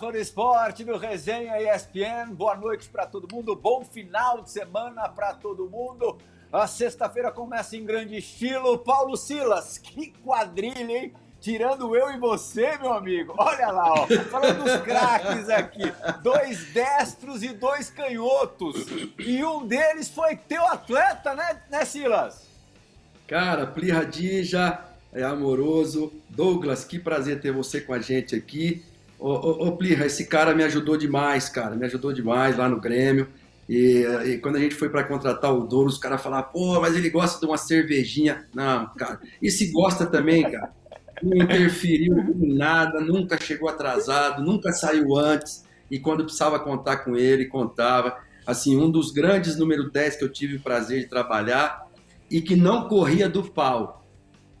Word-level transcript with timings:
Fã 0.00 0.10
do 0.10 0.16
esporte 0.16 0.82
do 0.82 0.96
Resenha 0.96 1.60
ESPN. 1.60 2.32
Boa 2.32 2.56
noite 2.56 2.88
para 2.88 3.04
todo 3.04 3.28
mundo. 3.30 3.54
Bom 3.54 3.84
final 3.84 4.40
de 4.40 4.50
semana 4.50 5.06
para 5.10 5.34
todo 5.34 5.68
mundo. 5.68 6.16
A 6.50 6.66
sexta-feira 6.66 7.30
começa 7.30 7.76
em 7.76 7.84
grande 7.84 8.16
estilo. 8.16 8.78
Paulo 8.78 9.14
Silas, 9.14 9.76
que 9.76 10.14
quadrilha, 10.24 10.90
hein? 10.90 11.12
Tirando 11.38 11.94
eu 11.94 12.10
e 12.12 12.18
você, 12.18 12.78
meu 12.78 12.94
amigo. 12.94 13.34
Olha 13.36 13.70
lá, 13.70 13.92
ó. 13.92 14.06
Falando 14.30 14.64
dos 14.64 14.80
craques 14.80 15.50
aqui. 15.50 15.92
Dois 16.22 16.72
destros 16.72 17.42
e 17.42 17.48
dois 17.48 17.90
canhotos. 17.90 18.86
E 19.18 19.44
um 19.44 19.66
deles 19.66 20.08
foi 20.08 20.34
teu 20.34 20.66
atleta, 20.66 21.34
né, 21.34 21.60
né 21.68 21.84
Silas? 21.84 22.48
Cara, 23.26 23.66
Pli 23.66 23.90
Radija, 23.90 24.80
é 25.12 25.22
amoroso. 25.22 26.10
Douglas, 26.30 26.84
que 26.84 26.98
prazer 26.98 27.38
ter 27.42 27.52
você 27.52 27.82
com 27.82 27.92
a 27.92 27.98
gente 28.00 28.34
aqui. 28.34 28.82
Ô, 29.20 29.32
ô, 29.32 29.68
ô 29.68 29.76
Plirra, 29.76 30.06
esse 30.06 30.26
cara 30.26 30.54
me 30.54 30.64
ajudou 30.64 30.96
demais, 30.96 31.48
cara, 31.50 31.76
me 31.76 31.84
ajudou 31.84 32.10
demais 32.10 32.56
lá 32.56 32.68
no 32.68 32.80
Grêmio. 32.80 33.28
E, 33.68 34.04
e 34.24 34.38
quando 34.38 34.56
a 34.56 34.58
gente 34.58 34.74
foi 34.74 34.88
para 34.88 35.04
contratar 35.04 35.54
o 35.54 35.64
Douro, 35.64 35.88
os 35.88 35.98
caras 35.98 36.22
falaram, 36.22 36.48
pô, 36.50 36.80
mas 36.80 36.96
ele 36.96 37.10
gosta 37.10 37.38
de 37.38 37.46
uma 37.46 37.58
cervejinha. 37.58 38.46
Não, 38.54 38.86
cara, 38.96 39.20
e 39.40 39.50
se 39.50 39.70
gosta 39.70 40.06
também, 40.06 40.42
cara. 40.50 40.72
Não 41.22 41.36
interferiu 41.36 42.18
em 42.18 42.56
nada, 42.56 42.98
nunca 42.98 43.38
chegou 43.38 43.68
atrasado, 43.68 44.42
nunca 44.42 44.72
saiu 44.72 45.16
antes. 45.16 45.64
E 45.90 45.98
quando 45.98 46.24
precisava 46.24 46.58
contar 46.58 46.98
com 46.98 47.14
ele, 47.14 47.44
contava. 47.44 48.16
Assim, 48.46 48.76
um 48.76 48.90
dos 48.90 49.12
grandes 49.12 49.56
número 49.56 49.90
10 49.90 50.16
que 50.16 50.24
eu 50.24 50.32
tive 50.32 50.56
o 50.56 50.60
prazer 50.60 51.00
de 51.00 51.06
trabalhar 51.06 51.86
e 52.30 52.40
que 52.40 52.56
não 52.56 52.88
corria 52.88 53.28
do 53.28 53.44
pau 53.44 53.99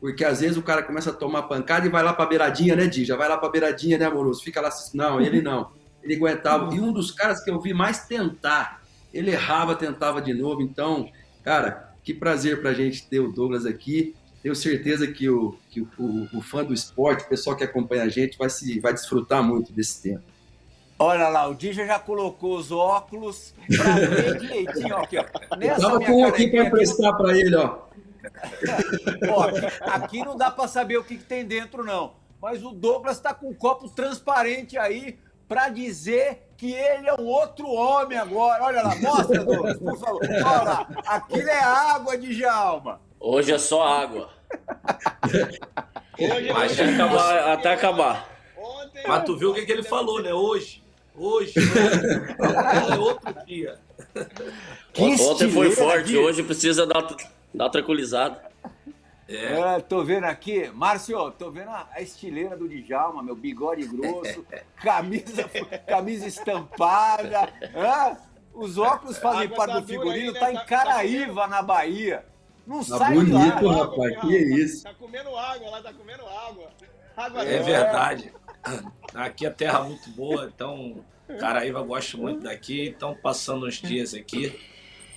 porque 0.00 0.24
às 0.24 0.40
vezes 0.40 0.56
o 0.56 0.62
cara 0.62 0.82
começa 0.82 1.10
a 1.10 1.12
tomar 1.12 1.42
pancada 1.42 1.86
e 1.86 1.90
vai 1.90 2.02
lá 2.02 2.14
pra 2.14 2.24
beiradinha, 2.24 2.74
né, 2.74 2.86
Di? 2.86 3.04
Já 3.04 3.16
vai 3.16 3.28
lá 3.28 3.36
pra 3.36 3.50
beiradinha, 3.50 3.98
né, 3.98 4.06
amoroso? 4.06 4.42
Fica 4.42 4.60
lá. 4.60 4.70
Não, 4.94 5.20
ele 5.20 5.42
não. 5.42 5.70
Ele 6.02 6.16
aguentava. 6.16 6.74
E 6.74 6.80
um 6.80 6.90
dos 6.90 7.10
caras 7.10 7.44
que 7.44 7.50
eu 7.50 7.60
vi 7.60 7.74
mais 7.74 8.06
tentar, 8.06 8.82
ele 9.12 9.30
errava, 9.30 9.74
tentava 9.74 10.22
de 10.22 10.32
novo. 10.32 10.62
Então, 10.62 11.10
cara, 11.44 11.92
que 12.02 12.14
prazer 12.14 12.62
pra 12.62 12.72
gente 12.72 13.06
ter 13.06 13.20
o 13.20 13.30
Douglas 13.30 13.66
aqui. 13.66 14.14
Tenho 14.42 14.54
certeza 14.54 15.06
que 15.06 15.28
o, 15.28 15.54
que 15.68 15.82
o, 15.82 16.28
o, 16.32 16.40
fã 16.40 16.64
do 16.64 16.72
esporte, 16.72 17.24
o 17.24 17.28
pessoal 17.28 17.54
que 17.54 17.62
acompanha 17.62 18.04
a 18.04 18.08
gente, 18.08 18.38
vai, 18.38 18.48
se, 18.48 18.80
vai 18.80 18.94
desfrutar 18.94 19.42
muito 19.42 19.70
desse 19.70 20.02
tempo. 20.02 20.22
Olha 20.98 21.28
lá, 21.28 21.46
o 21.46 21.54
Dija 21.54 21.86
já 21.86 21.98
colocou 21.98 22.56
os 22.56 22.72
óculos 22.72 23.54
pra 23.76 23.96
ver 24.00 24.38
direitinho. 24.38 24.96
Aqui, 24.96 25.18
ó. 25.18 25.56
Nessa 25.58 25.82
eu 25.82 25.90
tava 25.90 26.04
com 26.06 26.24
aqui 26.24 26.48
para 26.48 26.64
emprestar 26.64 27.16
para 27.18 27.36
ele, 27.36 27.54
ó. 27.54 27.89
Ó, 29.28 29.92
aqui 29.92 30.24
não 30.24 30.36
dá 30.36 30.50
para 30.50 30.68
saber 30.68 30.98
o 30.98 31.04
que, 31.04 31.16
que, 31.16 31.24
tem 31.24 31.44
dentro, 31.44 31.84
não. 31.84 32.14
Mas 32.40 32.64
o 32.64 32.70
Douglas 32.70 33.16
está 33.16 33.34
com 33.34 33.50
um 33.50 33.54
copo 33.54 33.88
transparente 33.88 34.78
aí 34.78 35.18
para 35.46 35.68
dizer 35.68 36.50
que 36.56 36.72
ele 36.72 37.08
é 37.08 37.14
um 37.14 37.26
outro 37.26 37.68
homem 37.68 38.16
agora. 38.16 38.64
Olha 38.64 38.82
lá, 38.82 38.94
mostra, 38.96 39.44
Douglas, 39.44 39.78
por 39.78 39.98
favor. 39.98 40.20
Olha 40.22 40.62
lá, 40.62 40.88
aquilo 41.06 41.48
é 41.48 41.60
água 41.60 42.16
de 42.16 42.32
Jalma. 42.32 43.00
Hoje 43.18 43.52
é 43.52 43.58
só 43.58 43.82
água. 43.82 44.30
Hoje 46.18 46.52
Mas 46.52 46.72
até 46.72 46.94
acabar, 46.94 47.52
até 47.52 47.72
acabar. 47.72 48.30
Ontem 48.56 49.02
Mas 49.06 49.24
tu 49.24 49.36
viu 49.36 49.50
o 49.50 49.54
que, 49.54 49.66
que 49.66 49.72
ele 49.72 49.82
falou, 49.82 50.22
né? 50.22 50.32
Hoje. 50.32 50.82
Hoje. 51.14 51.54
é 52.92 52.98
outro 52.98 53.34
dia. 53.46 53.78
Ontem 55.20 55.50
foi 55.50 55.70
forte, 55.70 56.16
hoje 56.16 56.42
precisa 56.42 56.86
dar 56.86 57.02
Dá 57.52 57.64
uma 57.64 57.70
tranquilizada. 57.70 58.50
É. 59.28 59.76
é. 59.76 59.80
tô 59.80 60.02
vendo 60.02 60.24
aqui, 60.24 60.68
Márcio, 60.70 61.30
tô 61.32 61.50
vendo 61.50 61.70
a, 61.70 61.88
estileira 61.98 62.56
do 62.56 62.68
Djalma, 62.68 63.22
meu 63.22 63.36
bigode 63.36 63.86
grosso, 63.86 64.44
camisa, 64.82 65.48
camisa 65.86 66.26
estampada. 66.26 67.52
É? 67.62 68.16
Os 68.52 68.76
óculos 68.76 69.18
fazem 69.18 69.48
parte 69.48 69.74
tá 69.74 69.80
do 69.80 69.86
figurino, 69.86 70.32
tá, 70.32 70.40
tá 70.40 70.52
em 70.52 70.54
tá 70.56 70.64
Caraíva, 70.64 71.46
na 71.46 71.62
Bahia. 71.62 72.24
Não 72.66 72.84
tá 72.84 72.98
sai 72.98 73.14
bonito, 73.14 73.64
lá. 73.64 73.84
rapaz, 73.84 74.20
que 74.20 74.36
é 74.36 74.42
isso. 74.42 74.82
Tá 74.82 74.94
comendo 74.94 75.36
água 75.36 75.70
lá, 75.70 75.82
tá 75.82 75.92
comendo 75.92 76.26
água. 76.26 76.68
água 77.16 77.44
é 77.44 77.62
verdade. 77.62 78.32
Aqui 79.14 79.46
a 79.46 79.50
terra 79.50 79.84
muito 79.84 80.10
boa, 80.10 80.50
então 80.52 81.04
Caraíva 81.38 81.82
gosta 81.82 82.16
muito 82.16 82.42
daqui, 82.42 82.88
então 82.88 83.14
passando 83.14 83.66
uns 83.66 83.76
dias 83.76 84.12
aqui 84.12 84.58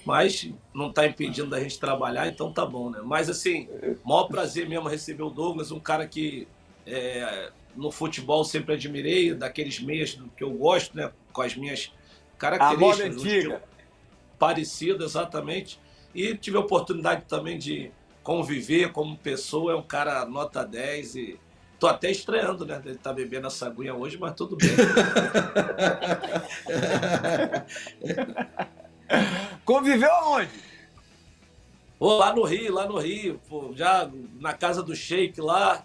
mas 0.05 0.49
não 0.73 0.89
está 0.89 1.05
impedindo 1.05 1.49
da 1.49 1.59
gente 1.59 1.79
trabalhar, 1.79 2.27
então 2.27 2.51
tá 2.51 2.65
bom, 2.65 2.89
né? 2.89 2.99
Mas 3.03 3.29
assim, 3.29 3.67
maior 4.03 4.27
prazer 4.27 4.67
mesmo 4.67 4.87
receber 4.87 5.23
o 5.23 5.29
Douglas, 5.29 5.71
um 5.71 5.79
cara 5.79 6.07
que 6.07 6.47
é, 6.85 7.51
no 7.75 7.91
futebol 7.91 8.43
sempre 8.43 8.73
admirei, 8.73 9.33
daqueles 9.33 9.79
meias 9.79 10.19
que 10.35 10.43
eu 10.43 10.51
gosto, 10.51 10.95
né? 10.95 11.11
Com 11.31 11.41
as 11.41 11.55
minhas 11.55 11.91
características. 12.37 13.17
antiga. 13.17 13.63
Parecido, 14.37 15.03
exatamente. 15.03 15.79
E 16.13 16.35
tive 16.35 16.57
a 16.57 16.59
oportunidade 16.59 17.23
também 17.27 17.57
de 17.57 17.91
conviver 18.21 18.91
como 18.91 19.17
pessoa, 19.17 19.73
é 19.73 19.75
um 19.75 19.81
cara 19.81 20.25
nota 20.25 20.63
10 20.63 21.15
e 21.15 21.39
Tô 21.83 21.87
até 21.87 22.09
estreando, 22.09 22.65
né? 22.65 22.81
Ele 22.85 22.95
tá 22.95 23.11
bebendo 23.11 23.47
essa 23.47 23.67
aguinha 23.67 23.93
hoje, 23.93 24.17
mas 24.17 24.33
tudo 24.35 24.55
bem. 24.55 24.69
Conviveu 29.65 30.11
aonde? 30.11 30.49
Oh, 31.99 32.17
lá 32.17 32.33
no 32.35 32.43
Rio, 32.43 32.73
lá 32.73 32.85
no 32.85 32.97
Rio, 32.97 33.39
pô, 33.47 33.71
já 33.75 34.09
na 34.39 34.53
casa 34.53 34.83
do 34.83 34.95
Sheik 34.95 35.39
lá. 35.39 35.83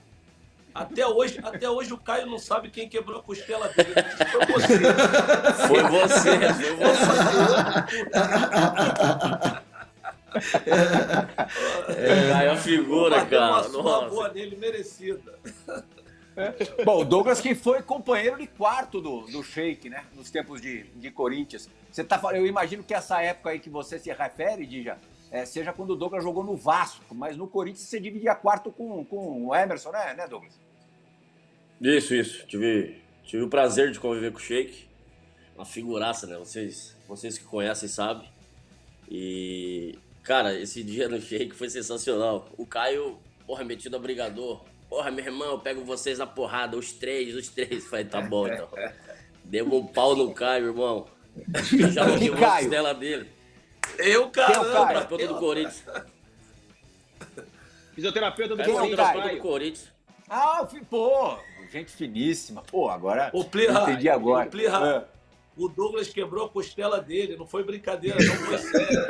Até 0.75 1.07
hoje, 1.07 1.39
até 1.43 1.69
hoje 1.69 1.93
o 1.93 1.99
Caio 1.99 2.27
não 2.27 2.39
sabe 2.39 2.71
quem 2.71 2.89
quebrou 2.89 3.19
a 3.19 3.23
costela 3.23 3.69
dele. 3.69 3.95
Foi 4.31 4.47
você. 4.47 4.79
Foi 5.67 5.83
você, 5.83 6.39
foi 6.55 6.77
você. 6.77 7.09
É, 11.89 12.33
Caio 12.33 12.49
é 12.49 12.53
a 12.53 12.57
figura, 12.57 13.25
cara. 13.27 13.67
Uma, 13.69 13.99
uma 13.99 14.09
boa 14.09 14.29
nele, 14.29 14.57
merecida. 14.57 15.35
Bom, 16.85 17.01
o 17.01 17.05
Douglas 17.05 17.41
que 17.41 17.55
foi 17.55 17.83
companheiro 17.83 18.39
de 18.39 18.47
quarto 18.47 19.01
do, 19.01 19.23
do 19.23 19.43
Sheik, 19.43 19.89
né? 19.89 20.05
Nos 20.15 20.31
tempos 20.31 20.61
de, 20.61 20.85
de 20.95 21.11
Corinthians. 21.11 21.69
Você 21.91 22.05
tá, 22.05 22.21
eu 22.35 22.47
imagino 22.47 22.83
que 22.83 22.95
essa 22.95 23.21
época 23.21 23.51
aí 23.51 23.59
que 23.59 23.71
você 23.71 23.99
se 23.99 24.13
refere, 24.13 24.67
Dija, 24.67 24.99
é, 25.31 25.45
seja 25.45 25.73
quando 25.73 25.91
o 25.91 25.97
Douglas 25.97 26.23
jogou 26.23 26.45
no 26.45 26.57
Vasco, 26.57 27.15
mas 27.15 27.37
no 27.37 27.47
Corinthians 27.47 27.87
você 27.89 28.01
dividia 28.01 28.35
quarto 28.35 28.71
com, 28.71 29.05
com 29.05 29.47
o 29.47 29.55
Emerson, 29.55 29.91
né, 29.91 30.15
né, 30.15 30.27
Douglas? 30.29 30.59
Isso, 31.81 32.15
isso. 32.15 32.47
Tive, 32.47 33.01
tive 33.25 33.43
o 33.43 33.49
prazer 33.49 33.91
de 33.91 34.01
conviver 34.01 34.33
com 34.33 34.39
o 34.39 34.43
Sheik. 34.43 34.87
Uma 35.55 35.65
figuraça, 35.65 36.27
né? 36.27 36.37
Vocês, 36.39 36.97
vocês 37.07 37.37
que 37.37 37.45
conhecem 37.45 37.89
sabem. 37.89 38.29
E, 39.11 39.99
cara, 40.23 40.55
esse 40.55 40.83
dia 40.85 41.09
no 41.09 41.21
Sheik 41.21 41.55
foi 41.55 41.69
sensacional. 41.69 42.49
O 42.57 42.65
Caio, 42.65 43.19
porra, 43.47 43.65
metido 43.65 43.97
a 43.97 43.99
brigador 43.99 44.65
Porra, 44.89 45.11
meu 45.11 45.25
irmão, 45.25 45.51
eu 45.53 45.59
pego 45.59 45.85
vocês 45.85 46.19
na 46.19 46.27
porrada, 46.27 46.77
os 46.77 46.93
três, 46.93 47.35
os 47.35 47.49
três. 47.49 47.87
Falei, 47.87 48.05
tá 48.05 48.21
bom 48.21 48.49
então. 48.49 48.69
Deu 49.45 49.67
um 49.67 49.87
pau 49.87 50.17
no 50.17 50.33
Caio, 50.35 50.67
irmão. 50.67 51.07
Já 51.93 52.05
levou 52.05 52.45
a 52.45 52.57
costela 52.57 52.95
dele. 52.95 53.31
Eu, 53.99 54.31
cara. 54.31 54.55
Fisioterapeuta 54.55 55.27
do 55.27 55.35
Corinthians. 55.37 55.85
Fisioterapeuta 57.95 58.57
do 58.57 58.65
Corinthians. 58.65 58.91
Fisioterapeuta 58.91 59.35
do 59.35 59.41
Corinthians. 59.41 59.93
Ah, 60.29 60.69
pô, 60.91 61.39
gente 61.71 61.93
finíssima. 61.93 62.63
Pô, 62.63 62.91
agora. 62.91 63.31
O 63.33 63.45
Plirra, 63.45 63.83
entendi 63.83 64.09
agora. 64.09 64.47
O 64.47 64.51
Plirra, 64.51 64.87
é. 64.87 65.18
O 65.59 65.69
Douglas 65.69 66.07
quebrou 66.07 66.47
a 66.47 66.49
costela 66.49 67.01
dele, 67.01 67.37
não 67.37 67.45
foi 67.45 67.65
brincadeira, 67.65 68.17
não 68.17 68.37
foi 68.37 68.59
sério. 68.63 69.07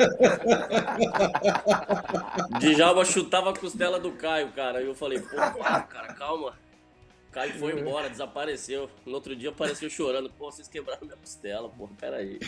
Djalma 2.59 3.05
chutava 3.05 3.51
a 3.51 3.55
costela 3.55 4.01
do 4.01 4.13
Caio, 4.13 4.51
cara. 4.53 4.81
E 4.81 4.87
eu 4.87 4.95
falei, 4.95 5.21
pô, 5.21 5.37
cara, 5.37 6.15
calma. 6.15 6.59
O 7.29 7.31
Caio 7.31 7.53
foi 7.59 7.79
embora, 7.79 8.09
desapareceu. 8.09 8.89
No 9.05 9.13
outro 9.13 9.37
dia 9.37 9.51
apareceu 9.51 9.91
chorando. 9.91 10.31
Pô, 10.31 10.51
vocês 10.51 10.67
quebraram 10.67 11.03
minha 11.05 11.19
costela, 11.19 11.69
pô, 11.69 11.87
peraí. 12.01 12.39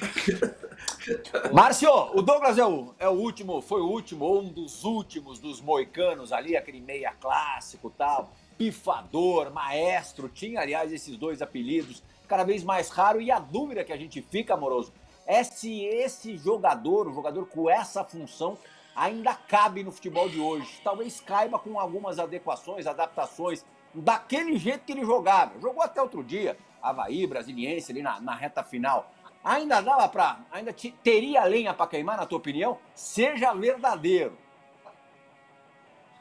Márcio, 1.52 1.90
o 2.14 2.22
Douglas 2.22 2.56
é 2.56 2.64
o, 2.64 2.94
é 2.98 3.06
o 3.06 3.12
último, 3.12 3.60
foi 3.60 3.82
o 3.82 3.86
último, 3.86 4.24
ou 4.24 4.40
um 4.40 4.48
dos 4.48 4.82
últimos 4.82 5.38
dos 5.38 5.60
moicanos 5.60 6.32
ali, 6.32 6.56
aquele 6.56 6.80
meia 6.80 7.12
clássico 7.20 7.90
tal. 7.90 8.32
Pifador, 8.56 9.52
maestro, 9.52 10.26
tinha, 10.26 10.60
aliás, 10.60 10.90
esses 10.90 11.18
dois 11.18 11.42
apelidos 11.42 12.02
cada 12.30 12.44
vez 12.44 12.62
mais 12.62 12.88
raro. 12.88 13.20
E 13.20 13.30
a 13.32 13.40
dúvida 13.40 13.82
que 13.82 13.92
a 13.92 13.96
gente 13.96 14.22
fica, 14.22 14.54
amoroso, 14.54 14.92
é 15.26 15.42
se 15.42 15.84
esse 15.84 16.36
jogador, 16.38 17.08
o 17.08 17.12
jogador 17.12 17.44
com 17.46 17.68
essa 17.68 18.04
função, 18.04 18.56
ainda 18.94 19.34
cabe 19.34 19.82
no 19.82 19.90
futebol 19.90 20.28
de 20.28 20.40
hoje. 20.40 20.80
Talvez 20.84 21.20
caiba 21.20 21.58
com 21.58 21.78
algumas 21.78 22.20
adequações, 22.20 22.86
adaptações, 22.86 23.64
daquele 23.92 24.56
jeito 24.56 24.84
que 24.84 24.92
ele 24.92 25.04
jogava. 25.04 25.60
Jogou 25.60 25.82
até 25.82 26.00
outro 26.00 26.22
dia, 26.22 26.56
Havaí, 26.80 27.26
Brasiliense, 27.26 27.90
ali 27.90 28.00
na, 28.00 28.20
na 28.20 28.34
reta 28.34 28.62
final. 28.62 29.10
Ainda 29.42 29.80
dava 29.80 30.08
para. 30.08 30.40
Ainda 30.52 30.72
te, 30.72 30.92
teria 31.02 31.44
lenha 31.44 31.74
para 31.74 31.86
queimar, 31.86 32.16
na 32.16 32.26
tua 32.26 32.38
opinião? 32.38 32.78
Seja 32.94 33.52
verdadeiro. 33.54 34.38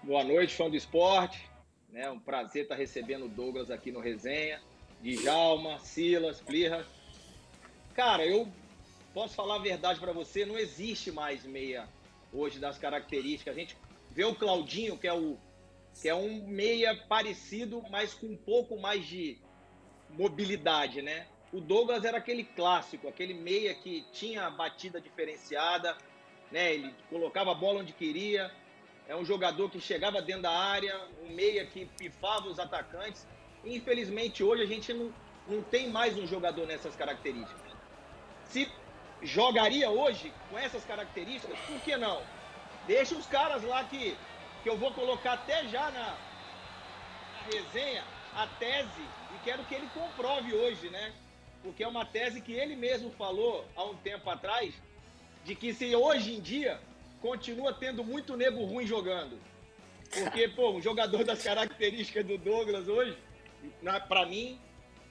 Boa 0.01 0.23
noite, 0.23 0.55
fã 0.55 0.69
do 0.69 0.75
esporte. 0.75 1.49
É 1.93 2.09
um 2.09 2.19
prazer 2.19 2.63
estar 2.63 2.75
recebendo 2.75 3.25
o 3.25 3.29
Douglas 3.29 3.69
aqui 3.69 3.91
no 3.91 3.99
Resenha. 3.99 4.61
Djalma, 5.01 5.79
Silas, 5.79 6.41
Plirra. 6.41 6.85
Cara, 7.93 8.25
eu 8.25 8.47
posso 9.13 9.35
falar 9.35 9.55
a 9.55 9.59
verdade 9.59 9.99
para 9.99 10.11
você, 10.11 10.45
não 10.45 10.57
existe 10.57 11.11
mais 11.11 11.43
meia 11.43 11.87
hoje 12.33 12.59
das 12.59 12.77
características. 12.77 13.55
A 13.55 13.59
gente 13.59 13.77
vê 14.11 14.23
o 14.23 14.35
Claudinho, 14.35 14.97
que 14.97 15.07
é 15.07 15.13
o 15.13 15.37
que 16.01 16.07
é 16.07 16.15
um 16.15 16.47
meia 16.47 16.95
parecido, 16.95 17.83
mas 17.89 18.13
com 18.13 18.27
um 18.27 18.37
pouco 18.37 18.79
mais 18.79 19.05
de 19.05 19.37
mobilidade, 20.11 21.01
né? 21.01 21.27
O 21.51 21.59
Douglas 21.59 22.05
era 22.05 22.17
aquele 22.19 22.43
clássico, 22.43 23.07
aquele 23.07 23.33
meia 23.33 23.73
que 23.73 24.05
tinha 24.13 24.49
batida 24.49 25.01
diferenciada, 25.01 25.97
né? 26.51 26.73
Ele 26.73 26.93
colocava 27.09 27.51
a 27.51 27.55
bola 27.55 27.81
onde 27.81 27.91
queria. 27.91 28.51
É 29.07 29.15
um 29.15 29.25
jogador 29.25 29.69
que 29.69 29.81
chegava 29.81 30.21
dentro 30.21 30.43
da 30.43 30.51
área, 30.51 30.95
um 31.23 31.33
meia 31.33 31.65
que 31.65 31.85
pifava 31.85 32.47
os 32.47 32.59
atacantes. 32.59 33.27
Infelizmente, 33.65 34.43
hoje 34.43 34.63
a 34.63 34.65
gente 34.65 34.93
não, 34.93 35.13
não 35.47 35.61
tem 35.61 35.89
mais 35.89 36.17
um 36.17 36.25
jogador 36.25 36.65
nessas 36.65 36.95
características. 36.95 37.71
Se 38.45 38.69
jogaria 39.21 39.89
hoje 39.89 40.31
com 40.49 40.57
essas 40.57 40.83
características, 40.85 41.57
por 41.67 41.79
que 41.81 41.95
não? 41.97 42.21
Deixa 42.87 43.15
os 43.15 43.25
caras 43.27 43.63
lá 43.63 43.83
que, 43.83 44.15
que 44.63 44.69
eu 44.69 44.77
vou 44.77 44.91
colocar 44.91 45.33
até 45.33 45.67
já 45.67 45.91
na, 45.91 46.17
na 47.33 47.41
resenha 47.53 48.03
a 48.35 48.47
tese 48.47 49.01
e 49.35 49.43
quero 49.43 49.63
que 49.65 49.75
ele 49.75 49.89
comprove 49.93 50.53
hoje, 50.53 50.89
né? 50.89 51.13
Porque 51.61 51.83
é 51.83 51.87
uma 51.87 52.05
tese 52.05 52.41
que 52.41 52.53
ele 52.53 52.75
mesmo 52.75 53.11
falou 53.11 53.65
há 53.75 53.83
um 53.83 53.95
tempo 53.95 54.29
atrás, 54.29 54.73
de 55.43 55.55
que 55.55 55.73
se 55.73 55.93
hoje 55.95 56.35
em 56.35 56.39
dia 56.39 56.79
continua 57.21 57.73
tendo 57.73 58.03
muito 58.03 58.37
nego 58.37 58.63
ruim 58.63 58.87
jogando. 58.87 59.37
Porque, 60.11 60.47
pô, 60.47 60.71
um 60.71 60.81
jogador 60.81 61.23
das 61.23 61.43
características 61.43 62.25
do 62.25 62.37
Douglas 62.37 62.87
hoje, 62.87 63.15
para 64.07 64.25
mim, 64.25 64.59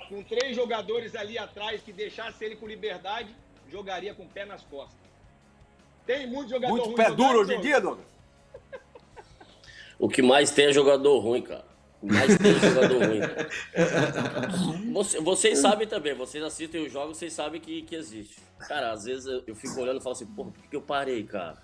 com 0.09 0.23
três 0.23 0.55
jogadores 0.55 1.15
ali 1.15 1.39
atrás 1.39 1.83
que 1.83 1.93
deixasse 1.93 2.45
ele 2.45 2.57
com 2.57 2.67
liberdade, 2.67 3.35
jogaria 3.71 4.15
com 4.15 4.25
o 4.25 4.29
pé 4.29 4.45
nas 4.45 4.63
costas. 4.63 4.99
Tem 6.07 6.27
muito 6.27 6.51
jogador 6.51 6.71
muito 6.71 6.85
ruim. 6.85 6.97
Muito 6.97 7.11
pé 7.11 7.15
duro 7.15 7.41
hoje 7.41 7.55
em 7.55 7.61
dia, 7.61 7.81
Douglas? 7.81 8.07
O 9.99 10.09
que 10.09 10.23
mais 10.23 10.51
tem 10.51 10.67
é 10.67 10.73
jogador 10.73 11.19
ruim, 11.19 11.43
cara. 11.43 11.67
Mais 12.01 12.39
tem 12.39 12.55
jogador 12.55 13.03
ruim. 13.05 14.93
Você, 14.93 15.21
vocês 15.21 15.59
sabem 15.59 15.87
também, 15.87 16.15
vocês 16.15 16.43
assistem 16.43 16.87
os 16.87 16.93
jogos, 16.93 17.19
vocês 17.19 17.33
sabem 17.33 17.61
que, 17.61 17.83
que 17.83 17.97
existe. 17.97 18.41
Cara, 18.69 18.93
às 18.93 19.05
vezes 19.05 19.27
eu, 19.27 19.43
eu 19.47 19.55
fico 19.55 19.81
olhando 19.81 19.99
e 19.99 20.03
falo 20.03 20.15
assim, 20.15 20.27
porra, 20.27 20.53
por 20.53 20.63
que 20.71 20.77
eu 20.77 20.83
parei, 20.83 21.25
cara? 21.25 21.61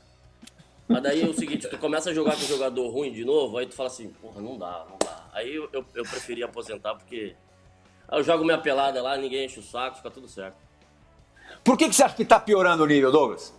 Mas 0.87 1.03
daí 1.03 1.23
é 1.23 1.27
o 1.27 1.33
seguinte, 1.33 1.69
tu 1.69 1.79
começa 1.79 2.11
a 2.11 2.15
jogar 2.15 2.33
com 2.33 2.43
jogador 2.43 2.89
ruim 2.91 3.13
de 3.13 3.25
novo, 3.25 3.57
aí 3.57 3.67
tu 3.67 3.75
fala 3.75 3.89
assim, 3.89 4.09
porra, 4.09 4.41
não 4.41 4.59
dá, 4.59 4.85
não 4.91 4.99
dá. 4.99 5.24
Aí 5.35 5.57
eu, 5.57 5.69
eu, 5.73 5.85
eu 5.95 6.05
preferi 6.05 6.43
aposentar 6.43 6.95
porque 6.95 7.35
eu 8.11 8.23
jogo 8.23 8.45
minha 8.45 8.59
pelada 8.59 9.03
lá, 9.03 9.17
ninguém 9.17 9.45
enche 9.45 9.59
o 9.59 9.63
saco, 9.63 9.97
fica 9.97 10.11
tudo 10.11 10.29
certo. 10.29 10.57
Por 11.65 11.77
que, 11.77 11.89
que 11.89 11.95
você 11.95 12.05
acha 12.05 12.15
que 12.15 12.25
tá 12.25 12.39
piorando 12.39 12.85
o 12.85 12.87
nível, 12.87 13.11
Douglas? 13.11 13.53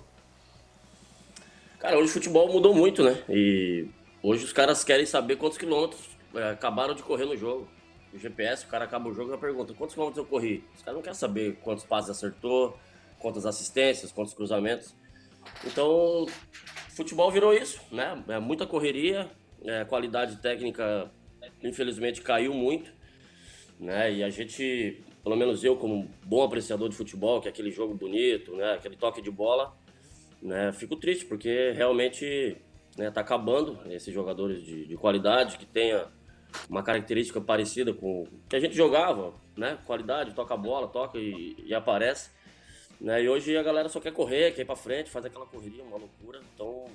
Cara, 1.79 1.97
hoje 1.97 2.09
o 2.09 2.13
futebol 2.13 2.51
mudou 2.51 2.73
muito, 2.73 3.03
né? 3.03 3.21
E 3.29 3.87
hoje 4.23 4.45
os 4.45 4.53
caras 4.53 4.83
querem 4.83 5.05
saber 5.05 5.35
quantos 5.35 5.57
quilômetros 5.57 6.01
é, 6.33 6.51
acabaram 6.51 6.95
de 6.95 7.03
correr 7.03 7.25
no 7.25 7.35
jogo. 7.35 7.67
O 8.13 8.17
GPS, 8.17 8.65
o 8.65 8.69
cara 8.69 8.85
acaba 8.85 9.09
o 9.09 9.13
jogo 9.13 9.33
e 9.33 9.37
pergunta 9.37 9.73
quantos 9.73 9.93
quilômetros 9.93 10.23
eu 10.23 10.29
corri. 10.29 10.63
Os 10.75 10.81
caras 10.81 10.95
não 10.95 11.01
querem 11.01 11.17
saber 11.17 11.57
quantos 11.61 11.83
passes 11.83 12.09
acertou, 12.09 12.79
quantas 13.19 13.45
assistências, 13.45 14.11
quantos 14.11 14.33
cruzamentos. 14.33 14.95
Então, 15.65 16.25
futebol 16.95 17.29
virou 17.29 17.53
isso, 17.53 17.81
né? 17.91 18.23
É 18.29 18.39
muita 18.39 18.65
correria, 18.65 19.29
é, 19.63 19.83
qualidade 19.83 20.37
técnica, 20.37 21.11
infelizmente, 21.67 22.21
caiu 22.21 22.53
muito. 22.53 22.91
Né? 23.79 24.13
E 24.13 24.23
a 24.23 24.29
gente, 24.29 25.03
pelo 25.23 25.35
menos 25.35 25.63
eu, 25.63 25.75
como 25.75 26.09
bom 26.25 26.43
apreciador 26.43 26.89
de 26.89 26.95
futebol, 26.95 27.41
que 27.41 27.47
é 27.47 27.51
aquele 27.51 27.71
jogo 27.71 27.93
bonito, 27.93 28.55
né? 28.55 28.73
aquele 28.73 28.95
toque 28.95 29.21
de 29.21 29.29
bola, 29.29 29.75
né? 30.41 30.71
fico 30.71 30.95
triste, 30.95 31.25
porque 31.25 31.71
realmente 31.71 32.57
né, 32.97 33.11
tá 33.11 33.21
acabando 33.21 33.79
esses 33.91 34.13
jogadores 34.13 34.63
de, 34.63 34.85
de 34.85 34.95
qualidade 34.95 35.57
que 35.57 35.65
tenha 35.65 36.07
uma 36.69 36.81
característica 36.81 37.41
parecida 37.41 37.93
com 37.93 38.23
o 38.23 38.27
que 38.47 38.55
a 38.55 38.59
gente 38.59 38.75
jogava, 38.75 39.33
né? 39.57 39.77
Qualidade, 39.85 40.33
toca 40.33 40.53
a 40.53 40.57
bola, 40.57 40.87
toca 40.87 41.17
e, 41.17 41.55
e 41.65 41.73
aparece. 41.73 42.31
Né? 42.99 43.23
E 43.23 43.29
hoje 43.29 43.57
a 43.57 43.63
galera 43.63 43.89
só 43.89 43.99
quer 43.99 44.13
correr, 44.13 44.53
quer 44.53 44.61
ir 44.61 44.65
pra 44.65 44.75
frente, 44.75 45.09
faz 45.09 45.25
aquela 45.25 45.45
correria, 45.45 45.83
uma 45.83 45.97
loucura. 45.97 46.39
Então, 46.53 46.85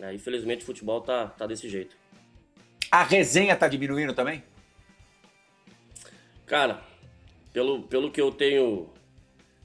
é, 0.00 0.14
infelizmente, 0.14 0.62
o 0.62 0.66
futebol 0.66 1.00
tá, 1.00 1.26
tá 1.26 1.46
desse 1.46 1.68
jeito. 1.68 1.96
A 2.90 3.02
resenha 3.02 3.56
tá 3.56 3.68
diminuindo 3.68 4.14
também? 4.14 4.42
Cara, 6.46 6.82
pelo, 7.52 7.82
pelo 7.82 8.10
que 8.10 8.20
eu 8.20 8.32
tenho 8.32 8.90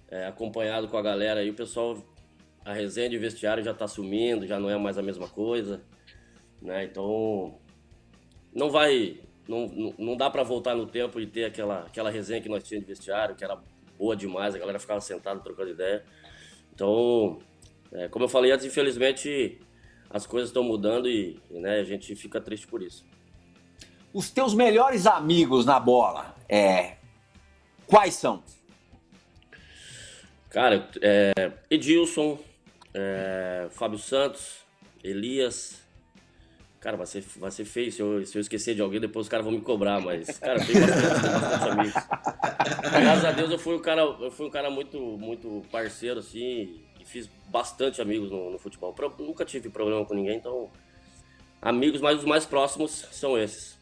é, 0.09 0.27
acompanhado 0.27 0.87
com 0.87 0.97
a 0.97 1.01
galera 1.01 1.39
aí, 1.39 1.49
o 1.49 1.53
pessoal, 1.53 1.97
a 2.65 2.73
resenha 2.73 3.09
de 3.09 3.17
vestiário 3.17 3.63
já 3.63 3.73
tá 3.73 3.87
sumindo, 3.87 4.45
já 4.45 4.59
não 4.59 4.69
é 4.69 4.77
mais 4.77 4.97
a 4.97 5.01
mesma 5.01 5.27
coisa. 5.27 5.81
Né? 6.61 6.83
Então, 6.83 7.57
não 8.53 8.69
vai 8.69 9.19
não, 9.47 9.93
não 9.97 10.15
dá 10.15 10.29
para 10.29 10.43
voltar 10.43 10.75
no 10.75 10.85
tempo 10.85 11.19
e 11.19 11.27
ter 11.27 11.45
aquela, 11.45 11.81
aquela 11.81 12.09
resenha 12.09 12.41
que 12.41 12.49
nós 12.49 12.63
tínhamos 12.63 12.87
de 12.87 12.93
vestiário, 12.93 13.35
que 13.35 13.43
era 13.43 13.59
boa 13.97 14.15
demais, 14.15 14.55
a 14.55 14.59
galera 14.59 14.79
ficava 14.79 15.01
sentada 15.01 15.39
trocando 15.39 15.71
ideia. 15.71 16.03
Então, 16.73 17.39
é, 17.91 18.07
como 18.07 18.25
eu 18.25 18.29
falei 18.29 18.51
antes, 18.51 18.65
infelizmente 18.65 19.59
as 20.09 20.25
coisas 20.25 20.49
estão 20.49 20.63
mudando 20.63 21.09
e, 21.09 21.39
e 21.49 21.59
né, 21.59 21.79
a 21.79 21.83
gente 21.83 22.15
fica 22.15 22.39
triste 22.39 22.67
por 22.67 22.81
isso. 22.81 23.05
Os 24.13 24.29
teus 24.29 24.53
melhores 24.53 25.07
amigos 25.07 25.65
na 25.65 25.79
bola, 25.79 26.35
é, 26.47 26.97
quais 27.87 28.13
são? 28.13 28.43
Cara, 30.49 30.87
é, 31.01 31.51
Edilson, 31.69 32.37
é, 32.93 33.67
Fábio 33.71 33.97
Santos, 33.97 34.57
Elias, 35.03 35.83
Cara, 36.83 36.97
vai 36.97 37.07
ser, 37.07 37.23
vai 37.37 37.49
ser 37.49 37.63
feio 37.63 37.89
se 37.93 38.01
eu, 38.01 38.25
se 38.25 38.37
eu 38.37 38.41
esquecer 38.41 38.75
de 38.75 38.81
alguém, 38.81 38.99
depois 38.99 39.25
os 39.25 39.29
caras 39.29 39.45
vão 39.45 39.53
me 39.53 39.61
cobrar, 39.61 40.01
mas, 40.01 40.37
cara, 40.37 40.59
eu 40.59 40.67
tenho 40.67 40.81
bastante, 40.85 41.69
amigos. 41.69 41.93
Graças 42.91 43.23
a 43.23 43.31
Deus 43.31 43.51
eu 43.51 43.57
fui 43.57 43.75
um 43.75 43.79
cara, 43.79 44.01
eu 44.01 44.29
fui 44.29 44.45
um 44.45 44.49
cara 44.49 44.69
muito, 44.69 44.99
muito 44.99 45.63
parceiro, 45.71 46.19
assim, 46.19 46.83
e 46.99 47.05
fiz 47.05 47.29
bastante 47.47 48.01
amigos 48.01 48.29
no, 48.29 48.51
no 48.51 48.59
futebol. 48.59 48.93
Nunca 49.17 49.45
tive 49.45 49.69
problema 49.69 50.03
com 50.03 50.13
ninguém, 50.13 50.35
então, 50.35 50.69
amigos, 51.61 52.01
mas 52.01 52.19
os 52.19 52.25
mais 52.25 52.45
próximos 52.45 53.07
são 53.13 53.37
esses. 53.37 53.79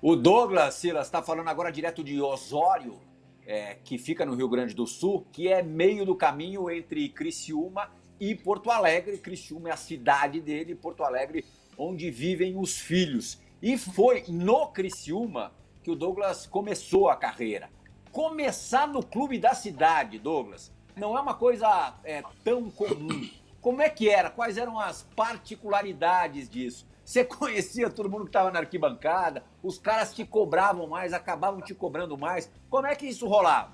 O 0.00 0.14
Douglas 0.14 0.74
Silas 0.74 1.06
está 1.06 1.20
falando 1.20 1.48
agora 1.48 1.72
direto 1.72 2.04
de 2.04 2.20
Osório, 2.20 3.00
é, 3.44 3.76
que 3.82 3.98
fica 3.98 4.24
no 4.24 4.34
Rio 4.34 4.48
Grande 4.48 4.74
do 4.74 4.86
Sul, 4.86 5.26
que 5.32 5.48
é 5.48 5.60
meio 5.60 6.06
do 6.06 6.14
caminho 6.14 6.70
entre 6.70 7.08
Criciúma 7.08 7.90
e 8.20 8.32
Porto 8.34 8.70
Alegre. 8.70 9.18
Criciúma 9.18 9.70
é 9.70 9.72
a 9.72 9.76
cidade 9.76 10.40
dele, 10.40 10.76
Porto 10.76 11.02
Alegre, 11.02 11.44
onde 11.76 12.10
vivem 12.12 12.56
os 12.56 12.78
filhos. 12.78 13.40
E 13.60 13.76
foi 13.76 14.22
no 14.28 14.68
Criciúma 14.68 15.52
que 15.82 15.90
o 15.90 15.96
Douglas 15.96 16.46
começou 16.46 17.08
a 17.08 17.16
carreira. 17.16 17.68
Começar 18.12 18.86
no 18.86 19.04
clube 19.04 19.38
da 19.38 19.52
cidade, 19.52 20.18
Douglas, 20.18 20.72
não 20.94 21.18
é 21.18 21.20
uma 21.20 21.34
coisa 21.34 21.94
é, 22.04 22.22
tão 22.44 22.70
comum. 22.70 23.28
Como 23.60 23.82
é 23.82 23.88
que 23.88 24.08
era? 24.08 24.30
Quais 24.30 24.56
eram 24.58 24.78
as 24.78 25.02
particularidades 25.16 26.48
disso? 26.48 26.86
Você 27.04 27.22
conhecia 27.24 27.90
todo 27.90 28.08
mundo 28.08 28.22
que 28.22 28.30
estava 28.30 28.50
na 28.50 28.60
arquibancada? 28.60 29.44
Os 29.62 29.78
caras 29.78 30.14
te 30.14 30.24
cobravam 30.24 30.86
mais, 30.86 31.12
acabavam 31.12 31.60
te 31.60 31.74
cobrando 31.74 32.16
mais. 32.16 32.50
Como 32.70 32.86
é 32.86 32.94
que 32.94 33.06
isso 33.06 33.26
rolava? 33.26 33.72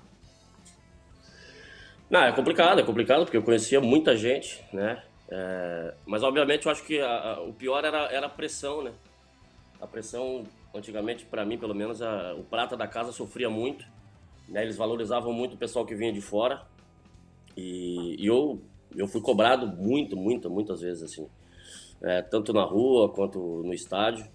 Não, 2.09 2.23
é 2.23 2.31
complicado, 2.33 2.79
é 2.79 2.83
complicado, 2.83 3.23
porque 3.23 3.37
eu 3.37 3.43
conhecia 3.43 3.79
muita 3.79 4.17
gente, 4.17 4.61
né? 4.73 5.01
É, 5.29 5.93
mas 6.05 6.23
obviamente 6.23 6.65
eu 6.65 6.71
acho 6.71 6.83
que 6.83 6.99
a, 6.99 7.07
a, 7.07 7.41
o 7.41 7.53
pior 7.53 7.85
era, 7.85 8.11
era 8.11 8.25
a 8.25 8.29
pressão, 8.29 8.83
né? 8.83 8.91
A 9.79 9.87
pressão, 9.87 10.43
antigamente, 10.75 11.23
para 11.25 11.45
mim, 11.45 11.57
pelo 11.57 11.73
menos, 11.73 12.01
a, 12.01 12.33
o 12.33 12.43
prata 12.43 12.75
da 12.75 12.85
casa 12.85 13.13
sofria 13.13 13.49
muito. 13.49 13.85
Né? 14.49 14.63
Eles 14.63 14.75
valorizavam 14.75 15.31
muito 15.31 15.53
o 15.53 15.57
pessoal 15.57 15.85
que 15.85 15.95
vinha 15.95 16.11
de 16.11 16.19
fora. 16.19 16.63
E, 17.55 18.21
e 18.21 18.27
eu, 18.27 18.61
eu 18.93 19.07
fui 19.07 19.21
cobrado 19.21 19.65
muito, 19.65 20.17
muito, 20.17 20.49
muitas 20.49 20.81
vezes, 20.81 21.03
assim. 21.03 21.29
É, 22.01 22.21
tanto 22.21 22.51
na 22.51 22.63
rua 22.63 23.09
quanto 23.09 23.39
no 23.63 23.73
estádio. 23.73 24.25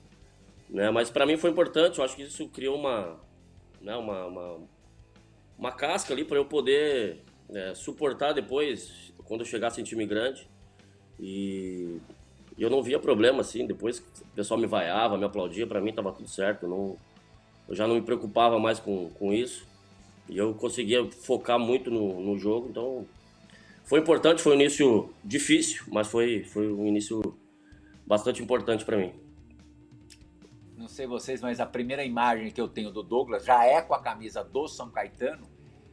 Né? 0.68 0.90
Mas 0.90 1.11
para 1.11 1.26
mim 1.26 1.37
foi 1.37 1.50
importante, 1.50 1.99
eu 1.99 2.04
acho 2.04 2.16
que 2.16 2.23
isso 2.23 2.49
criou 2.49 2.76
uma, 2.76 3.18
né, 3.80 3.96
uma, 3.96 4.26
uma, 4.26 4.58
uma 5.58 5.73
casca 5.73 6.12
ali 6.12 6.25
para 6.25 6.37
eu 6.37 6.44
poder 6.44 7.23
é, 7.49 7.75
suportar 7.75 8.32
depois, 8.32 9.12
quando 9.25 9.40
eu 9.40 9.46
chegasse 9.46 9.80
em 9.80 9.85
time 9.85 10.06
grande. 10.06 10.49
E 11.18 11.99
eu 12.58 12.70
não 12.70 12.82
via 12.82 12.99
problema, 12.99 13.40
assim, 13.40 13.66
depois 13.66 13.99
o 13.99 14.35
pessoal 14.35 14.58
me 14.58 14.66
vaiava, 14.66 15.16
me 15.16 15.25
aplaudia, 15.25 15.66
para 15.66 15.80
mim 15.80 15.92
tava 15.92 16.12
tudo 16.12 16.28
certo. 16.28 16.64
Eu, 16.64 16.68
não, 16.68 16.96
eu 17.68 17.75
já 17.75 17.87
não 17.87 17.94
me 17.94 18.02
preocupava 18.02 18.58
mais 18.58 18.78
com, 18.78 19.11
com 19.11 19.32
isso. 19.32 19.66
E 20.28 20.37
eu 20.37 20.54
conseguia 20.54 21.04
focar 21.11 21.58
muito 21.58 21.90
no, 21.90 22.20
no 22.20 22.37
jogo, 22.37 22.68
então 22.68 23.06
foi 23.85 24.00
importante, 24.00 24.42
foi 24.42 24.52
um 24.52 24.61
início 24.61 25.11
difícil, 25.25 25.85
mas 25.87 26.08
foi, 26.08 26.42
foi 26.42 26.73
um 26.73 26.87
início 26.87 27.23
bastante 28.07 28.43
importante 28.43 28.85
para 28.85 28.97
mim. 28.97 29.13
não 30.77 30.89
sei 30.89 31.07
vocês, 31.07 31.41
mas 31.41 31.59
a 31.59 31.67
primeira 31.67 32.05
imagem 32.05 32.51
que 32.51 32.61
eu 32.61 32.69
tenho 32.69 32.93
do 32.93 33.03
Douglas 33.03 33.45
já 33.45 33.65
é 33.65 33.83
com 33.83 33.93
a 33.93 34.01
camisa 34.01 34.45
do 34.45 34.69
São 34.69 34.89
Caetano. 34.89 35.47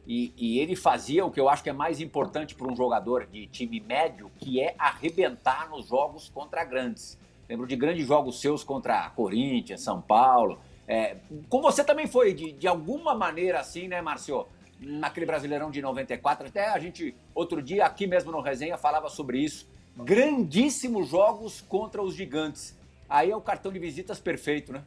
E, 0.06 0.32
e 0.36 0.58
ele 0.60 0.76
fazia 0.76 1.24
o 1.24 1.30
que 1.30 1.40
eu 1.40 1.48
acho 1.48 1.62
que 1.62 1.70
é 1.70 1.72
mais 1.72 2.00
importante 2.00 2.54
para 2.54 2.70
um 2.70 2.76
jogador 2.76 3.26
de 3.26 3.46
time 3.46 3.80
médio, 3.80 4.30
que 4.38 4.60
é 4.60 4.74
arrebentar 4.78 5.70
nos 5.70 5.88
jogos 5.88 6.28
contra 6.28 6.62
grandes. 6.62 7.18
Lembro 7.48 7.66
de 7.66 7.74
grandes 7.74 8.06
jogos 8.06 8.40
seus 8.40 8.62
contra 8.62 9.10
Corinthians, 9.10 9.80
São 9.80 10.00
Paulo. 10.00 10.60
É, 10.86 11.16
com 11.48 11.62
você 11.62 11.82
também 11.82 12.06
foi, 12.06 12.34
de, 12.34 12.52
de 12.52 12.68
alguma 12.68 13.14
maneira 13.14 13.60
assim, 13.60 13.88
né, 13.88 14.00
Márcio? 14.00 14.46
Naquele 14.78 15.24
Brasileirão 15.24 15.70
de 15.70 15.80
94, 15.80 16.48
até 16.48 16.68
a 16.68 16.78
gente, 16.78 17.16
outro 17.34 17.62
dia, 17.62 17.86
aqui 17.86 18.06
mesmo 18.06 18.30
no 18.30 18.40
Resenha, 18.40 18.76
falava 18.76 19.08
sobre 19.08 19.38
isso. 19.38 19.66
Grandíssimos 19.96 21.08
jogos 21.08 21.60
contra 21.60 22.02
os 22.02 22.14
gigantes. 22.14 22.76
Aí 23.08 23.30
é 23.30 23.36
o 23.36 23.40
cartão 23.40 23.72
de 23.72 23.78
visitas 23.78 24.18
perfeito, 24.18 24.72
né? 24.72 24.82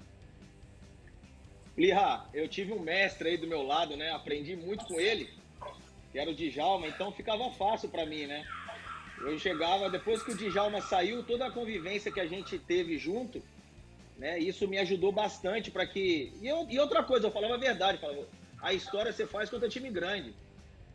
Lirra, 1.78 2.28
eu 2.34 2.48
tive 2.48 2.74
um 2.74 2.80
mestre 2.80 3.30
aí 3.30 3.38
do 3.38 3.48
meu 3.48 3.62
lado, 3.62 3.96
né? 3.96 4.12
Aprendi 4.12 4.56
muito 4.56 4.86
com 4.86 5.00
ele, 5.00 5.30
que 6.12 6.20
era 6.20 6.30
o 6.30 6.36
Djalma, 6.36 6.88
então 6.88 7.12
ficava 7.12 7.50
fácil 7.52 7.88
para 7.88 8.06
mim, 8.06 8.26
né? 8.26 8.46
Eu 9.20 9.38
chegava, 9.40 9.90
depois 9.90 10.22
que 10.24 10.32
o 10.32 10.36
Djalma 10.36 10.82
saiu, 10.82 11.24
toda 11.24 11.46
a 11.46 11.52
convivência 11.52 12.12
que 12.12 12.20
a 12.20 12.28
gente 12.28 12.60
teve 12.60 12.98
junto, 12.98 13.42
né? 14.18 14.40
Isso 14.40 14.68
me 14.68 14.78
ajudou 14.80 15.12
bastante 15.12 15.72
para 15.72 15.86
que. 15.86 16.34
E, 16.42 16.48
eu, 16.48 16.68
e, 16.70 16.80
outra 16.80 17.04
coisa, 17.04 17.28
eu 17.28 17.32
falava 17.32 17.54
a 17.54 17.60
verdade, 17.60 18.00
falava, 18.00 18.28
a 18.62 18.74
história 18.74 19.14
você 19.14 19.26
faz 19.26 19.50
contra 19.50 19.70
time 19.70 19.90
grande. 19.90 20.34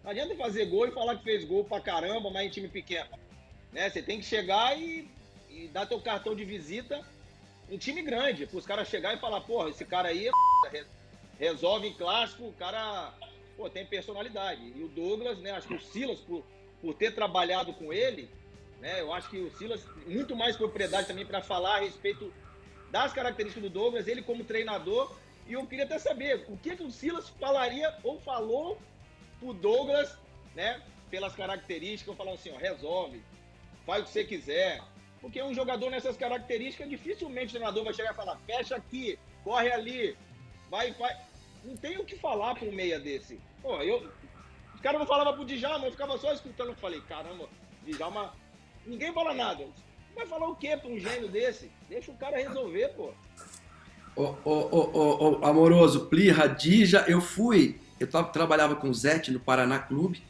Não 0.03 0.11
adianta 0.11 0.35
fazer 0.35 0.67
gol 0.67 0.87
e 0.87 0.91
falar 0.91 1.17
que 1.17 1.25
fez 1.25 1.45
gol 1.45 1.65
pra 1.65 1.81
caramba, 1.81 2.29
mas 2.31 2.47
em 2.47 2.51
time 2.51 2.69
pequeno. 2.69 3.09
Né? 3.73 3.89
Você 3.89 4.03
tem 4.03 4.21
que 4.21 4.27
chegar 4.27 4.79
e, 4.79 5.09
e 5.51 5.69
dar 5.69 5.87
teu 5.87 6.01
cartão 6.01 6.37
de 6.37 6.45
visita 6.45 7.05
em 7.71 7.79
time 7.79 8.03
grande, 8.03 8.47
para 8.47 8.59
os 8.59 8.67
caras 8.67 8.89
chegar 8.89 9.15
e 9.15 9.19
falar, 9.19 9.41
porra, 9.41 9.71
esse 9.71 9.85
cara 9.85 10.09
aí 10.09 10.29
é 10.29 10.85
resolve 11.39 11.89
em 11.89 11.95
clássico, 11.95 12.45
o 12.45 12.53
cara 12.53 13.13
pô, 13.57 13.69
tem 13.71 13.85
personalidade. 13.87 14.73
E 14.77 14.83
o 14.83 14.89
Douglas, 14.89 15.39
né? 15.39 15.53
Acho 15.53 15.69
que 15.69 15.75
o 15.75 15.81
Silas, 15.81 16.21
por, 16.21 16.45
por 16.81 16.95
ter 16.95 17.15
trabalhado 17.15 17.73
com 17.73 17.93
ele, 17.93 18.29
né? 18.81 19.01
Eu 19.01 19.13
acho 19.13 19.29
que 19.31 19.39
o 19.39 19.51
Silas, 19.57 19.83
muito 20.07 20.37
mais 20.37 20.57
propriedade 20.57 21.09
também 21.09 21.25
para 21.25 21.43
falar 21.43 21.77
a 21.77 21.81
respeito 21.81 22.33
das 22.91 23.13
características 23.13 23.63
do 23.63 23.71
Douglas, 23.71 24.07
ele 24.07 24.23
como 24.23 24.45
treinador. 24.45 25.11
E 25.49 25.55
eu 25.55 25.67
queria 25.67 25.85
até 25.85 25.99
saber 25.99 26.45
o 26.49 26.57
que, 26.57 26.77
que 26.77 26.83
o 26.83 26.91
Silas 26.91 27.29
falaria 27.31 27.93
ou 28.05 28.21
falou 28.21 28.79
pro 29.41 29.53
Douglas, 29.53 30.17
né? 30.55 30.81
Pelas 31.11 31.35
características, 31.35 32.17
falando 32.17 32.35
assim, 32.35 32.53
ó, 32.53 32.57
resolve, 32.57 33.23
faz 33.87 34.03
o 34.03 34.07
que 34.07 34.13
você 34.13 34.25
quiser. 34.25 34.81
Porque 35.21 35.43
um 35.43 35.55
jogador 35.55 35.91
nessas 35.91 36.17
características, 36.17 36.91
dificilmente 36.91 37.49
o 37.49 37.51
treinador 37.51 37.85
vai 37.85 37.95
chegar 37.95 38.13
e 38.13 38.17
falar, 38.17 38.37
fecha 38.45 38.75
aqui, 38.75 39.19
corre 39.45 39.71
ali, 39.71 40.17
vai, 40.69 40.93
vai. 40.93 41.17
Não 41.65 41.77
tem 41.77 41.97
o 41.97 42.05
que 42.05 42.17
falar 42.17 42.57
para 42.57 42.69
um 42.69 42.73
meia 42.73 42.99
desse. 42.99 43.41
Pô, 43.63 43.77
eu. 43.83 44.11
Os 44.75 44.81
caras 44.81 44.99
não 44.99 45.07
falavam 45.07 45.35
pro 45.35 45.45
Djalma, 45.45 45.87
eu 45.87 45.93
ficava 45.93 46.19
só 46.19 46.33
escutando. 46.33 46.71
Eu 46.71 46.77
falei, 46.77 47.01
caramba, 47.03 47.49
Djalma. 47.87 48.35
Ninguém 48.85 49.13
fala 49.13 49.33
nada. 49.33 49.65
Vai 50.15 50.27
falar 50.27 50.49
o 50.49 50.57
quê 50.57 50.77
pra 50.77 50.91
um 50.91 50.99
gênio 50.99 51.29
desse? 51.29 51.71
Deixa 51.89 52.11
o 52.11 52.17
cara 52.17 52.37
resolver, 52.37 52.89
pô. 52.89 53.13
Ô, 54.17 54.35
ô, 54.45 55.39
ô, 55.41 55.47
amoroso, 55.47 56.07
Pli, 56.07 56.31
Radija, 56.31 57.05
eu 57.07 57.21
fui. 57.21 57.81
Eu 57.99 58.09
trabalhava 58.09 58.75
com 58.75 58.91
o 58.91 58.95
Zete 58.95 59.31
no 59.31 59.39
Paraná 59.39 59.79
Clube. 59.79 60.23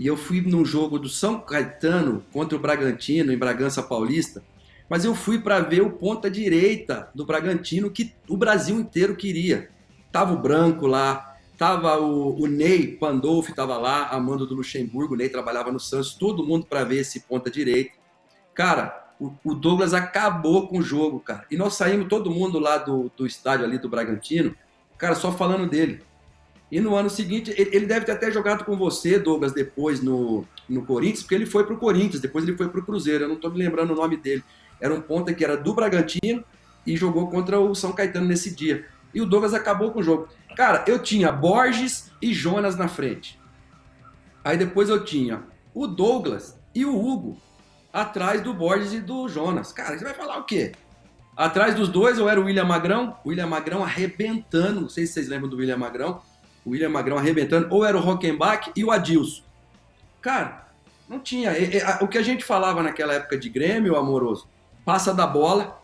E 0.00 0.06
eu 0.06 0.16
fui 0.16 0.40
num 0.40 0.64
jogo 0.64 0.98
do 0.98 1.10
São 1.10 1.38
Caetano 1.38 2.24
contra 2.32 2.56
o 2.56 2.58
Bragantino, 2.58 3.30
em 3.30 3.36
Bragança 3.36 3.82
Paulista. 3.82 4.42
Mas 4.88 5.04
eu 5.04 5.14
fui 5.14 5.38
para 5.38 5.60
ver 5.60 5.82
o 5.82 5.90
ponta 5.90 6.30
direita 6.30 7.10
do 7.14 7.26
Bragantino 7.26 7.90
que 7.90 8.14
o 8.26 8.34
Brasil 8.34 8.80
inteiro 8.80 9.14
queria. 9.14 9.68
Tava 10.10 10.32
o 10.32 10.38
Branco 10.38 10.86
lá, 10.86 11.36
tava 11.58 12.00
o, 12.00 12.42
o 12.42 12.46
Ney 12.46 12.96
Pandolfi, 12.96 13.54
tava 13.54 13.76
lá, 13.76 14.08
amando 14.08 14.46
do 14.46 14.54
Luxemburgo, 14.54 15.12
o 15.12 15.16
Ney 15.18 15.28
trabalhava 15.28 15.70
no 15.70 15.78
Santos, 15.78 16.14
todo 16.14 16.46
mundo 16.46 16.64
para 16.64 16.82
ver 16.82 17.00
esse 17.00 17.20
ponta 17.20 17.50
direita. 17.50 17.92
Cara, 18.54 19.12
o, 19.20 19.34
o, 19.44 19.54
Douglas 19.54 19.92
acabou 19.92 20.66
com 20.66 20.78
o 20.78 20.82
jogo, 20.82 21.20
cara. 21.20 21.44
E 21.50 21.58
nós 21.58 21.74
saímos 21.74 22.08
todo 22.08 22.30
mundo 22.30 22.58
lá 22.58 22.78
do, 22.78 23.12
do 23.14 23.26
estádio 23.26 23.66
ali 23.66 23.76
do 23.76 23.90
Bragantino, 23.90 24.56
cara, 24.96 25.14
só 25.14 25.30
falando 25.30 25.68
dele. 25.68 26.02
E 26.70 26.80
no 26.80 26.94
ano 26.94 27.10
seguinte, 27.10 27.52
ele, 27.56 27.86
deve 27.86 28.06
ter 28.06 28.12
até 28.12 28.30
jogado 28.30 28.64
com 28.64 28.76
você, 28.76 29.18
Douglas, 29.18 29.52
depois 29.52 30.00
no, 30.00 30.44
no 30.68 30.84
Corinthians, 30.84 31.22
porque 31.22 31.34
ele 31.34 31.46
foi 31.46 31.64
pro 31.64 31.76
Corinthians, 31.76 32.20
depois 32.20 32.46
ele 32.46 32.56
foi 32.56 32.68
pro 32.68 32.84
Cruzeiro, 32.84 33.24
eu 33.24 33.28
não 33.28 33.36
tô 33.36 33.50
me 33.50 33.58
lembrando 33.58 33.92
o 33.92 33.96
nome 33.96 34.16
dele. 34.16 34.44
Era 34.80 34.94
um 34.94 35.00
ponta 35.00 35.34
que 35.34 35.44
era 35.44 35.56
do 35.56 35.74
Bragantino 35.74 36.44
e 36.86 36.96
jogou 36.96 37.28
contra 37.28 37.58
o 37.58 37.74
São 37.74 37.92
Caetano 37.92 38.26
nesse 38.26 38.54
dia 38.54 38.86
e 39.12 39.20
o 39.20 39.26
Douglas 39.26 39.54
acabou 39.54 39.90
com 39.90 40.00
o 40.00 40.02
jogo. 40.02 40.28
Cara, 40.56 40.84
eu 40.86 40.98
tinha 40.98 41.32
Borges 41.32 42.10
e 42.22 42.32
Jonas 42.32 42.76
na 42.76 42.88
frente. 42.88 43.38
Aí 44.44 44.56
depois 44.56 44.88
eu 44.88 45.04
tinha 45.04 45.42
o 45.74 45.86
Douglas 45.86 46.58
e 46.74 46.84
o 46.84 46.96
Hugo 46.96 47.40
atrás 47.92 48.40
do 48.40 48.54
Borges 48.54 48.92
e 48.92 49.00
do 49.00 49.28
Jonas. 49.28 49.72
Cara, 49.72 49.98
você 49.98 50.04
vai 50.04 50.14
falar 50.14 50.38
o 50.38 50.44
quê? 50.44 50.72
Atrás 51.36 51.74
dos 51.74 51.88
dois 51.88 52.18
eu 52.18 52.28
era 52.28 52.40
o 52.40 52.44
William 52.44 52.64
Magrão, 52.64 53.16
o 53.24 53.30
William 53.30 53.46
Magrão 53.46 53.82
arrebentando, 53.82 54.82
não 54.82 54.88
sei 54.88 55.06
se 55.06 55.14
vocês 55.14 55.28
lembram 55.28 55.48
do 55.48 55.56
William 55.56 55.76
Magrão, 55.76 56.20
o 56.70 56.72
William 56.72 56.88
Magrão 56.88 57.18
arrebentando, 57.18 57.66
ou 57.70 57.84
era 57.84 57.96
o 57.96 58.00
Rockenbach 58.00 58.70
e 58.76 58.84
o 58.84 58.92
Adilson. 58.92 59.42
Cara, 60.22 60.68
não 61.08 61.18
tinha. 61.18 61.52
O 62.00 62.06
que 62.06 62.16
a 62.16 62.22
gente 62.22 62.44
falava 62.44 62.80
naquela 62.80 63.14
época 63.14 63.36
de 63.36 63.48
Grêmio, 63.48 63.96
amoroso, 63.96 64.48
passa 64.84 65.12
da 65.12 65.26
bola, 65.26 65.80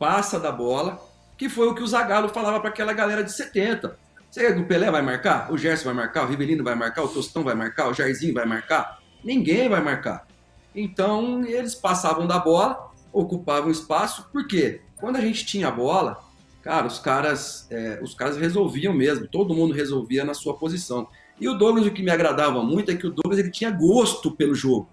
passa 0.00 0.40
da 0.40 0.50
bola, 0.50 1.00
que 1.38 1.48
foi 1.48 1.68
o 1.68 1.74
que 1.74 1.82
o 1.82 1.86
Zagallo 1.86 2.28
falava 2.28 2.58
para 2.58 2.70
aquela 2.70 2.92
galera 2.92 3.22
de 3.22 3.32
70. 3.32 3.96
Você 4.28 4.52
que 4.52 4.60
o 4.60 4.66
Pelé 4.66 4.90
vai 4.90 5.02
marcar? 5.02 5.52
O 5.52 5.56
Gerson 5.56 5.84
vai 5.84 5.94
marcar? 5.94 6.24
O 6.24 6.28
Rivelino 6.28 6.64
vai 6.64 6.74
marcar? 6.74 7.04
O 7.04 7.08
Tostão 7.08 7.44
vai 7.44 7.54
marcar? 7.54 7.88
O 7.88 7.94
Jairzinho 7.94 8.34
vai 8.34 8.46
marcar? 8.46 8.98
Ninguém 9.22 9.68
vai 9.68 9.80
marcar. 9.80 10.26
Então, 10.74 11.44
eles 11.44 11.74
passavam 11.74 12.26
da 12.26 12.38
bola, 12.38 12.90
ocupavam 13.12 13.70
espaço, 13.70 14.28
por 14.32 14.46
quê? 14.46 14.82
Quando 14.96 15.16
a 15.16 15.20
gente 15.20 15.46
tinha 15.46 15.68
a 15.68 15.70
bola, 15.70 16.20
cara, 16.62 16.86
os 16.86 16.98
caras, 16.98 17.66
é, 17.70 17.98
os 18.02 18.14
caras 18.14 18.36
resolviam 18.36 18.92
mesmo, 18.92 19.26
todo 19.26 19.54
mundo 19.54 19.74
resolvia 19.74 20.24
na 20.24 20.34
sua 20.34 20.54
posição. 20.54 21.08
E 21.40 21.48
o 21.48 21.54
Douglas, 21.54 21.86
o 21.86 21.90
que 21.90 22.02
me 22.02 22.10
agradava 22.10 22.62
muito 22.62 22.90
é 22.90 22.94
que 22.94 23.06
o 23.06 23.10
Douglas 23.10 23.38
ele 23.38 23.50
tinha 23.50 23.70
gosto 23.70 24.30
pelo 24.30 24.54
jogo. 24.54 24.88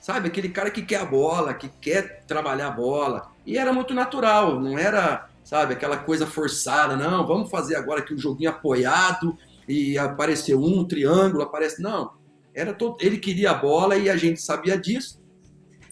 Sabe, 0.00 0.28
aquele 0.28 0.48
cara 0.48 0.70
que 0.70 0.82
quer 0.82 1.00
a 1.00 1.04
bola, 1.04 1.54
que 1.54 1.68
quer 1.68 2.24
trabalhar 2.26 2.68
a 2.68 2.70
bola. 2.70 3.30
E 3.46 3.58
era 3.58 3.72
muito 3.72 3.92
natural, 3.92 4.58
não 4.58 4.78
era 4.78 5.30
sabe? 5.50 5.74
Aquela 5.74 5.96
coisa 5.96 6.28
forçada, 6.28 6.96
não, 6.96 7.26
vamos 7.26 7.50
fazer 7.50 7.74
agora 7.74 8.00
aqui 8.00 8.14
um 8.14 8.18
joguinho 8.18 8.50
apoiado 8.50 9.36
e 9.68 9.98
apareceu 9.98 10.62
um 10.62 10.84
triângulo, 10.84 11.42
aparece. 11.42 11.82
Não, 11.82 12.12
era 12.54 12.72
todo, 12.72 12.96
ele 13.00 13.18
queria 13.18 13.50
a 13.50 13.54
bola 13.54 13.96
e 13.96 14.08
a 14.08 14.16
gente 14.16 14.40
sabia 14.40 14.78
disso. 14.78 15.20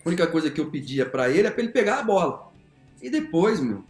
A 0.05 0.09
única 0.09 0.29
coisa 0.29 0.49
que 0.49 0.61
eu 0.61 0.71
pedia 0.71 1.05
para 1.05 1.29
ele 1.29 1.49
é 1.49 1.51
para 1.51 1.63
ele 1.63 1.73
pegar 1.73 1.99
a 1.99 2.03
bola. 2.05 2.53
E 3.03 3.11
depois, 3.11 3.59
meu, 3.59 3.83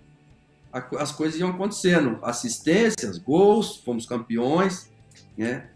as 0.72 1.12
coisas 1.12 1.38
iam 1.40 1.50
acontecendo. 1.50 2.18
Assistências, 2.22 3.18
gols, 3.18 3.76
fomos 3.76 4.06
campeões, 4.06 4.90
né? 5.36 5.68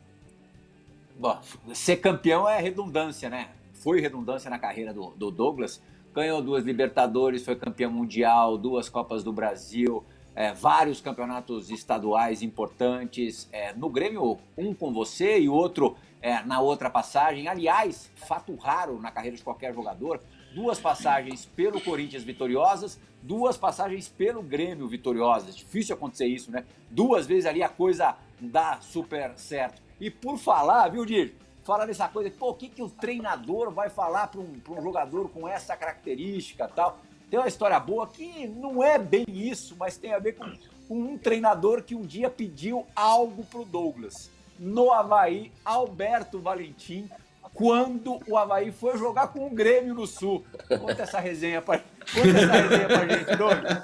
Bom, 1.18 1.40
ser 1.74 1.96
campeão 1.96 2.48
é 2.48 2.60
redundância, 2.60 3.30
né? 3.30 3.50
Foi 3.74 4.00
redundância 4.00 4.50
na 4.50 4.58
carreira 4.58 4.92
do, 4.92 5.10
do 5.10 5.30
Douglas, 5.30 5.80
ganhou 6.14 6.42
duas 6.42 6.64
Libertadores, 6.64 7.44
foi 7.44 7.56
campeão 7.56 7.90
mundial, 7.90 8.56
duas 8.58 8.88
Copas 8.88 9.24
do 9.24 9.32
Brasil, 9.32 10.04
é, 10.34 10.52
vários 10.52 11.00
campeonatos 11.00 11.70
estaduais 11.70 12.42
importantes. 12.42 13.48
É, 13.52 13.72
no 13.74 13.88
Grêmio, 13.88 14.38
um 14.56 14.74
com 14.74 14.92
você 14.92 15.38
e 15.38 15.48
outro 15.48 15.96
é, 16.20 16.42
na 16.44 16.60
outra 16.60 16.88
passagem. 16.88 17.48
Aliás, 17.48 18.10
fato 18.16 18.54
raro 18.56 19.00
na 19.00 19.10
carreira 19.10 19.36
de 19.36 19.42
qualquer 19.42 19.74
jogador: 19.74 20.20
duas 20.54 20.78
passagens 20.78 21.44
pelo 21.44 21.80
Corinthians 21.80 22.22
vitoriosas, 22.22 22.98
duas 23.22 23.56
passagens 23.56 24.08
pelo 24.08 24.42
Grêmio 24.42 24.88
vitoriosas. 24.88 25.56
Difícil 25.56 25.94
acontecer 25.94 26.26
isso, 26.26 26.50
né? 26.50 26.64
Duas 26.90 27.26
vezes 27.26 27.46
ali 27.46 27.62
a 27.62 27.68
coisa 27.68 28.16
dá 28.40 28.80
super 28.80 29.32
certo. 29.36 29.80
E 30.00 30.10
por 30.10 30.38
falar, 30.38 30.88
viu, 30.88 31.04
Dir? 31.04 31.34
falar 31.62 31.86
dessa 31.86 32.08
coisa, 32.08 32.30
pô, 32.30 32.50
o 32.50 32.54
que, 32.54 32.68
que 32.68 32.82
o 32.82 32.88
treinador 32.88 33.70
vai 33.70 33.88
falar 33.88 34.26
para 34.26 34.40
um, 34.40 34.60
um 34.68 34.82
jogador 34.82 35.28
com 35.28 35.46
essa 35.46 35.76
característica 35.76 36.68
tal. 36.68 36.98
Tem 37.30 37.38
uma 37.38 37.48
história 37.48 37.78
boa 37.80 38.06
que 38.06 38.46
não 38.46 38.82
é 38.82 38.98
bem 38.98 39.24
isso, 39.28 39.76
mas 39.78 39.96
tem 39.96 40.12
a 40.12 40.18
ver 40.18 40.34
com, 40.34 40.52
com 40.86 40.98
um 40.98 41.16
treinador 41.16 41.82
que 41.82 41.94
um 41.94 42.02
dia 42.02 42.28
pediu 42.28 42.86
algo 42.94 43.44
para 43.44 43.60
o 43.60 43.64
Douglas. 43.64 44.30
No 44.58 44.92
Havaí, 44.92 45.50
Alberto 45.64 46.38
Valentim, 46.38 47.08
quando 47.54 48.20
o 48.26 48.36
Havaí 48.36 48.72
foi 48.72 48.96
jogar 48.96 49.28
com 49.28 49.46
o 49.46 49.50
Grêmio 49.50 49.94
no 49.94 50.06
Sul. 50.06 50.44
Conta 50.68 51.02
essa 51.02 51.20
resenha 51.20 51.60
pra, 51.60 51.78
conta 51.78 52.28
essa 52.28 52.52
resenha 52.52 52.86
pra 52.86 53.08
gente, 53.08 53.36
Douglas. 53.36 53.82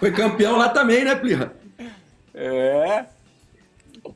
Foi 0.00 0.12
campeão 0.12 0.56
lá 0.56 0.68
também, 0.70 1.04
né, 1.04 1.14
Plirra? 1.14 1.54
É. 2.34 3.06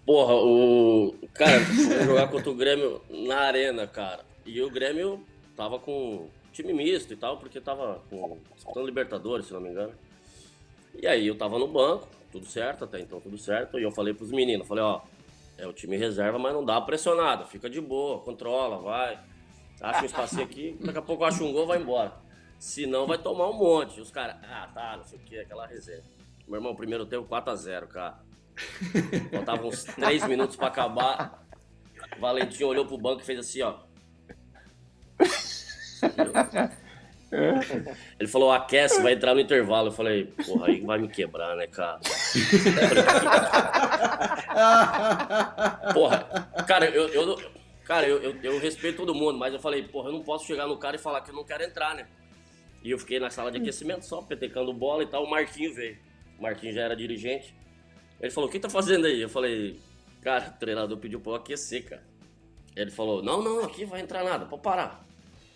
Porra, 0.07 0.35
o. 0.35 1.15
Cara, 1.35 1.61
jogar 2.05 2.29
contra 2.29 2.51
o 2.51 2.55
Grêmio 2.55 3.03
na 3.11 3.41
arena, 3.41 3.87
cara. 3.87 4.25
E 4.45 4.61
o 4.63 4.71
Grêmio 4.71 5.25
tava 5.57 5.79
com 5.79 6.29
time 6.53 6.73
misto 6.73 7.13
e 7.13 7.17
tal, 7.17 7.39
porque 7.39 7.61
tava 7.61 8.01
com, 8.09 8.39
disputando 8.55 8.87
Libertadores, 8.87 9.47
se 9.47 9.53
não 9.53 9.61
me 9.61 9.71
engano. 9.71 9.93
E 11.01 11.07
aí 11.07 11.27
eu 11.27 11.37
tava 11.37 11.59
no 11.59 11.67
banco, 11.67 12.07
tudo 12.31 12.47
certo, 12.47 12.85
até 12.85 13.01
então 13.01 13.21
tudo 13.21 13.39
certo. 13.39 13.79
E 13.79 13.83
eu 13.83 13.91
falei 13.91 14.13
pros 14.13 14.31
meninos, 14.31 14.67
falei, 14.67 14.85
ó, 14.85 15.01
é 15.63 15.67
o 15.67 15.73
time 15.73 15.97
reserva, 15.97 16.39
mas 16.41 16.53
não 16.53 16.65
dá 16.65 16.81
pressionado, 16.81 17.47
fica 17.47 17.71
de 17.71 17.81
boa, 17.81 18.21
controla, 18.21 18.79
vai. 18.79 19.19
Acha 19.81 20.03
um 20.03 20.07
espacinho 20.07 20.43
aqui, 20.43 20.77
daqui 20.81 20.99
a 20.99 21.03
pouco 21.03 21.25
acha 21.25 21.43
um 21.45 21.53
gol, 21.53 21.67
vai 21.67 21.81
embora. 21.81 22.13
Se 22.59 22.85
não, 22.85 23.07
vai 23.07 23.17
tomar 23.19 23.49
um 23.49 23.53
monte. 23.53 24.01
Os 24.01 24.11
caras, 24.11 24.37
ah, 24.43 24.69
tá, 24.75 24.97
não 24.97 25.05
sei 25.05 25.19
o 25.19 25.23
que, 25.23 25.39
aquela 25.39 25.67
reserva. 25.67 26.05
Meu 26.49 26.57
irmão, 26.57 26.75
primeiro 26.75 27.07
tempo 27.07 27.29
4x0, 27.29 27.87
cara. 27.87 28.19
Faltavam 29.31 29.69
uns 29.69 29.85
3 29.85 30.27
minutos 30.27 30.57
pra 30.57 30.67
acabar. 30.67 31.45
Valentim 32.19 32.65
olhou 32.65 32.85
pro 32.85 32.99
banco 32.99 33.23
e 33.23 33.25
fez 33.25 33.39
assim, 33.39 33.63
ó. 33.63 33.79
Ele 38.21 38.29
falou, 38.29 38.53
aquece, 38.53 39.01
vai 39.03 39.15
entrar 39.15 39.35
no 39.35 39.41
intervalo. 39.41 39.89
Eu 39.89 39.93
falei, 39.93 40.27
porra, 40.47 40.67
aí 40.67 40.81
vai 40.81 40.99
me 40.99 41.09
quebrar, 41.09 41.57
né, 41.57 41.67
cara? 41.67 41.99
porra, 45.95 46.53
cara, 46.67 46.87
eu, 46.87 47.09
eu, 47.09 47.41
cara 47.85 48.07
eu, 48.07 48.23
eu, 48.23 48.37
eu, 48.43 48.59
respeito 48.59 48.99
todo 48.99 49.15
mundo, 49.15 49.39
mas 49.39 49.55
eu 49.55 49.61
falei, 49.61 49.83
porra, 49.83 50.11
eu 50.11 50.13
não 50.13 50.23
posso 50.23 50.47
chegar 50.47 50.67
no 50.67 50.77
cara 50.77 50.97
e 50.97 50.99
falar 50.99 51.23
que 51.23 51.31
eu 51.31 51.35
não 51.35 51.45
quero 51.45 51.65
entrar, 51.65 51.95
né? 51.95 52.07
E 52.85 52.91
eu 52.91 52.99
fiquei 52.99 53.19
na 53.19 53.31
sala 53.31 53.51
de 53.51 53.59
aquecimento 53.59 54.05
só, 54.05 54.21
petecando 54.21 54.73
bola 54.73 55.03
e 55.03 55.07
tal. 55.07 55.25
O 55.25 55.31
Marquinho 55.31 55.73
veio. 55.75 55.97
O 56.39 56.43
Marquinho 56.43 56.73
já 56.73 56.83
era 56.83 56.97
dirigente. 56.97 57.55
Ele 58.21 58.31
falou, 58.31 58.49
o 58.49 58.53
que 58.53 58.59
tá 58.59 58.69
fazendo 58.69 59.07
aí? 59.07 59.21
Eu 59.21 59.29
falei, 59.29 59.81
cara, 60.21 60.53
o 60.55 60.59
treinador 60.59 60.99
pediu 60.99 61.21
pra 61.21 61.33
eu 61.33 61.37
aquecer, 61.37 61.85
cara. 61.89 62.03
Ele 62.75 62.91
falou, 62.91 63.23
não, 63.23 63.43
não, 63.43 63.65
aqui 63.65 63.85
vai 63.85 64.01
entrar 64.01 64.25
nada, 64.25 64.47
pode 64.47 64.63
parar. 64.63 65.05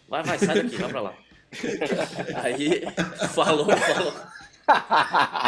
Vai, 0.09 0.23
vai, 0.23 0.39
sai 0.39 0.63
daqui, 0.63 0.77
vai 0.77 0.89
pra 0.89 1.01
lá. 1.01 1.26
Aí 2.43 2.83
falou, 3.35 3.67
falou. 3.67 4.13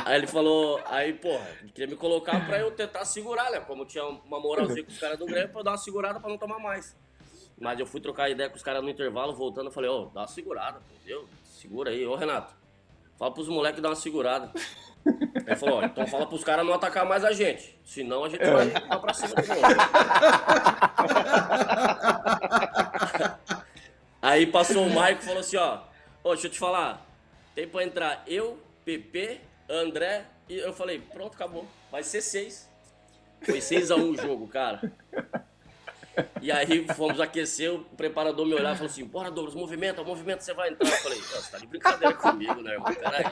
Aí 0.04 0.16
ele 0.16 0.26
falou, 0.28 0.80
aí, 0.86 1.12
porra, 1.12 1.44
queria 1.74 1.88
me 1.88 1.96
colocar 1.96 2.46
pra 2.46 2.58
eu 2.58 2.70
tentar 2.70 3.04
segurar, 3.04 3.50
né? 3.50 3.58
Como 3.60 3.84
tinha 3.84 4.04
uma 4.04 4.38
moralzinha 4.38 4.84
com 4.84 4.92
os 4.92 4.98
caras 4.98 5.18
do 5.18 5.26
Grêmio, 5.26 5.48
pra 5.48 5.60
eu 5.60 5.64
dar 5.64 5.72
uma 5.72 5.78
segurada 5.78 6.20
pra 6.20 6.30
não 6.30 6.38
tomar 6.38 6.60
mais. 6.60 6.94
Mas 7.60 7.80
eu 7.80 7.86
fui 7.86 8.00
trocar 8.00 8.30
ideia 8.30 8.48
com 8.48 8.56
os 8.56 8.62
caras 8.62 8.82
no 8.82 8.88
intervalo, 8.88 9.34
voltando, 9.34 9.66
eu 9.66 9.72
falei, 9.72 9.90
ó, 9.90 10.02
oh, 10.02 10.06
dá 10.06 10.20
uma 10.20 10.28
segurada, 10.28 10.80
entendeu? 10.94 11.26
Segura 11.44 11.90
aí, 11.90 12.06
ô 12.06 12.14
Renato. 12.14 12.54
Fala 13.18 13.34
pros 13.34 13.48
moleques 13.48 13.82
dar 13.82 13.88
uma 13.88 13.96
segurada. 13.96 14.52
Ele 15.04 15.56
falou, 15.56 15.78
ó, 15.78 15.84
então 15.84 16.06
fala 16.06 16.24
pros 16.26 16.44
caras 16.44 16.64
não 16.64 16.74
atacar 16.74 17.04
mais 17.04 17.24
a 17.24 17.32
gente. 17.32 17.76
Senão 17.84 18.22
a 18.24 18.28
gente 18.28 18.44
é. 18.44 18.50
vai, 18.50 18.68
vai 18.68 19.00
pra 19.00 19.14
cima 19.14 19.34
de 19.34 19.48
novo. 19.48 19.60
Aí 24.22 24.46
passou 24.46 24.86
o 24.86 24.94
Maico 24.94 25.22
e 25.22 25.24
falou 25.24 25.40
assim, 25.40 25.56
ó, 25.56 25.80
ô, 26.28 26.32
deixa 26.32 26.46
eu 26.46 26.50
te 26.50 26.58
falar, 26.58 27.06
tem 27.54 27.66
pra 27.66 27.82
entrar 27.82 28.22
eu, 28.26 28.58
PP, 28.84 29.40
André, 29.68 30.26
e 30.48 30.56
eu 30.58 30.72
falei, 30.72 31.00
pronto, 31.00 31.34
acabou. 31.34 31.66
Vai 31.90 32.02
ser 32.02 32.20
seis. 32.20 32.68
Foi 33.42 33.60
6 33.60 33.90
a 33.90 33.96
1 33.96 34.00
um 34.00 34.10
o 34.10 34.16
jogo, 34.16 34.48
cara. 34.48 34.92
E 36.42 36.50
aí 36.50 36.84
fomos 36.94 37.20
aquecer, 37.20 37.72
o 37.72 37.84
preparador 37.84 38.44
me 38.44 38.54
olhava 38.54 38.74
e 38.74 38.78
falou 38.78 38.90
assim, 38.90 39.04
bora 39.04 39.30
Douglas, 39.30 39.54
movimento, 39.54 40.04
movimento, 40.04 40.40
você 40.40 40.52
vai 40.52 40.70
entrar. 40.70 40.88
Eu 40.88 40.96
falei, 40.96 41.18
você 41.20 41.50
tá 41.52 41.58
de 41.58 41.66
brincadeira 41.66 42.14
comigo, 42.14 42.60
né, 42.60 42.72
irmão? 42.72 42.92
Peraí. 42.92 43.24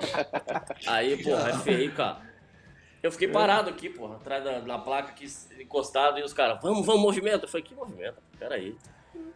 Aí, 0.87 1.23
porra, 1.25 1.51
é 1.51 1.59
feio, 1.59 1.93
cara. 1.93 2.21
Eu 3.03 3.11
fiquei 3.11 3.29
parado 3.29 3.69
aqui, 3.69 3.91
porra, 3.91 4.17
atrás 4.17 4.45
da, 4.45 4.61
da 4.61 4.79
placa 4.79 5.11
aqui, 5.11 5.27
encostado, 5.61 6.19
e 6.21 6.23
os 6.23 6.33
caras, 6.33 6.61
vamos, 6.63 6.87
vamos, 6.87 7.03
movimento. 7.03 7.45
Eu 7.45 7.49
falei, 7.49 7.65
que 7.65 7.75
movimento? 7.75 8.23
Peraí 8.39 8.77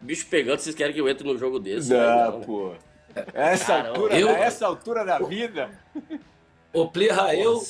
bicho 0.00 0.26
pegando, 0.28 0.58
vocês 0.58 0.74
querem 0.74 0.92
que 0.92 1.00
eu 1.00 1.08
entre 1.08 1.26
no 1.26 1.36
jogo 1.36 1.58
desse? 1.58 1.92
Não, 1.92 2.32
não 2.32 2.40
pô. 2.40 2.74
Essa 3.34 3.88
altura, 3.88 4.18
eu... 4.18 4.28
essa 4.28 4.66
altura 4.66 5.04
da 5.04 5.18
vida. 5.18 5.70
Ô, 6.72 6.88
Plirra, 6.88 7.34
eu, 7.34 7.62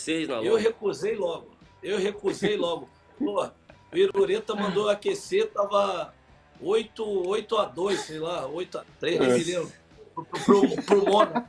eu 0.43 0.57
recusei 0.57 1.17
logo. 1.17 1.51
Eu 1.83 1.99
recusei 1.99 2.57
logo. 2.57 2.89
Pô, 3.19 3.49
Pirureta 3.91 4.55
mandou 4.55 4.89
aquecer, 4.89 5.51
tava 5.51 6.15
8, 6.61 7.29
8 7.29 7.57
a 7.57 7.65
2, 7.65 8.01
sei 8.01 8.19
lá, 8.19 8.47
8 8.47 8.79
a 8.79 8.85
3, 8.99 9.19
não 9.19 9.27
me 9.27 9.45
lembro. 9.45 9.73
Pro, 10.15 10.25
pro, 10.25 10.83
pro 10.83 11.07
Mono. 11.07 11.45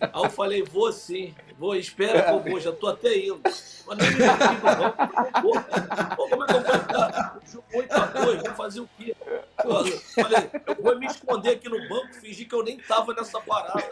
Aí 0.00 0.22
eu 0.24 0.30
falei, 0.30 0.62
vou 0.62 0.92
sim, 0.92 1.34
vou, 1.58 1.74
espera 1.74 2.30
eu 2.30 2.40
vou, 2.40 2.60
já 2.60 2.72
tô 2.72 2.86
até 2.86 3.16
indo. 3.18 3.40
Mas 3.86 3.98
nem 3.98 4.10
me 4.10 4.18
banco. 4.60 6.16
Pô, 6.16 6.28
como 6.28 6.44
é 6.44 6.46
que 6.46 6.52
eu 6.54 6.62
vou 6.62 6.76
estar? 6.76 7.38
8 7.74 7.92
a 7.92 8.06
2, 8.06 8.42
vou 8.42 8.54
fazer 8.54 8.80
o 8.80 8.88
quê? 8.96 9.16
Eu 9.64 9.84
falei, 10.24 10.50
eu 10.66 10.82
vou 10.82 10.98
me 10.98 11.06
esconder 11.06 11.50
aqui 11.50 11.68
no 11.68 11.88
banco, 11.88 12.14
fingir 12.14 12.48
que 12.48 12.54
eu 12.54 12.62
nem 12.62 12.78
tava 12.78 13.12
nessa 13.12 13.40
parada. 13.40 13.82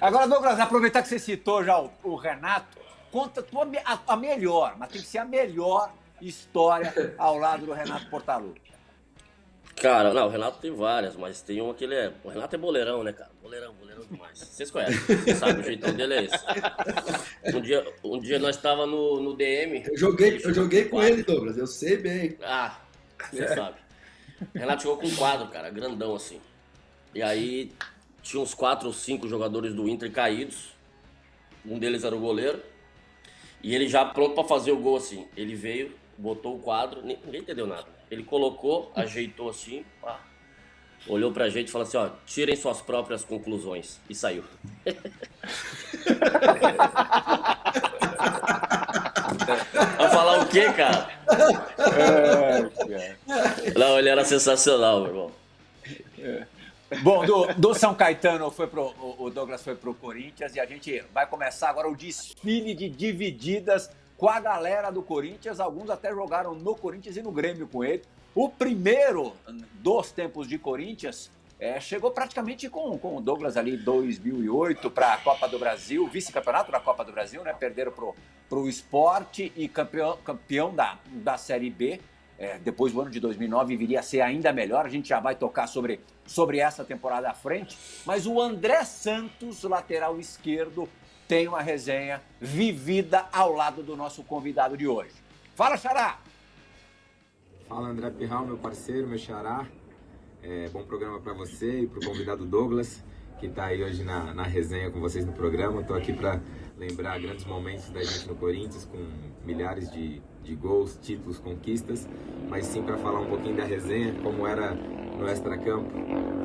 Agora, 0.00 0.26
Douglas, 0.26 0.58
aproveitar 0.60 1.02
que 1.02 1.08
você 1.08 1.18
citou 1.18 1.64
já 1.64 1.78
o, 1.80 1.90
o 2.02 2.16
Renato, 2.16 2.78
conta 3.10 3.42
tua, 3.42 3.66
a, 3.84 3.98
a 4.14 4.16
melhor, 4.16 4.74
mas 4.76 4.90
tem 4.90 5.00
que 5.00 5.06
ser 5.06 5.18
a 5.18 5.24
melhor 5.24 5.90
história 6.20 7.14
ao 7.18 7.38
lado 7.38 7.66
do 7.66 7.72
Renato 7.72 8.08
Portaluppi. 8.08 8.63
Cara, 9.76 10.14
não, 10.14 10.26
o 10.26 10.30
Renato 10.30 10.58
tem 10.60 10.70
várias, 10.70 11.16
mas 11.16 11.42
tem 11.42 11.60
uma 11.60 11.74
que 11.74 11.84
ele 11.84 11.94
é. 11.94 12.12
O 12.22 12.28
Renato 12.28 12.54
é 12.54 12.58
boleirão, 12.58 13.02
né, 13.02 13.12
cara? 13.12 13.30
Boleirão, 13.42 13.74
boleirão 13.74 14.02
demais. 14.10 14.38
Vocês 14.38 14.70
conhecem, 14.70 14.98
vocês 14.98 15.38
sabem, 15.38 15.60
o 15.60 15.64
jeitão 15.64 15.92
dele 15.92 16.14
é 16.14 16.24
esse. 16.24 17.56
Um 17.56 17.60
dia, 17.60 17.94
um 18.04 18.20
dia 18.20 18.38
nós 18.38 18.56
tava 18.56 18.86
no, 18.86 19.20
no 19.20 19.34
DM. 19.34 19.84
Eu 19.86 19.96
joguei, 19.96 20.40
eu 20.42 20.54
joguei 20.54 20.84
com 20.86 21.02
ele, 21.02 21.22
Douglas, 21.22 21.58
eu 21.58 21.66
sei 21.66 21.96
bem. 21.96 22.36
Ah, 22.42 22.80
você 23.30 23.44
é. 23.44 23.54
sabe. 23.54 23.76
O 24.54 24.58
Renato 24.58 24.82
jogou 24.82 24.98
com 24.98 25.06
um 25.06 25.16
quadro, 25.16 25.48
cara, 25.48 25.70
grandão 25.70 26.14
assim. 26.14 26.40
E 27.14 27.22
aí 27.22 27.72
tinha 28.22 28.42
uns 28.42 28.54
quatro 28.54 28.88
ou 28.88 28.92
cinco 28.92 29.28
jogadores 29.28 29.74
do 29.74 29.88
Inter 29.88 30.10
caídos. 30.10 30.74
Um 31.64 31.78
deles 31.78 32.04
era 32.04 32.14
o 32.14 32.20
goleiro. 32.20 32.60
E 33.62 33.74
ele 33.74 33.88
já 33.88 34.04
pronto 34.04 34.34
para 34.34 34.44
fazer 34.44 34.72
o 34.72 34.78
gol 34.78 34.96
assim. 34.96 35.26
Ele 35.36 35.54
veio, 35.54 35.92
botou 36.18 36.56
o 36.56 36.58
quadro, 36.58 37.02
ninguém 37.02 37.40
entendeu 37.40 37.66
nada. 37.66 37.86
Ele 38.14 38.22
colocou, 38.22 38.92
ajeitou 38.94 39.50
assim, 39.50 39.84
pá, 40.00 40.20
olhou 41.08 41.32
pra 41.32 41.48
gente 41.48 41.66
e 41.66 41.72
falou 41.72 41.84
assim, 41.84 41.96
ó, 41.96 42.10
tirem 42.24 42.54
suas 42.54 42.80
próprias 42.80 43.24
conclusões. 43.24 43.98
E 44.08 44.14
saiu. 44.14 44.44
Vai 49.98 50.10
falar 50.10 50.42
o 50.42 50.46
quê, 50.46 50.72
cara? 50.72 51.10
Não, 53.76 53.98
ele 53.98 54.08
era 54.08 54.24
sensacional, 54.24 55.00
meu 55.00 55.08
irmão. 55.08 55.32
Bom, 57.02 57.26
do, 57.26 57.52
do, 57.54 57.74
São 57.74 57.96
Caetano 57.96 58.48
foi 58.52 58.68
pro, 58.68 58.94
o 59.18 59.28
Douglas 59.28 59.60
foi 59.60 59.74
pro 59.74 59.92
Corinthians 59.92 60.54
e 60.54 60.60
a 60.60 60.66
gente 60.66 61.02
vai 61.12 61.26
começar 61.26 61.68
agora 61.68 61.88
o 61.88 61.96
desfile 61.96 62.76
de 62.76 62.88
divididas 62.88 63.90
com 64.16 64.28
a 64.28 64.40
galera 64.40 64.90
do 64.90 65.02
Corinthians. 65.02 65.60
Alguns 65.60 65.90
até 65.90 66.10
jogaram 66.10 66.54
no 66.54 66.74
Corinthians 66.74 67.16
e 67.16 67.22
no 67.22 67.32
Grêmio 67.32 67.66
com 67.66 67.84
ele. 67.84 68.02
O 68.34 68.48
primeiro 68.48 69.32
dos 69.74 70.10
tempos 70.10 70.48
de 70.48 70.58
Corinthians 70.58 71.30
é, 71.58 71.80
chegou 71.80 72.10
praticamente 72.10 72.68
com, 72.68 72.98
com 72.98 73.16
o 73.16 73.20
Douglas 73.20 73.56
ali 73.56 73.76
2008 73.76 74.90
para 74.90 75.14
a 75.14 75.18
Copa 75.18 75.48
do 75.48 75.58
Brasil, 75.58 76.06
vice-campeonato 76.08 76.72
da 76.72 76.80
Copa 76.80 77.04
do 77.04 77.12
Brasil, 77.12 77.42
né? 77.44 77.52
Perderam 77.52 77.92
para 77.92 78.58
o 78.58 78.68
esporte 78.68 79.52
e 79.56 79.68
campeão, 79.68 80.18
campeão 80.24 80.74
da, 80.74 80.98
da 81.06 81.38
Série 81.38 81.70
B. 81.70 82.00
É, 82.36 82.58
depois 82.58 82.92
do 82.92 83.00
ano 83.00 83.10
de 83.10 83.20
2009 83.20 83.76
viria 83.76 84.00
a 84.00 84.02
ser 84.02 84.20
ainda 84.20 84.52
melhor. 84.52 84.84
A 84.84 84.88
gente 84.88 85.08
já 85.08 85.20
vai 85.20 85.36
tocar 85.36 85.68
sobre, 85.68 86.00
sobre 86.26 86.58
essa 86.58 86.84
temporada 86.84 87.30
à 87.30 87.34
frente. 87.34 87.78
Mas 88.04 88.26
o 88.26 88.40
André 88.40 88.84
Santos, 88.84 89.62
lateral 89.62 90.18
esquerdo, 90.18 90.88
tem 91.26 91.48
uma 91.48 91.62
resenha 91.62 92.22
vivida 92.40 93.26
ao 93.32 93.52
lado 93.52 93.82
do 93.82 93.96
nosso 93.96 94.22
convidado 94.22 94.76
de 94.76 94.86
hoje. 94.86 95.12
Fala, 95.54 95.76
Xará! 95.76 96.18
Fala, 97.68 97.88
André 97.88 98.10
Pirral, 98.10 98.44
meu 98.44 98.58
parceiro, 98.58 99.06
meu 99.06 99.18
xará. 99.18 99.66
É, 100.42 100.68
bom 100.68 100.84
programa 100.84 101.18
para 101.20 101.32
você 101.32 101.80
e 101.80 101.86
para 101.86 101.98
o 101.98 102.04
convidado 102.04 102.44
Douglas, 102.44 103.02
que 103.40 103.46
está 103.46 103.66
aí 103.66 103.82
hoje 103.82 104.04
na, 104.04 104.34
na 104.34 104.42
resenha 104.42 104.90
com 104.90 105.00
vocês 105.00 105.24
no 105.24 105.32
programa. 105.32 105.80
Estou 105.80 105.96
aqui 105.96 106.12
para 106.12 106.40
lembrar 106.76 107.18
grandes 107.18 107.46
momentos 107.46 107.88
da 107.88 108.02
gente 108.02 108.28
no 108.28 108.34
Corinthians, 108.34 108.84
com 108.84 108.98
milhares 109.44 109.90
de, 109.90 110.20
de 110.42 110.54
gols, 110.54 110.98
títulos, 111.00 111.38
conquistas, 111.38 112.06
mas 112.50 112.66
sim 112.66 112.82
para 112.82 112.98
falar 112.98 113.20
um 113.20 113.26
pouquinho 113.26 113.56
da 113.56 113.64
resenha, 113.64 114.14
como 114.22 114.46
era 114.46 114.74
no 114.74 115.26
extracampo, 115.26 115.90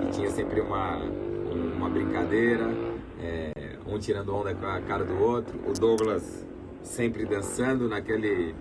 que 0.01 0.11
tinha 0.11 0.31
sempre 0.31 0.61
uma, 0.61 0.97
uma 1.75 1.89
brincadeira, 1.89 2.65
é, 3.21 3.51
um 3.95 3.99
tirando 3.99 4.33
onda 4.35 4.53
com 4.53 4.65
a 4.65 4.79
cara 4.81 5.03
do 5.03 5.19
outro, 5.21 5.59
o 5.67 5.73
Douglas 5.73 6.45
sempre 6.83 7.25
dançando 7.25 7.87
naquele 7.87 8.55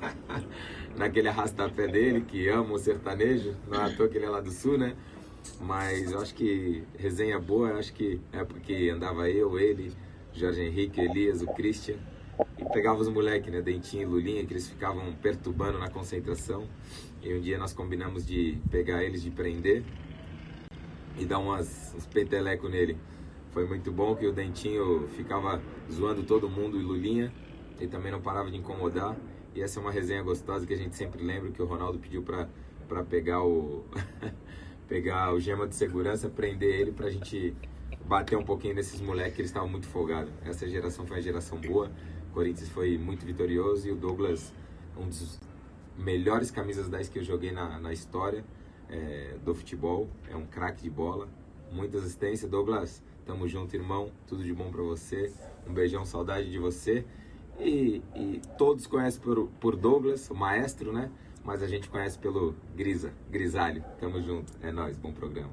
naquele 0.96 1.28
arrastapé 1.28 1.86
dele, 1.86 2.22
que 2.22 2.48
ama 2.48 2.72
o 2.72 2.78
sertanejo, 2.78 3.54
não 3.68 3.80
é 3.80 3.84
à 3.84 3.96
toa 3.96 4.08
que 4.08 4.16
ele 4.16 4.24
é 4.24 4.30
lá 4.30 4.40
do 4.40 4.50
sul, 4.50 4.78
né? 4.78 4.96
Mas 5.60 6.10
eu 6.10 6.20
acho 6.20 6.34
que 6.34 6.82
resenha 6.98 7.38
boa, 7.38 7.74
acho 7.74 7.92
que 7.92 8.20
é 8.32 8.44
porque 8.44 8.90
andava 8.92 9.28
eu, 9.30 9.58
ele, 9.58 9.92
Jorge 10.32 10.62
Henrique, 10.62 11.00
Elias, 11.00 11.42
o 11.42 11.46
Christian, 11.46 11.96
e 12.58 12.64
pegava 12.72 13.00
os 13.00 13.08
moleques, 13.08 13.52
né, 13.52 13.60
Dentinho 13.62 14.02
e 14.02 14.06
Lulinha, 14.06 14.44
que 14.44 14.52
eles 14.52 14.68
ficavam 14.68 15.12
perturbando 15.22 15.78
na 15.78 15.88
concentração. 15.88 16.66
E 17.22 17.32
um 17.34 17.40
dia 17.40 17.58
nós 17.58 17.72
combinamos 17.72 18.26
de 18.26 18.58
pegar 18.70 19.02
eles, 19.02 19.22
de 19.22 19.30
prender 19.30 19.82
e 21.18 21.24
dar 21.24 21.38
umas, 21.38 21.94
uns 21.96 22.06
petelecos 22.06 22.70
nele. 22.70 22.96
Foi 23.56 23.66
muito 23.66 23.90
bom 23.90 24.14
que 24.14 24.26
o 24.26 24.32
Dentinho 24.32 25.08
ficava 25.16 25.62
zoando 25.90 26.22
todo 26.24 26.46
mundo 26.46 26.78
e 26.78 26.82
Lulinha. 26.82 27.32
Ele 27.78 27.88
também 27.88 28.12
não 28.12 28.20
parava 28.20 28.50
de 28.50 28.58
incomodar. 28.58 29.16
E 29.54 29.62
essa 29.62 29.80
é 29.80 29.82
uma 29.82 29.90
resenha 29.90 30.22
gostosa 30.22 30.66
que 30.66 30.74
a 30.74 30.76
gente 30.76 30.94
sempre 30.94 31.24
lembra 31.24 31.50
que 31.50 31.62
o 31.62 31.64
Ronaldo 31.64 31.98
pediu 31.98 32.22
para 32.22 33.02
pegar 33.04 33.42
o 33.42 33.82
pegar 34.86 35.32
o 35.32 35.40
gema 35.40 35.66
de 35.66 35.74
segurança, 35.74 36.28
prender 36.28 36.68
ele 36.68 36.92
para 36.92 37.06
a 37.06 37.10
gente 37.10 37.56
bater 38.04 38.36
um 38.36 38.44
pouquinho 38.44 38.74
nesses 38.74 39.00
moleques 39.00 39.36
que 39.36 39.40
eles 39.40 39.50
estavam 39.50 39.70
muito 39.70 39.86
folgados. 39.86 40.30
Essa 40.44 40.68
geração 40.68 41.06
foi 41.06 41.16
uma 41.16 41.22
geração 41.22 41.58
boa. 41.58 41.90
O 42.28 42.34
Corinthians 42.34 42.68
foi 42.68 42.98
muito 42.98 43.24
vitorioso 43.24 43.88
e 43.88 43.90
o 43.90 43.96
Douglas, 43.96 44.52
um 44.98 45.08
dos 45.08 45.40
melhores 45.96 46.50
camisas 46.50 46.90
10 46.90 47.08
que 47.08 47.20
eu 47.20 47.24
joguei 47.24 47.52
na, 47.52 47.78
na 47.78 47.90
história 47.90 48.44
é, 48.90 49.38
do 49.42 49.54
futebol. 49.54 50.10
É 50.30 50.36
um 50.36 50.44
craque 50.44 50.82
de 50.82 50.90
bola. 50.90 51.26
Muita 51.72 51.96
assistência. 51.96 52.46
Douglas, 52.46 53.02
tamo 53.26 53.48
junto, 53.48 53.74
irmão. 53.74 54.10
Tudo 54.26 54.42
de 54.42 54.54
bom 54.54 54.70
para 54.70 54.82
você. 54.82 55.32
Um 55.66 55.74
beijão, 55.74 56.06
saudade 56.06 56.50
de 56.50 56.58
você. 56.58 57.04
E, 57.58 58.02
e, 58.14 58.40
todos 58.56 58.86
conhecem 58.86 59.20
por, 59.20 59.48
por 59.60 59.76
Douglas, 59.76 60.30
o 60.30 60.34
maestro, 60.34 60.92
né? 60.92 61.10
Mas 61.44 61.62
a 61.62 61.66
gente 61.66 61.88
conhece 61.88 62.18
pelo 62.18 62.54
Grisa, 62.74 63.12
Grisalho. 63.30 63.84
Tamo 63.98 64.22
junto. 64.22 64.52
É 64.62 64.70
nóis, 64.70 64.96
bom 64.96 65.12
programa. 65.12 65.52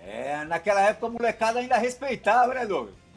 É, 0.00 0.44
naquela 0.44 0.80
época 0.80 1.06
a 1.06 1.10
molecada 1.10 1.58
ainda 1.58 1.76
respeitava, 1.76 2.54
né, 2.54 2.66
Douglas? 2.66 3.07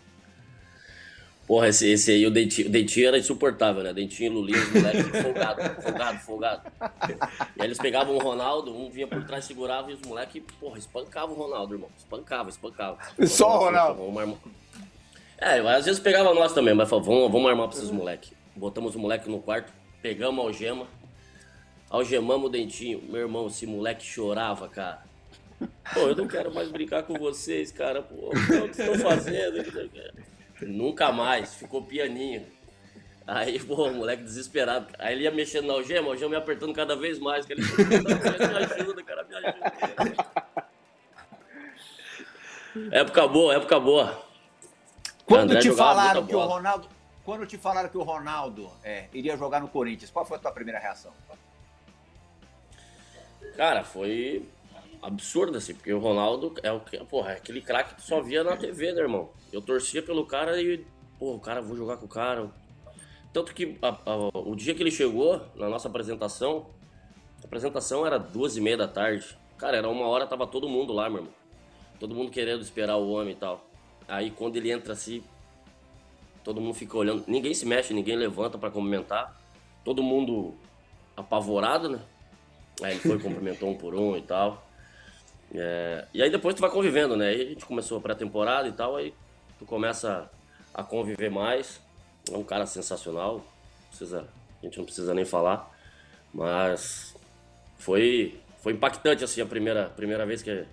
Porra, 1.51 1.67
esse, 1.67 1.91
esse 1.91 2.11
aí, 2.11 2.25
o 2.25 2.31
Dentinho, 2.31 2.69
o 2.69 2.71
Dentinho 2.71 3.09
era 3.09 3.17
insuportável, 3.17 3.83
né? 3.83 3.91
Dentinho 3.91 4.31
e 4.31 4.33
Lulinha, 4.33 4.57
os 4.57 4.71
moleques 4.71 5.21
folgado, 5.21 5.81
folgado, 5.81 6.19
folgado. 6.19 6.71
E 7.57 7.61
aí 7.61 7.67
eles 7.67 7.77
pegavam 7.77 8.15
o 8.15 8.19
Ronaldo, 8.19 8.73
um 8.73 8.89
vinha 8.89 9.05
por 9.05 9.21
trás, 9.25 9.43
segurava 9.43 9.91
e 9.91 9.95
os 9.95 9.99
moleques, 9.99 10.41
porra, 10.61 10.77
espancavam 10.77 11.35
o 11.35 11.37
Ronaldo, 11.37 11.73
irmão. 11.73 11.89
Espancava, 11.97 12.49
espancava. 12.49 12.97
Só 13.27 13.57
o 13.57 13.65
Ronaldo. 13.65 14.39
É, 15.37 15.59
às 15.59 15.83
vezes 15.83 15.99
pegava 15.99 16.33
nós 16.33 16.53
também, 16.53 16.73
mas 16.73 16.89
falava, 16.89 17.09
vamos, 17.09 17.29
vamos 17.29 17.49
armar 17.49 17.67
pra 17.67 17.77
esses 17.77 17.91
moleques. 17.91 18.31
Botamos 18.55 18.95
o 18.95 18.99
moleque 18.99 19.29
no 19.29 19.41
quarto, 19.41 19.73
pegamos 20.01 20.39
a 20.39 20.47
algema, 20.47 20.87
algemamos 21.89 22.47
o 22.47 22.49
dentinho. 22.49 23.01
Meu 23.09 23.23
irmão, 23.23 23.47
esse 23.47 23.67
moleque 23.67 24.05
chorava, 24.05 24.69
cara. 24.69 25.03
Pô, 25.93 25.99
eu 25.99 26.15
não 26.15 26.29
quero 26.29 26.53
mais 26.53 26.71
brincar 26.71 27.03
com 27.03 27.15
vocês, 27.15 27.73
cara. 27.73 28.01
Pô, 28.01 28.29
o 28.29 28.29
que 28.29 28.39
vocês 28.39 28.79
estão 28.79 28.95
fazendo? 28.99 30.21
Nunca 30.61 31.11
mais, 31.11 31.55
ficou 31.55 31.83
pianinho. 31.83 32.45
Aí, 33.25 33.59
pô, 33.59 33.87
o 33.87 33.93
moleque 33.93 34.23
desesperado. 34.23 34.93
Aí 34.99 35.13
ele 35.13 35.23
ia 35.23 35.31
mexendo 35.31 35.67
na 35.67 35.73
algema, 35.73 36.07
a 36.07 36.11
algema 36.11 36.33
ia 36.33 36.39
apertando 36.39 36.73
cada 36.73 36.95
vez 36.95 37.19
mais. 37.19 37.45
Que 37.45 37.53
ele 37.53 37.61
me 37.61 37.67
ajuda, 38.79 39.03
cara, 39.03 39.23
me 39.23 39.35
ajuda. 39.35 39.71
Época 42.91 43.27
boa, 43.27 43.55
época 43.55 43.79
boa. 43.79 44.25
Quando 45.25 45.59
te 45.59 45.71
falaram 45.71 46.25
que 46.25 46.35
o 46.35 46.45
Ronaldo, 46.45 46.89
quando 47.23 47.45
te 47.45 47.57
falaram 47.57 47.89
que 47.89 47.97
o 47.97 48.03
Ronaldo 48.03 48.71
é, 48.83 49.07
iria 49.13 49.37
jogar 49.37 49.61
no 49.61 49.67
Corinthians, 49.67 50.09
qual 50.11 50.25
foi 50.25 50.37
a 50.37 50.39
tua 50.39 50.51
primeira 50.51 50.79
reação? 50.79 51.13
Cara, 53.55 53.83
foi 53.83 54.45
absurdo 55.01 55.57
assim, 55.57 55.73
porque 55.73 55.91
o 55.91 55.99
Ronaldo 55.99 56.53
é 56.61 56.71
o 56.71 56.79
que, 56.79 56.97
porra, 57.05 57.31
é 57.31 57.37
aquele 57.37 57.61
craque 57.61 57.95
que 57.95 58.03
só 58.03 58.21
via 58.21 58.43
na 58.43 58.55
TV, 58.55 58.91
né, 58.93 59.01
irmão? 59.01 59.29
Eu 59.51 59.61
torcia 59.61 60.01
pelo 60.01 60.25
cara 60.25 60.61
e, 60.61 60.85
pô, 61.17 61.33
o 61.33 61.39
cara, 61.39 61.61
vou 61.61 61.75
jogar 61.75 61.97
com 61.97 62.05
o 62.05 62.09
cara. 62.09 62.49
Tanto 63.33 63.53
que 63.53 63.77
a, 63.81 63.89
a, 64.05 64.29
o 64.37 64.55
dia 64.55 64.75
que 64.75 64.83
ele 64.83 64.91
chegou 64.91 65.41
na 65.55 65.69
nossa 65.69 65.87
apresentação, 65.87 66.67
a 67.41 67.45
apresentação 67.45 68.05
era 68.05 68.17
duas 68.17 68.57
e 68.57 68.61
meia 68.61 68.77
da 68.77 68.87
tarde. 68.87 69.37
Cara, 69.57 69.77
era 69.77 69.89
uma 69.89 70.05
hora, 70.07 70.27
tava 70.27 70.45
todo 70.45 70.67
mundo 70.67 70.93
lá, 70.93 71.09
meu 71.09 71.19
irmão. 71.19 71.33
Todo 71.99 72.15
mundo 72.15 72.31
querendo 72.31 72.61
esperar 72.61 72.97
o 72.97 73.11
homem 73.11 73.33
e 73.33 73.37
tal. 73.37 73.65
Aí 74.07 74.31
quando 74.31 74.57
ele 74.57 74.71
entra 74.71 74.93
assim, 74.93 75.23
todo 76.43 76.59
mundo 76.59 76.73
fica 76.73 76.97
olhando. 76.97 77.23
Ninguém 77.27 77.53
se 77.53 77.65
mexe, 77.65 77.93
ninguém 77.93 78.15
levanta 78.15 78.57
para 78.57 78.69
cumprimentar. 78.69 79.39
Todo 79.85 80.03
mundo 80.03 80.53
apavorado, 81.15 81.89
né? 81.89 81.99
Aí 82.81 82.93
ele 82.93 82.99
foi, 82.99 83.19
cumprimentou 83.19 83.69
um 83.69 83.77
por 83.77 83.95
um 83.95 84.17
e 84.17 84.21
tal. 84.21 84.67
É, 85.53 86.05
e 86.13 86.21
aí 86.21 86.29
depois 86.29 86.55
tu 86.55 86.61
vai 86.61 86.69
convivendo, 86.69 87.15
né? 87.15 87.29
Aí 87.29 87.41
a 87.41 87.49
gente 87.49 87.65
começou 87.65 87.97
a 87.97 88.01
pré-temporada 88.01 88.67
e 88.67 88.71
tal, 88.71 88.95
aí 88.95 89.13
tu 89.59 89.65
começa 89.65 90.29
a 90.73 90.83
conviver 90.83 91.29
mais. 91.29 91.81
É 92.31 92.37
um 92.37 92.43
cara 92.43 92.65
sensacional, 92.65 93.43
precisa, 93.89 94.27
a 94.61 94.65
gente 94.65 94.77
não 94.77 94.85
precisa 94.85 95.13
nem 95.13 95.25
falar. 95.25 95.69
Mas 96.33 97.15
foi, 97.77 98.39
foi 98.61 98.73
impactante 98.73 99.23
assim 99.23 99.41
a 99.41 99.45
primeira, 99.45 99.89
primeira 99.89 100.25
vez 100.25 100.41
que, 100.41 100.65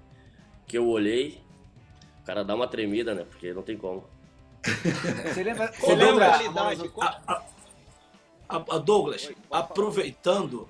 que 0.66 0.78
eu 0.78 0.86
olhei 0.86 1.40
cara 2.28 2.44
dá 2.44 2.54
uma 2.54 2.68
tremida, 2.68 3.14
né? 3.14 3.24
Porque 3.24 3.54
não 3.54 3.62
tem 3.62 3.78
como. 3.78 4.04
Você 5.32 5.42
lembra, 5.42 5.72
você 5.72 5.94
lembra 5.94 6.28
a 6.28 6.38
qualidade? 6.38 6.90
A, 7.00 7.42
a, 8.48 8.56
a 8.56 8.78
Douglas, 8.78 9.30
aproveitando 9.50 10.68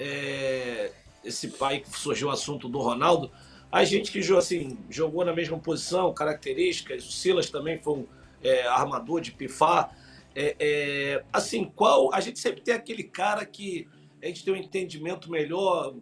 é, 0.00 0.90
esse 1.26 1.48
pai 1.48 1.80
que 1.80 1.90
surgiu 1.90 2.28
o 2.28 2.30
assunto 2.30 2.68
do 2.68 2.78
Ronaldo, 2.78 3.30
a 3.70 3.84
gente 3.84 4.10
que 4.10 4.20
assim, 4.36 4.78
jogou 4.88 5.24
na 5.24 5.34
mesma 5.34 5.58
posição, 5.58 6.12
características, 6.14 7.06
o 7.06 7.12
Silas 7.12 7.50
também 7.50 7.78
foi 7.78 7.94
um 7.94 8.06
é, 8.42 8.66
armador 8.66 9.20
de 9.20 9.32
pifar. 9.32 9.94
É, 10.34 10.56
é, 10.58 11.24
assim, 11.32 11.64
qual. 11.64 12.12
A 12.14 12.20
gente 12.20 12.38
sempre 12.38 12.60
tem 12.60 12.74
aquele 12.74 13.02
cara 13.02 13.44
que 13.44 13.88
a 14.22 14.26
gente 14.26 14.44
tem 14.44 14.54
um 14.54 14.56
entendimento 14.56 15.30
melhor, 15.30 15.94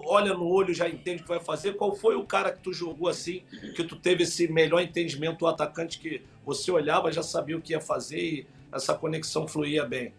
olha 0.00 0.34
no 0.34 0.46
olho 0.46 0.74
já 0.74 0.88
entende 0.88 1.20
o 1.20 1.24
que 1.24 1.28
vai 1.28 1.40
fazer. 1.40 1.76
Qual 1.76 1.94
foi 1.94 2.16
o 2.16 2.24
cara 2.24 2.50
que 2.52 2.62
tu 2.62 2.72
jogou 2.72 3.08
assim, 3.08 3.42
que 3.74 3.84
tu 3.84 3.96
teve 3.96 4.24
esse 4.24 4.48
melhor 4.48 4.80
entendimento, 4.80 5.44
o 5.44 5.48
atacante 5.48 5.98
que 5.98 6.22
você 6.44 6.70
olhava, 6.70 7.12
já 7.12 7.22
sabia 7.22 7.56
o 7.56 7.60
que 7.60 7.72
ia 7.72 7.80
fazer 7.80 8.20
e 8.20 8.46
essa 8.72 8.94
conexão 8.94 9.46
fluía 9.46 9.84
bem? 9.84 10.12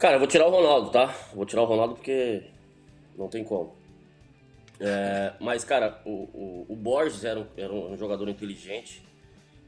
Cara, 0.00 0.14
eu 0.14 0.18
vou 0.18 0.26
tirar 0.26 0.46
o 0.46 0.50
Ronaldo, 0.50 0.90
tá? 0.90 1.14
Vou 1.34 1.44
tirar 1.44 1.60
o 1.60 1.66
Ronaldo 1.66 1.94
porque 1.94 2.42
não 3.18 3.28
tem 3.28 3.44
como. 3.44 3.76
É, 4.80 5.34
mas, 5.38 5.62
cara, 5.62 6.00
o, 6.06 6.10
o, 6.10 6.66
o 6.70 6.74
Borges 6.74 7.22
era 7.22 7.38
um, 7.38 7.46
era 7.54 7.70
um, 7.70 7.98
jogador 7.98 8.26
inteligente, 8.30 9.02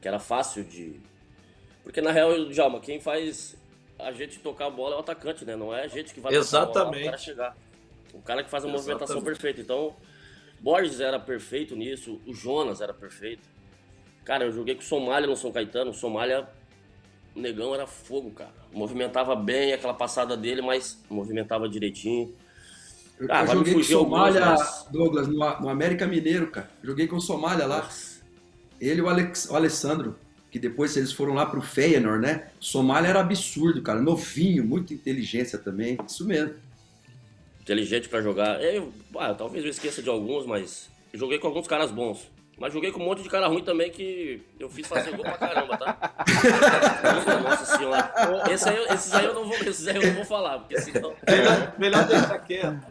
que 0.01 0.07
era 0.07 0.17
fácil 0.17 0.63
de. 0.63 0.99
Porque 1.83 2.01
na 2.01 2.11
real, 2.11 2.45
Djalma, 2.45 2.79
quem 2.79 2.99
faz 2.99 3.55
a 3.99 4.11
gente 4.11 4.39
tocar 4.39 4.65
a 4.65 4.69
bola 4.71 4.95
é 4.95 4.97
o 4.97 5.01
atacante, 5.01 5.45
né? 5.45 5.55
Não 5.55 5.71
é 5.71 5.83
a 5.83 5.87
gente 5.87 6.11
que 6.15 6.19
vai 6.19 6.33
Exatamente. 6.33 6.73
tocar 6.73 6.81
a 6.81 6.91
bola 6.91 7.03
para 7.03 7.17
chegar. 7.17 7.57
O 8.11 8.21
cara 8.23 8.43
que 8.43 8.49
faz 8.49 8.63
a 8.63 8.67
Exatamente. 8.67 8.87
movimentação 8.89 9.21
perfeita. 9.21 9.61
Então, 9.61 9.95
Borges 10.59 10.99
era 10.99 11.19
perfeito 11.19 11.75
nisso, 11.75 12.19
o 12.25 12.33
Jonas 12.33 12.81
era 12.81 12.93
perfeito. 12.93 13.47
Cara, 14.25 14.45
eu 14.45 14.51
joguei 14.51 14.73
com 14.73 14.81
o 14.81 14.83
Somália 14.83 15.27
no 15.27 15.35
São 15.35 15.51
Caetano. 15.51 15.91
O 15.91 15.93
Somália, 15.93 16.49
o 17.35 17.39
negão 17.39 17.75
era 17.75 17.85
fogo, 17.85 18.31
cara. 18.31 18.62
Movimentava 18.73 19.35
bem 19.35 19.73
aquela 19.73 19.93
passada 19.93 20.35
dele, 20.35 20.61
mas 20.61 21.01
movimentava 21.09 21.69
direitinho. 21.69 22.33
Eu, 23.19 23.27
ah, 23.29 23.41
eu 23.43 23.47
joguei 23.47 23.73
com 23.73 23.79
o 23.79 23.83
Somália, 23.83 24.41
algumas, 24.41 24.59
mas... 24.59 24.87
Douglas, 24.91 25.27
no, 25.27 25.35
no, 25.35 25.69
América 25.69 26.07
Mineiro, 26.07 26.49
cara. 26.49 26.69
Joguei 26.83 27.07
com 27.07 27.17
o 27.17 27.21
Somália 27.21 27.65
lá. 27.65 27.83
Nossa. 27.83 28.21
Ele 28.81 28.99
e 28.99 29.03
o, 29.03 29.07
Alex, 29.07 29.49
o 29.49 29.55
Alessandro, 29.55 30.17
que 30.51 30.59
depois 30.59 30.97
eles 30.97 31.13
foram 31.13 31.33
lá 31.33 31.45
pro 31.45 31.61
Feyenoord, 31.61 32.21
né? 32.21 32.47
Somália 32.59 33.09
era 33.09 33.19
absurdo, 33.19 33.81
cara. 33.81 34.01
Novinho, 34.01 34.65
muita 34.65 34.93
inteligência 34.93 35.59
também. 35.59 35.97
Isso 36.07 36.25
mesmo 36.25 36.55
inteligente 37.63 38.09
para 38.09 38.21
jogar. 38.21 38.61
Eu, 38.61 38.93
ah, 39.15 39.33
talvez 39.33 39.63
eu 39.63 39.71
esqueça 39.71 40.03
de 40.03 40.09
alguns, 40.09 40.45
mas 40.45 40.89
joguei 41.13 41.39
com 41.39 41.47
alguns 41.47 41.67
caras 41.67 41.91
bons. 41.91 42.29
Mas 42.57 42.71
joguei 42.71 42.91
com 42.91 43.01
um 43.01 43.05
monte 43.05 43.23
de 43.23 43.29
cara 43.29 43.47
ruim 43.47 43.63
também 43.63 43.91
que 43.91 44.41
eu 44.59 44.69
fiz 44.69 44.87
fazer 44.87 45.11
gol 45.11 45.23
pra 45.23 45.37
caramba, 45.37 45.77
tá? 45.77 46.13
Nossa 47.43 47.77
senhora. 47.77 48.13
Esse 48.51 48.69
aí, 48.69 48.85
esses, 48.93 49.13
aí 49.13 49.25
eu 49.25 49.33
não 49.33 49.45
vou, 49.45 49.57
esses 49.57 49.87
aí 49.87 49.95
eu 49.95 50.03
não 50.03 50.13
vou 50.13 50.25
falar, 50.25 50.59
porque 50.59 50.79
senão. 50.79 51.15
Melhor, 51.27 51.73
melhor 51.79 52.07
deixar 52.07 52.39
quieto. 52.39 52.85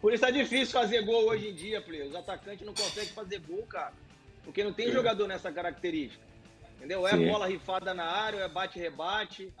Por 0.00 0.12
isso 0.12 0.24
é 0.24 0.32
difícil 0.32 0.72
fazer 0.72 1.02
gol 1.02 1.28
hoje 1.28 1.50
em 1.50 1.54
dia, 1.54 1.80
Play. 1.80 2.02
Os 2.08 2.16
atacantes 2.16 2.66
não 2.66 2.74
conseguem 2.74 3.12
fazer 3.12 3.38
gol, 3.40 3.62
cara. 3.68 3.92
Porque 4.42 4.64
não 4.64 4.72
tem 4.72 4.90
jogador 4.90 5.28
nessa 5.28 5.52
característica. 5.52 6.24
Entendeu? 6.76 7.06
É 7.06 7.10
Sim. 7.10 7.28
bola 7.28 7.46
rifada 7.46 7.94
na 7.94 8.04
área, 8.04 8.38
é 8.38 8.48
bate-rebate. 8.48 9.52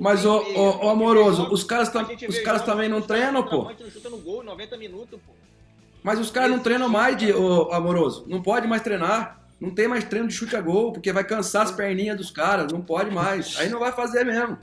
Mas, 0.00 0.24
o, 0.24 0.38
o, 0.38 0.86
o 0.86 0.88
amoroso, 0.88 1.48
os 1.50 1.64
caras, 1.64 1.88
tam, 1.90 2.06
os 2.28 2.38
caras 2.40 2.62
também 2.62 2.88
não 2.88 3.02
treinam, 3.02 3.42
pô. 3.42 3.70
Mas 6.04 6.20
os 6.20 6.30
caras 6.30 6.50
não 6.50 6.58
treinam 6.58 6.86
mais, 6.86 7.16
de, 7.16 7.32
o, 7.32 7.72
amoroso. 7.72 8.26
Não 8.28 8.42
pode 8.42 8.68
mais 8.68 8.82
treinar. 8.82 9.40
Não 9.58 9.70
tem 9.70 9.88
mais 9.88 10.04
treino 10.04 10.28
de 10.28 10.34
chute 10.34 10.54
a 10.54 10.60
gol, 10.60 10.92
porque 10.92 11.10
vai 11.10 11.24
cansar 11.24 11.62
as 11.62 11.72
perninhas 11.72 12.18
dos 12.18 12.30
caras. 12.30 12.70
Não 12.70 12.82
pode 12.82 13.10
mais. 13.10 13.58
Aí 13.58 13.70
não 13.70 13.78
vai 13.80 13.90
fazer 13.90 14.22
mesmo. 14.22 14.58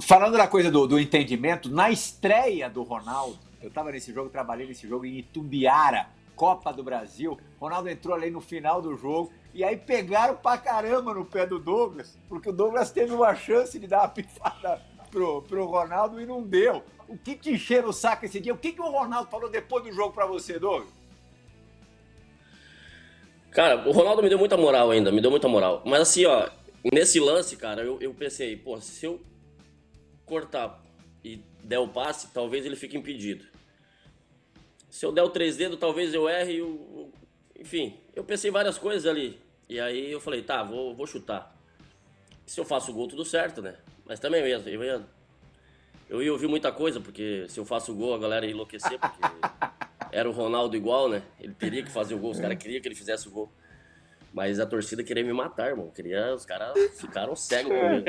Falando 0.00 0.36
da 0.36 0.46
coisa 0.46 0.70
do, 0.70 0.86
do 0.86 1.00
entendimento, 1.00 1.68
na 1.68 1.90
estreia 1.90 2.70
do 2.70 2.84
Ronaldo, 2.84 3.40
eu 3.60 3.72
tava 3.72 3.90
nesse 3.90 4.14
jogo, 4.14 4.30
trabalhei 4.30 4.68
nesse 4.68 4.88
jogo 4.88 5.04
em 5.04 5.18
Itumbiara, 5.18 6.06
Copa 6.36 6.72
do 6.72 6.84
Brasil. 6.84 7.36
Ronaldo 7.60 7.88
entrou 7.88 8.14
ali 8.14 8.30
no 8.30 8.40
final 8.40 8.80
do 8.80 8.96
jogo 8.96 9.32
e 9.52 9.64
aí 9.64 9.76
pegaram 9.76 10.36
pra 10.36 10.56
caramba 10.56 11.12
no 11.12 11.24
pé 11.24 11.44
do 11.44 11.58
Douglas, 11.58 12.16
porque 12.28 12.50
o 12.50 12.52
Douglas 12.52 12.92
teve 12.92 13.12
uma 13.12 13.34
chance 13.34 13.76
de 13.80 13.88
dar 13.88 14.02
uma 14.02 14.08
pifada 14.14 14.80
pro, 15.10 15.42
pro 15.42 15.66
Ronaldo 15.66 16.20
e 16.20 16.24
não 16.24 16.40
deu. 16.40 16.84
O 17.10 17.18
que 17.18 17.34
te 17.34 17.50
encheram 17.50 17.88
o 17.88 17.92
saco 17.92 18.24
esse 18.24 18.38
dia? 18.38 18.54
O 18.54 18.56
que, 18.56 18.70
que 18.70 18.80
o 18.80 18.88
Ronaldo 18.88 19.28
falou 19.28 19.50
depois 19.50 19.82
do 19.82 19.90
jogo 19.90 20.14
para 20.14 20.26
você, 20.26 20.60
Douglas? 20.60 20.92
Cara, 23.50 23.88
o 23.88 23.90
Ronaldo 23.90 24.22
me 24.22 24.28
deu 24.28 24.38
muita 24.38 24.56
moral 24.56 24.92
ainda, 24.92 25.10
me 25.10 25.20
deu 25.20 25.28
muita 25.28 25.48
moral. 25.48 25.82
Mas 25.84 26.02
assim, 26.02 26.24
ó, 26.24 26.48
nesse 26.92 27.18
lance, 27.18 27.56
cara, 27.56 27.82
eu, 27.82 28.00
eu 28.00 28.14
pensei, 28.14 28.56
pô, 28.56 28.80
se 28.80 29.04
eu 29.06 29.20
cortar 30.24 30.80
e 31.24 31.40
der 31.64 31.80
o 31.80 31.88
passe, 31.88 32.32
talvez 32.32 32.64
ele 32.64 32.76
fique 32.76 32.96
impedido. 32.96 33.44
Se 34.88 35.04
eu 35.04 35.10
der 35.10 35.24
o 35.24 35.30
três 35.30 35.56
dedos, 35.56 35.80
talvez 35.80 36.14
eu 36.14 36.28
erre. 36.28 36.60
Enfim, 37.58 37.98
eu 38.14 38.22
pensei 38.22 38.52
várias 38.52 38.78
coisas 38.78 39.04
ali. 39.04 39.36
E 39.68 39.80
aí 39.80 40.12
eu 40.12 40.20
falei, 40.20 40.42
tá, 40.42 40.62
vou, 40.62 40.94
vou 40.94 41.08
chutar. 41.08 41.56
Se 42.46 42.60
eu 42.60 42.64
faço 42.64 42.92
o 42.92 42.94
gol, 42.94 43.08
tudo 43.08 43.24
certo, 43.24 43.60
né? 43.60 43.78
Mas 44.04 44.20
também 44.20 44.44
mesmo, 44.44 44.68
eu 44.68 44.84
ia, 44.84 45.04
eu 46.10 46.20
ia 46.20 46.32
ouvir 46.32 46.48
muita 46.48 46.72
coisa, 46.72 47.00
porque 47.00 47.46
se 47.48 47.58
eu 47.58 47.64
faço 47.64 47.92
o 47.92 47.94
gol, 47.94 48.14
a 48.14 48.18
galera 48.18 48.44
ia 48.44 48.50
enlouquecer, 48.50 48.98
porque 48.98 49.20
era 50.10 50.28
o 50.28 50.32
Ronaldo 50.32 50.76
igual, 50.76 51.08
né? 51.08 51.22
Ele 51.40 51.54
teria 51.54 51.84
que 51.84 51.90
fazer 51.90 52.14
o 52.14 52.18
gol, 52.18 52.32
os 52.32 52.40
caras 52.40 52.58
queriam 52.58 52.82
que 52.82 52.88
ele 52.88 52.96
fizesse 52.96 53.28
o 53.28 53.30
gol. 53.30 53.50
Mas 54.34 54.58
a 54.58 54.66
torcida 54.66 55.02
queria 55.02 55.24
me 55.24 55.32
matar, 55.32 55.68
irmão. 55.68 55.90
Queria, 55.94 56.34
os 56.34 56.44
caras 56.44 56.72
ficaram 56.98 57.34
cegos 57.34 57.72
comigo. 57.72 58.04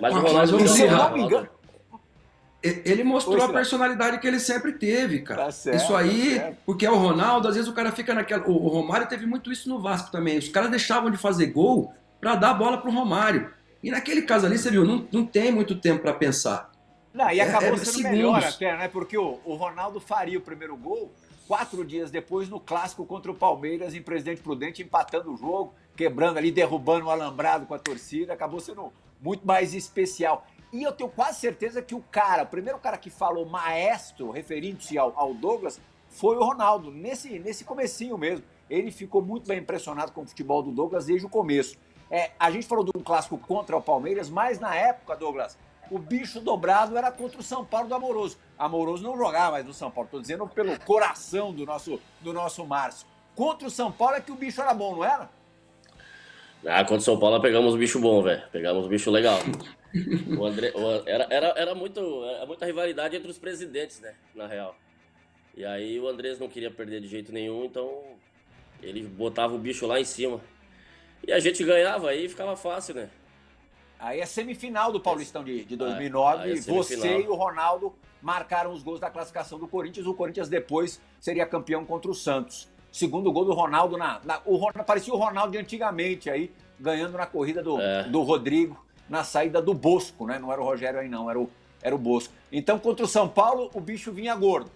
Mas 0.00 0.14
o 0.14 0.18
Ronaldo, 0.18 0.60
Mas, 0.60 0.78
Ronaldo, 0.78 1.10
não 1.10 1.16
me 1.16 1.22
engano. 1.24 1.48
Ele 2.62 3.02
mostrou 3.02 3.42
a 3.42 3.48
personalidade 3.48 4.18
que 4.18 4.26
ele 4.26 4.38
sempre 4.38 4.72
teve, 4.72 5.20
cara. 5.20 5.46
Tá 5.46 5.50
certo, 5.50 5.82
isso 5.82 5.96
aí, 5.96 6.36
tá 6.36 6.42
certo. 6.42 6.58
porque 6.64 6.86
é 6.86 6.90
o 6.90 6.96
Ronaldo, 6.96 7.48
às 7.48 7.56
vezes 7.56 7.68
o 7.68 7.74
cara 7.74 7.90
fica 7.90 8.14
naquela. 8.14 8.46
O 8.46 8.68
Romário 8.68 9.08
teve 9.08 9.26
muito 9.26 9.50
isso 9.50 9.68
no 9.68 9.80
Vasco 9.80 10.12
também. 10.12 10.38
Os 10.38 10.48
caras 10.48 10.70
deixavam 10.70 11.10
de 11.10 11.16
fazer 11.18 11.46
gol 11.46 11.92
pra 12.20 12.34
dar 12.34 12.50
a 12.50 12.54
bola 12.54 12.78
pro 12.78 12.92
Romário. 12.92 13.52
E 13.82 13.90
naquele 13.90 14.22
caso 14.22 14.46
ali, 14.46 14.56
você 14.56 14.70
viu, 14.70 14.84
não, 14.84 15.06
não 15.10 15.26
tem 15.26 15.50
muito 15.50 15.74
tempo 15.74 16.02
pra 16.02 16.14
pensar. 16.14 16.71
Não, 17.12 17.30
e 17.30 17.40
É- 17.40 17.42
acabou 17.42 17.74
é 17.74 17.76
sendo 17.78 17.84
segundos. 17.86 18.10
melhor 18.10 18.44
até, 18.44 18.76
né? 18.76 18.88
Porque 18.88 19.16
o, 19.18 19.38
o 19.44 19.54
Ronaldo 19.54 20.00
faria 20.00 20.38
o 20.38 20.42
primeiro 20.42 20.76
gol 20.76 21.10
quatro 21.46 21.84
dias 21.84 22.10
depois 22.10 22.48
no 22.48 22.58
clássico 22.58 23.04
contra 23.04 23.30
o 23.30 23.34
Palmeiras 23.34 23.94
em 23.94 24.00
Presidente 24.00 24.40
Prudente, 24.40 24.82
empatando 24.82 25.32
o 25.32 25.36
jogo, 25.36 25.74
quebrando 25.94 26.38
ali, 26.38 26.50
derrubando 26.50 27.06
o 27.06 27.10
alambrado 27.10 27.66
com 27.66 27.74
a 27.74 27.78
torcida. 27.78 28.32
Acabou 28.32 28.60
sendo 28.60 28.92
muito 29.20 29.46
mais 29.46 29.74
especial. 29.74 30.46
E 30.72 30.82
eu 30.82 30.92
tenho 30.92 31.10
quase 31.10 31.38
certeza 31.40 31.82
que 31.82 31.94
o 31.94 32.00
cara, 32.10 32.44
o 32.44 32.46
primeiro 32.46 32.78
cara 32.78 32.96
que 32.96 33.10
falou 33.10 33.44
maestro, 33.44 34.30
referindo-se 34.30 34.96
ao, 34.96 35.12
ao 35.18 35.34
Douglas, 35.34 35.78
foi 36.08 36.36
o 36.36 36.44
Ronaldo, 36.44 36.90
nesse, 36.90 37.38
nesse 37.38 37.64
comecinho 37.64 38.16
mesmo. 38.16 38.44
Ele 38.70 38.90
ficou 38.90 39.20
muito 39.20 39.46
bem 39.46 39.58
impressionado 39.58 40.12
com 40.12 40.22
o 40.22 40.26
futebol 40.26 40.62
do 40.62 40.70
Douglas 40.70 41.04
desde 41.06 41.26
o 41.26 41.28
começo. 41.28 41.76
É, 42.10 42.30
a 42.38 42.50
gente 42.50 42.66
falou 42.66 42.84
de 42.84 42.90
um 42.96 43.02
clássico 43.02 43.36
contra 43.36 43.76
o 43.76 43.82
Palmeiras, 43.82 44.30
mas 44.30 44.58
na 44.58 44.74
época, 44.74 45.14
Douglas, 45.14 45.58
o 45.94 45.98
bicho 45.98 46.40
dobrado 46.40 46.96
era 46.96 47.10
contra 47.12 47.38
o 47.38 47.42
São 47.42 47.64
Paulo 47.64 47.88
do 47.88 47.94
Amoroso. 47.94 48.38
Amoroso 48.58 49.02
não 49.02 49.16
jogava 49.16 49.52
mais 49.52 49.66
no 49.66 49.74
São 49.74 49.90
Paulo, 49.90 50.06
estou 50.06 50.20
dizendo 50.20 50.46
pelo 50.48 50.78
coração 50.80 51.52
do 51.52 51.66
nosso, 51.66 52.00
do 52.20 52.32
nosso 52.32 52.64
Márcio. 52.64 53.06
Contra 53.34 53.66
o 53.68 53.70
São 53.70 53.92
Paulo 53.92 54.16
é 54.16 54.20
que 54.20 54.32
o 54.32 54.34
bicho 54.36 54.60
era 54.60 54.72
bom, 54.74 54.96
não 54.96 55.04
era? 55.04 55.28
Ah, 56.64 56.80
contra 56.82 56.98
o 56.98 57.00
São 57.00 57.18
Paulo 57.18 57.40
pegamos 57.40 57.76
bicho 57.76 57.98
bom, 58.00 58.22
velho. 58.22 58.42
Pegamos 58.52 58.86
bicho 58.86 59.10
legal. 59.10 59.38
O 60.38 60.44
André, 60.46 60.72
o- 60.74 61.02
era, 61.08 61.26
era, 61.28 61.46
era, 61.56 61.74
muito, 61.74 62.00
era 62.24 62.46
muita 62.46 62.64
rivalidade 62.64 63.16
entre 63.16 63.30
os 63.30 63.38
presidentes, 63.38 64.00
né? 64.00 64.14
Na 64.34 64.46
real. 64.46 64.74
E 65.54 65.64
aí 65.64 65.98
o 66.00 66.08
Andrés 66.08 66.38
não 66.38 66.48
queria 66.48 66.70
perder 66.70 67.00
de 67.00 67.08
jeito 67.08 67.32
nenhum, 67.32 67.64
então 67.64 68.02
ele 68.82 69.02
botava 69.02 69.54
o 69.54 69.58
bicho 69.58 69.86
lá 69.86 70.00
em 70.00 70.04
cima. 70.04 70.40
E 71.26 71.32
a 71.32 71.38
gente 71.38 71.62
ganhava, 71.62 72.08
aí 72.10 72.28
ficava 72.28 72.56
fácil, 72.56 72.94
né? 72.94 73.10
Aí 74.02 74.18
é 74.20 74.26
semifinal 74.26 74.90
do 74.90 74.98
Paulistão 74.98 75.44
de, 75.44 75.64
de 75.64 75.74
Aí 75.74 75.78
2009. 75.78 76.50
é 76.50 76.56
você 76.56 76.96
semifinal. 76.96 77.20
e 77.20 77.28
o 77.28 77.34
Ronaldo 77.36 77.94
marcaram 78.20 78.72
os 78.72 78.82
gols 78.82 78.98
da 78.98 79.08
classificação 79.08 79.60
do 79.60 79.68
Corinthians. 79.68 80.06
O 80.08 80.12
Corinthians 80.12 80.48
depois 80.48 81.00
seria 81.20 81.46
campeão 81.46 81.84
contra 81.84 82.10
o 82.10 82.14
Santos. 82.14 82.68
Segundo 82.90 83.30
gol 83.30 83.44
do 83.44 83.52
Ronaldo 83.52 83.96
na. 83.96 84.20
na- 84.24 84.42
o 84.44 84.56
Ronaldo, 84.56 84.82
parecia 84.84 85.14
o 85.14 85.16
Ronaldo 85.16 85.52
de 85.52 85.58
antigamente 85.58 86.28
aí, 86.28 86.50
ganhando 86.80 87.16
na 87.16 87.26
corrida 87.26 87.62
do, 87.62 87.80
É. 87.80 88.02
do 88.02 88.22
Rodrigo, 88.22 88.84
na 89.08 89.22
saída 89.22 89.62
do 89.62 89.72
Bosco, 89.72 90.26
né? 90.26 90.36
Não 90.36 90.52
era 90.52 90.60
o 90.60 90.64
Rogério 90.64 90.98
aí, 90.98 91.08
não, 91.08 91.30
era 91.30 91.38
o, 91.38 91.48
era 91.80 91.94
o 91.94 91.98
Bosco. 91.98 92.34
Então, 92.50 92.80
contra 92.80 93.04
o 93.04 93.08
São 93.08 93.28
Paulo, 93.28 93.70
o 93.72 93.80
bicho 93.80 94.10
vinha 94.10 94.34
gordo. 94.34 94.68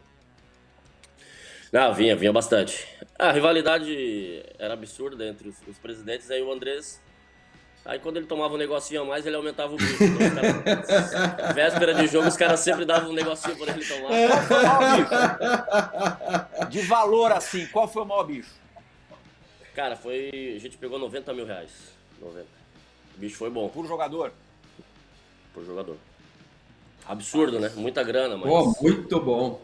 Não, 1.73 1.93
vinha, 1.93 2.15
vinha 2.15 2.33
bastante. 2.33 2.87
A 3.19 3.33
rivalidade 3.33 4.45
era 4.59 4.75
absurda 4.75 5.27
entre 5.27 5.49
os, 5.49 5.57
os 5.67 5.77
presidentes, 5.79 6.31
aí 6.31 6.41
o 6.41 6.53
Andrés. 6.53 7.03
Aí 7.87 7.99
quando 8.01 8.17
ele 8.17 8.27
tomava 8.27 8.55
um 8.55 8.57
negocinho 8.57 9.03
a 9.03 9.05
mais, 9.05 9.25
ele 9.25 9.37
aumentava 9.37 9.73
o 9.73 9.77
bicho. 9.77 9.97
Então, 10.03 10.27
os 10.27 10.65
caras- 10.89 11.55
véspera 11.55 11.95
de 11.95 12.07
jogo, 12.09 12.27
os 12.29 12.37
caras 12.37 12.59
sempre 12.61 12.85
davam 12.85 13.11
um 13.11 13.13
negocinho 13.13 13.57
pra 13.57 13.73
ele 13.73 13.85
tomar. 13.85 14.09
Qual 14.09 14.43
foi 14.43 14.57
o 14.57 14.63
maior 14.63 14.97
bicho? 16.59 16.71
De 16.71 16.81
valor 16.83 17.33
assim, 17.33 17.67
qual 17.69 17.87
foi 17.87 18.03
o 18.03 18.07
maior 18.07 18.25
bicho? 18.25 18.51
Cara, 19.75 19.95
foi. 19.95 20.55
A 20.57 20.61
gente 20.61 20.77
pegou 20.79 20.99
90 20.99 21.33
mil 21.33 21.47
reais. 21.47 21.71
90. 22.21 22.47
O 23.17 23.19
bicho 23.21 23.37
foi 23.37 23.51
bom 23.51 23.69
Por 23.69 23.87
jogador? 23.87 24.33
pro 25.55 25.65
jogador. 25.65 25.97
Absurdo, 27.09 27.61
né? 27.61 27.71
Muita 27.77 28.03
grana, 28.03 28.37
mas. 28.37 28.47
Pô, 28.51 28.75
muito 28.83 29.21
bom. 29.21 29.61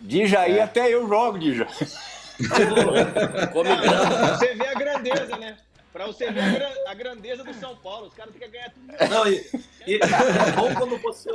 Dija 0.00 0.40
aí, 0.40 0.58
É. 0.58 0.62
até 0.62 0.88
eu 0.92 1.06
jogo, 1.06 1.38
Dija. 1.38 1.66
Come 3.52 3.76
grana. 3.76 4.36
Você 4.38 4.54
ver 4.54 4.68
a 4.68 4.74
grandeza, 4.74 5.36
né? 5.36 5.56
Pra 5.92 6.06
você 6.06 6.30
ver 6.32 6.40
a, 6.40 6.48
gran- 6.50 6.74
a 6.88 6.94
grandeza 6.94 7.44
do 7.44 7.52
São 7.54 7.76
Paulo. 7.76 8.06
Os 8.06 8.14
caras 8.14 8.32
têm 8.32 8.40
que 8.40 8.48
ganhar 8.48 8.70
tudo. 8.70 8.86
Não, 9.10 9.26
e, 9.28 9.50
e 9.86 9.94
é 9.96 10.52
bom 10.56 10.74
quando 10.74 10.96
você. 10.98 11.30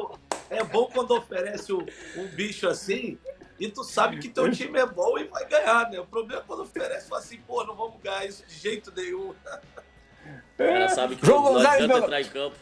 É 0.50 0.63
bom 0.63 0.89
quando 0.91 1.12
oferece 1.12 1.72
um, 1.74 1.86
um 2.15 2.28
bicho 2.28 2.67
assim 2.67 3.17
e 3.60 3.70
tu 3.70 3.84
sabe 3.84 4.17
que 4.20 4.30
teu 4.30 4.50
time 4.52 4.80
é 4.80 4.86
bom 4.86 5.17
e 5.17 5.26
vai 5.26 5.46
ganhar, 5.48 5.89
né? 5.89 6.00
O 6.00 6.06
problema 6.06 6.41
é 6.41 6.46
quando 6.46 6.62
oferece 6.62 7.08
fala 7.10 7.22
assim, 7.22 7.38
pô, 7.41 7.63
não 7.65 7.76
vamos 7.76 8.02
ganhar 8.02 8.26
isso 8.26 8.46
de 8.46 8.56
jeito 8.56 8.91
nenhum. 8.96 9.30
O 9.32 9.36
cara 10.58 10.89
sabe 10.89 11.15
que 11.15 11.26
João 11.26 11.43
não 11.43 11.54
Gonzalez, 11.54 11.88
meu- 11.88 11.98
entrar 11.98 12.22
em 12.22 12.26
campo. 12.30 12.56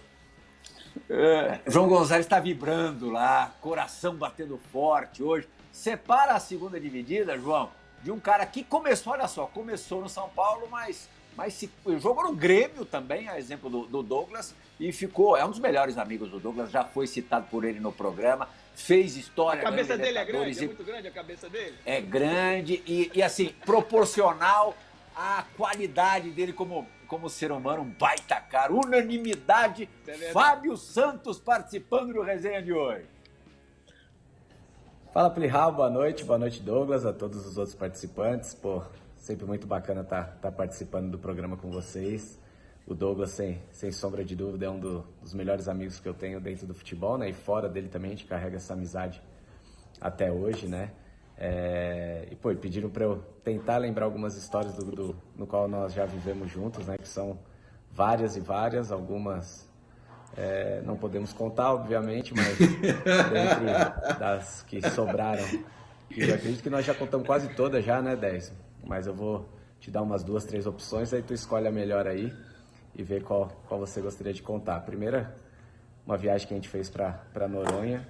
É, 1.09 1.59
João 1.67 1.87
Gonzalez 1.87 2.25
está 2.25 2.39
vibrando 2.39 3.09
lá, 3.09 3.53
coração 3.61 4.15
batendo 4.15 4.57
forte 4.71 5.21
hoje. 5.21 5.47
Separa 5.71 6.33
a 6.33 6.39
segunda 6.39 6.79
dividida, 6.79 7.37
João, 7.37 7.69
de 8.01 8.09
um 8.11 8.19
cara 8.19 8.45
que 8.45 8.63
começou, 8.63 9.13
olha 9.13 9.27
só, 9.27 9.45
começou 9.47 10.01
no 10.01 10.07
São 10.09 10.29
Paulo, 10.29 10.67
mas, 10.71 11.09
mas 11.35 11.53
se, 11.53 11.69
jogou 11.99 12.23
no 12.23 12.33
Grêmio 12.33 12.85
também, 12.85 13.27
a 13.27 13.37
exemplo 13.37 13.69
do, 13.69 13.85
do 13.85 14.01
Douglas, 14.01 14.55
e 14.79 14.91
ficou, 14.91 15.35
é 15.35 15.45
um 15.45 15.49
dos 15.49 15.59
melhores 15.59 15.97
amigos 15.97 16.29
do 16.29 16.39
Douglas, 16.39 16.71
já 16.71 16.83
foi 16.83 17.07
citado 17.07 17.47
por 17.49 17.63
ele 17.63 17.79
no 17.79 17.91
programa, 17.91 18.47
fez 18.75 19.17
história. 19.17 19.61
A 19.61 19.63
cabeça 19.63 19.97
dele 19.97 20.17
é 20.17 20.25
grande, 20.25 20.59
é 20.59 20.63
e- 20.63 20.65
muito 20.67 20.83
grande 20.83 21.07
a 21.07 21.11
cabeça 21.11 21.49
dele. 21.49 21.75
é 21.85 22.01
grande 22.01 22.81
e, 22.85 23.11
e, 23.13 23.23
assim, 23.23 23.49
proporcional 23.65 24.75
à 25.15 25.45
qualidade 25.55 26.29
dele 26.31 26.51
como, 26.53 26.87
como 27.07 27.29
ser 27.29 27.51
humano, 27.51 27.83
um 27.83 27.89
baita 27.89 28.39
cara, 28.39 28.73
unanimidade. 28.73 29.89
É. 30.07 30.31
Fábio 30.31 30.75
Santos 30.77 31.39
participando 31.39 32.13
do 32.13 32.21
resenha 32.21 32.61
de 32.61 32.73
hoje. 32.73 33.05
Fala 35.13 35.29
Plihal, 35.29 35.71
boa 35.71 35.89
noite, 35.89 36.25
boa 36.25 36.37
noite 36.37 36.61
Douglas, 36.61 37.05
a 37.05 37.13
todos 37.13 37.45
os 37.45 37.57
outros 37.57 37.73
participantes. 37.75 38.53
Pô, 38.53 38.81
sempre 39.25 39.43
muito 39.45 39.65
bacana 39.65 40.01
estar 40.01 40.51
participando 40.55 41.09
do 41.09 41.17
programa 41.17 41.57
com 41.57 41.71
vocês. 41.71 42.39
O 42.85 42.93
Douglas, 42.93 43.31
sem, 43.31 43.59
sem 43.71 43.91
sombra 43.91 44.23
de 44.23 44.35
dúvida, 44.35 44.67
é 44.67 44.69
um 44.69 44.79
do- 44.79 45.03
dos 45.19 45.33
melhores 45.33 45.67
amigos 45.67 45.99
que 45.99 46.07
eu 46.07 46.13
tenho 46.13 46.39
dentro 46.39 46.67
do 46.67 46.75
futebol, 46.75 47.17
né? 47.17 47.27
E 47.27 47.33
fora 47.33 47.67
dele 47.67 47.87
também, 47.87 48.11
a 48.11 48.13
gente 48.15 48.27
carrega 48.27 48.57
essa 48.57 48.73
amizade 48.73 49.19
até 49.99 50.31
hoje, 50.31 50.67
né? 50.67 50.91
É, 51.37 52.27
e 52.31 52.35
pô, 52.35 52.51
e 52.51 52.55
pediram 52.55 52.87
para 52.91 53.03
eu 53.03 53.17
tentar 53.43 53.77
lembrar 53.77 54.05
algumas 54.05 54.37
histórias 54.37 54.75
do, 54.75 54.85
do- 54.91 55.15
no 55.35 55.47
qual 55.47 55.67
nós 55.67 55.91
já 55.93 56.05
vivemos 56.05 56.51
juntos, 56.51 56.85
né? 56.85 56.95
Que 56.99 57.07
são 57.07 57.39
várias 57.91 58.37
e 58.37 58.39
várias, 58.39 58.91
algumas 58.91 59.67
é, 60.37 60.83
não 60.85 60.95
podemos 60.95 61.33
contar, 61.33 61.73
obviamente, 61.73 62.31
mas 62.35 62.55
dentre 63.33 64.19
das 64.19 64.61
que 64.67 64.87
sobraram, 64.91 65.43
que 66.09 66.21
eu 66.21 66.35
acredito 66.35 66.61
que 66.61 66.69
nós 66.69 66.85
já 66.85 66.93
contamos 66.93 67.25
quase 67.25 67.47
todas 67.55 67.83
já, 67.83 67.99
né, 68.03 68.15
10? 68.15 68.53
Mas 68.85 69.07
eu 69.07 69.13
vou 69.13 69.49
te 69.79 69.91
dar 69.91 70.01
umas 70.01 70.23
duas, 70.23 70.45
três 70.45 70.65
opções, 70.65 71.13
aí 71.13 71.21
tu 71.21 71.33
escolhe 71.33 71.67
a 71.67 71.71
melhor 71.71 72.07
aí 72.07 72.33
e 72.95 73.03
vê 73.03 73.19
qual, 73.19 73.49
qual 73.67 73.79
você 73.79 74.01
gostaria 74.01 74.33
de 74.33 74.41
contar. 74.41 74.77
A 74.77 74.79
primeira, 74.79 75.35
uma 76.05 76.17
viagem 76.17 76.47
que 76.47 76.53
a 76.53 76.57
gente 76.57 76.69
fez 76.69 76.89
para 76.89 77.47
Noronha, 77.47 78.07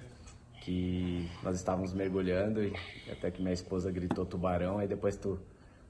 que 0.60 1.30
nós 1.42 1.56
estávamos 1.56 1.92
mergulhando 1.92 2.62
e 2.62 2.72
até 3.10 3.30
que 3.30 3.40
minha 3.40 3.54
esposa 3.54 3.90
gritou 3.90 4.24
tubarão, 4.24 4.78
aí 4.78 4.88
depois 4.88 5.16
tu, 5.16 5.38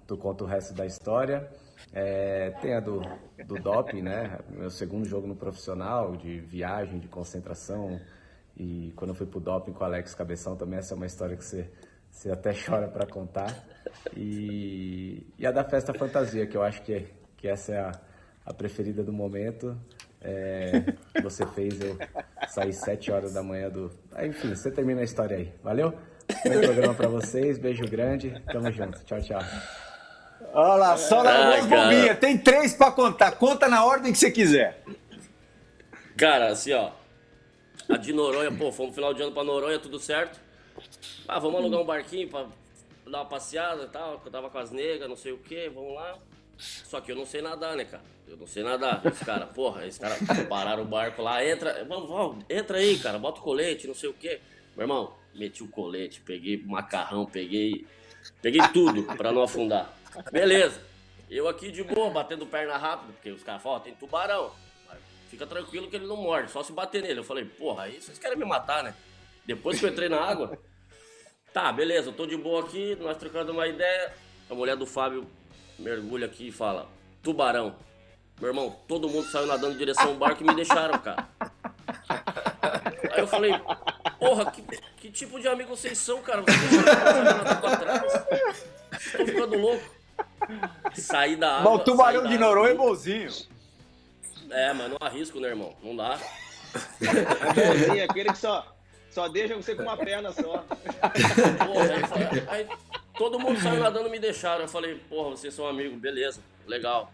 tu 0.07 0.17
conta 0.17 0.45
o 0.45 0.47
resto 0.47 0.75
da 0.75 0.87
história. 0.87 1.49
É, 1.93 2.51
tem 2.63 2.75
a 2.75 2.81
do, 2.81 3.01
do 3.47 3.55
doping, 3.57 4.03
né? 4.03 4.39
Meu 4.51 4.71
segundo 4.71 5.07
jogo 5.07 5.27
no 5.27 5.37
profissional, 5.37 6.17
de 6.17 6.41
viagem, 6.41 6.99
de 6.99 7.09
concentração. 7.09 8.01
E 8.57 8.93
quando 8.97 9.11
eu 9.11 9.15
fui 9.15 9.27
pro 9.27 9.41
doping 9.41 9.73
com 9.73 9.83
o 9.83 9.87
Alex 9.87 10.15
Cabeção 10.15 10.57
também, 10.57 10.79
essa 10.79 10.95
é 10.95 10.97
uma 10.97 11.07
história 11.07 11.37
que 11.37 11.45
você, 11.45 11.71
você 12.17 12.31
até 12.31 12.53
chora 12.59 12.89
para 12.89 13.07
contar. 13.07 13.55
E, 14.17 15.27
e 15.39 15.47
a 15.47 15.53
da 15.53 15.63
festa 15.63 15.93
fantasia, 15.93 16.47
que 16.47 16.57
eu 16.57 16.63
acho 16.63 16.83
que, 16.83 17.07
que 17.37 17.47
essa 17.47 17.73
é 17.73 17.79
a, 17.79 17.93
a 18.47 18.55
preferida 18.55 19.05
do 19.05 19.13
momento. 19.13 19.77
É, 20.21 20.95
você 21.23 21.47
fez 21.47 21.79
eu 21.81 21.97
sair 22.49 22.73
7 22.73 23.13
horas 23.13 23.35
da 23.35 23.43
manhã 23.43 23.69
do. 23.69 23.91
Enfim, 24.25 24.55
você 24.55 24.71
termina 24.71 25.03
a 25.03 25.05
história 25.05 25.37
aí. 25.37 25.53
Valeu? 25.63 25.93
Bom 26.45 26.61
programa 26.61 26.95
pra 26.95 27.07
vocês, 27.07 27.59
beijo 27.59 27.85
grande, 27.85 28.43
tamo 28.51 28.73
junto. 28.73 29.05
Tchau, 29.05 29.21
tchau. 29.21 29.41
Olha 30.53 30.75
lá, 30.75 30.97
só 30.97 31.23
largou 31.23 31.55
as 31.55 31.67
bombinhas. 31.67 32.19
Tem 32.19 32.37
três 32.37 32.75
pra 32.75 32.91
contar. 32.91 33.33
Conta 33.33 33.69
na 33.69 33.85
ordem 33.85 34.11
que 34.11 34.19
você 34.19 34.31
quiser. 34.31 34.83
Cara, 36.17 36.49
assim, 36.49 36.73
ó. 36.73 36.91
A 37.89 37.97
de 37.97 38.13
Noronha, 38.13 38.51
pô, 38.51 38.73
fomos 38.73 38.95
final 38.95 39.15
de 39.15 39.23
ano 39.23 39.33
pra 39.33 39.45
Noronha, 39.45 39.79
tudo 39.79 40.01
certo. 40.01 40.41
Ah, 41.29 41.39
vamos 41.39 41.61
alugar 41.61 41.81
um 41.81 41.85
barquinho 41.85 42.29
pra 42.29 42.47
dar 43.07 43.19
uma 43.19 43.27
passeada 43.27 43.85
e 43.85 43.89
tal. 43.89 44.21
Eu 44.25 44.31
tava 44.31 44.51
com 44.51 44.59
as 44.59 44.71
negras, 44.71 45.09
não 45.09 45.17
sei 45.17 45.33
o 45.33 45.39
que, 45.39 45.69
vamos 45.69 45.95
lá. 45.95 46.19
Só 46.59 47.01
que 47.01 47.13
eu 47.13 47.17
não 47.17 47.27
sei 47.27 47.43
nadar, 47.43 47.77
né, 47.77 47.85
cara? 47.85 48.03
Eu 48.27 48.37
não 48.37 48.47
sei 48.47 48.63
nadar. 48.63 49.05
Esse 49.07 49.25
cara, 49.25 49.47
porra, 49.47 49.87
esse 49.87 50.01
cara 50.01 50.17
pararam 50.49 50.83
o 50.83 50.87
barco 50.87 51.23
lá, 51.23 51.45
entra, 51.45 51.85
vamos, 51.85 52.09
vamos, 52.09 52.45
entra 52.49 52.79
aí, 52.79 52.99
cara, 52.99 53.19
bota 53.19 53.41
o 53.41 53.43
colete, 53.43 53.87
não 53.87 53.95
sei 53.95 54.09
o 54.09 54.15
quê. 54.15 54.41
Meu 54.75 54.85
irmão, 54.85 55.15
meti 55.35 55.63
o 55.63 55.69
colete, 55.69 56.21
peguei 56.21 56.57
macarrão, 56.65 57.27
peguei. 57.27 57.87
Peguei 58.43 58.61
tudo 58.73 59.05
pra 59.17 59.31
não 59.31 59.43
afundar. 59.43 59.95
Beleza. 60.33 60.81
Eu 61.31 61.49
aqui 61.49 61.71
de 61.71 61.83
boa, 61.83 62.11
batendo 62.11 62.47
perna 62.47 62.77
rápido, 62.77 63.13
porque 63.13 63.31
os 63.31 63.43
caras 63.43 63.63
falam, 63.63 63.81
tem 63.81 63.95
tubarão. 63.95 64.53
Fica 65.31 65.47
tranquilo 65.47 65.89
que 65.89 65.97
ele 65.97 66.07
não 66.07 66.17
morde, 66.17 66.51
só 66.51 66.63
se 66.63 66.73
bater 66.73 67.03
nele. 67.03 67.21
Eu 67.21 67.25
falei, 67.25 67.45
porra, 67.45 67.85
aí 67.85 68.01
vocês 68.01 68.19
querem 68.19 68.39
me 68.39 68.45
matar, 68.45 68.83
né? 68.83 68.95
Depois 69.45 69.79
que 69.79 69.85
eu 69.87 69.91
entrei 69.91 70.09
na 70.09 70.21
água. 70.21 70.59
Tá, 71.57 71.73
beleza, 71.73 72.11
eu 72.11 72.13
tô 72.13 72.27
de 72.27 72.37
boa 72.37 72.61
aqui, 72.61 72.95
nós 73.01 73.17
trocando 73.17 73.51
uma 73.51 73.67
ideia. 73.67 74.13
A 74.51 74.55
mulher 74.55 74.77
do 74.77 74.85
Fábio 74.85 75.27
mergulha 75.79 76.27
aqui 76.27 76.49
e 76.49 76.53
fala: 76.53 76.87
Tubarão. 77.23 77.77
Meu 78.39 78.51
irmão, 78.51 78.77
todo 78.87 79.09
mundo 79.09 79.27
saiu 79.31 79.47
nadando 79.47 79.73
em 79.73 79.79
direção 79.79 80.09
ao 80.09 80.15
barco 80.17 80.43
e 80.43 80.47
me 80.47 80.55
deixaram, 80.55 80.99
cara. 80.99 81.27
Aí 83.11 83.21
eu 83.21 83.27
falei: 83.27 83.53
Porra, 84.19 84.51
que, 84.51 84.63
que 84.99 85.11
tipo 85.11 85.41
de 85.41 85.49
amigo 85.49 85.75
vocês 85.75 85.97
são, 85.97 86.21
cara? 86.21 86.43
Vocês 86.43 86.61
deixaram 86.69 87.25
nadar 87.25 87.59
pra 87.63 87.77
trás? 87.79 88.67
Tô 89.17 89.25
ficando 89.25 89.59
louco. 89.59 89.91
Saí 90.93 91.37
da 91.37 91.61
água. 91.61 91.73
O 91.73 91.79
tubarão 91.79 92.27
de 92.27 92.37
Noronha 92.37 92.73
é 92.73 92.75
bonzinho. 92.75 93.31
É, 94.51 94.75
mas 94.75 94.91
não 94.91 94.99
arrisco, 95.01 95.41
né, 95.41 95.49
irmão? 95.49 95.75
Não 95.83 95.97
dá. 95.97 96.19
É 97.01 97.67
bonzinho, 97.67 98.05
aquele 98.05 98.29
que 98.31 98.39
só, 98.39 98.76
só 99.17 99.29
deixa 99.29 99.57
você 99.57 99.75
com 99.75 99.83
uma 99.83 99.97
perna 99.97 100.31
só. 100.31 100.63
Porra, 101.65 102.45
aí, 102.51 102.61
aí, 102.61 102.69
todo 103.17 103.39
mundo 103.39 103.59
saiu 103.59 103.81
nadando 103.81 104.09
e 104.09 104.11
me 104.11 104.19
deixaram. 104.19 104.65
Eu 104.65 104.69
falei, 104.69 104.97
porra, 105.09 105.31
vocês 105.31 105.55
são 105.55 105.67
amigos, 105.67 105.99
beleza, 105.99 106.39
legal. 106.67 107.11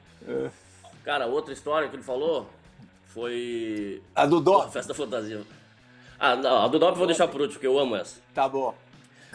Cara, 1.04 1.26
outra 1.26 1.52
história 1.52 1.88
que 1.88 1.94
ele 1.94 2.02
falou 2.02 2.50
foi. 3.06 4.02
A 4.16 4.26
do 4.26 4.40
Dop? 4.40 4.72
Festa 4.72 4.92
Fantasia. 4.92 5.42
Ah, 6.18 6.34
não, 6.34 6.64
a 6.64 6.66
do 6.66 6.76
Dop 6.76 6.90
eu 6.90 6.98
vou 6.98 7.06
deixar 7.06 7.28
por 7.28 7.40
último, 7.40 7.54
porque 7.54 7.68
eu 7.68 7.78
amo 7.78 7.94
essa. 7.94 8.20
Tá 8.34 8.48
bom. 8.48 8.74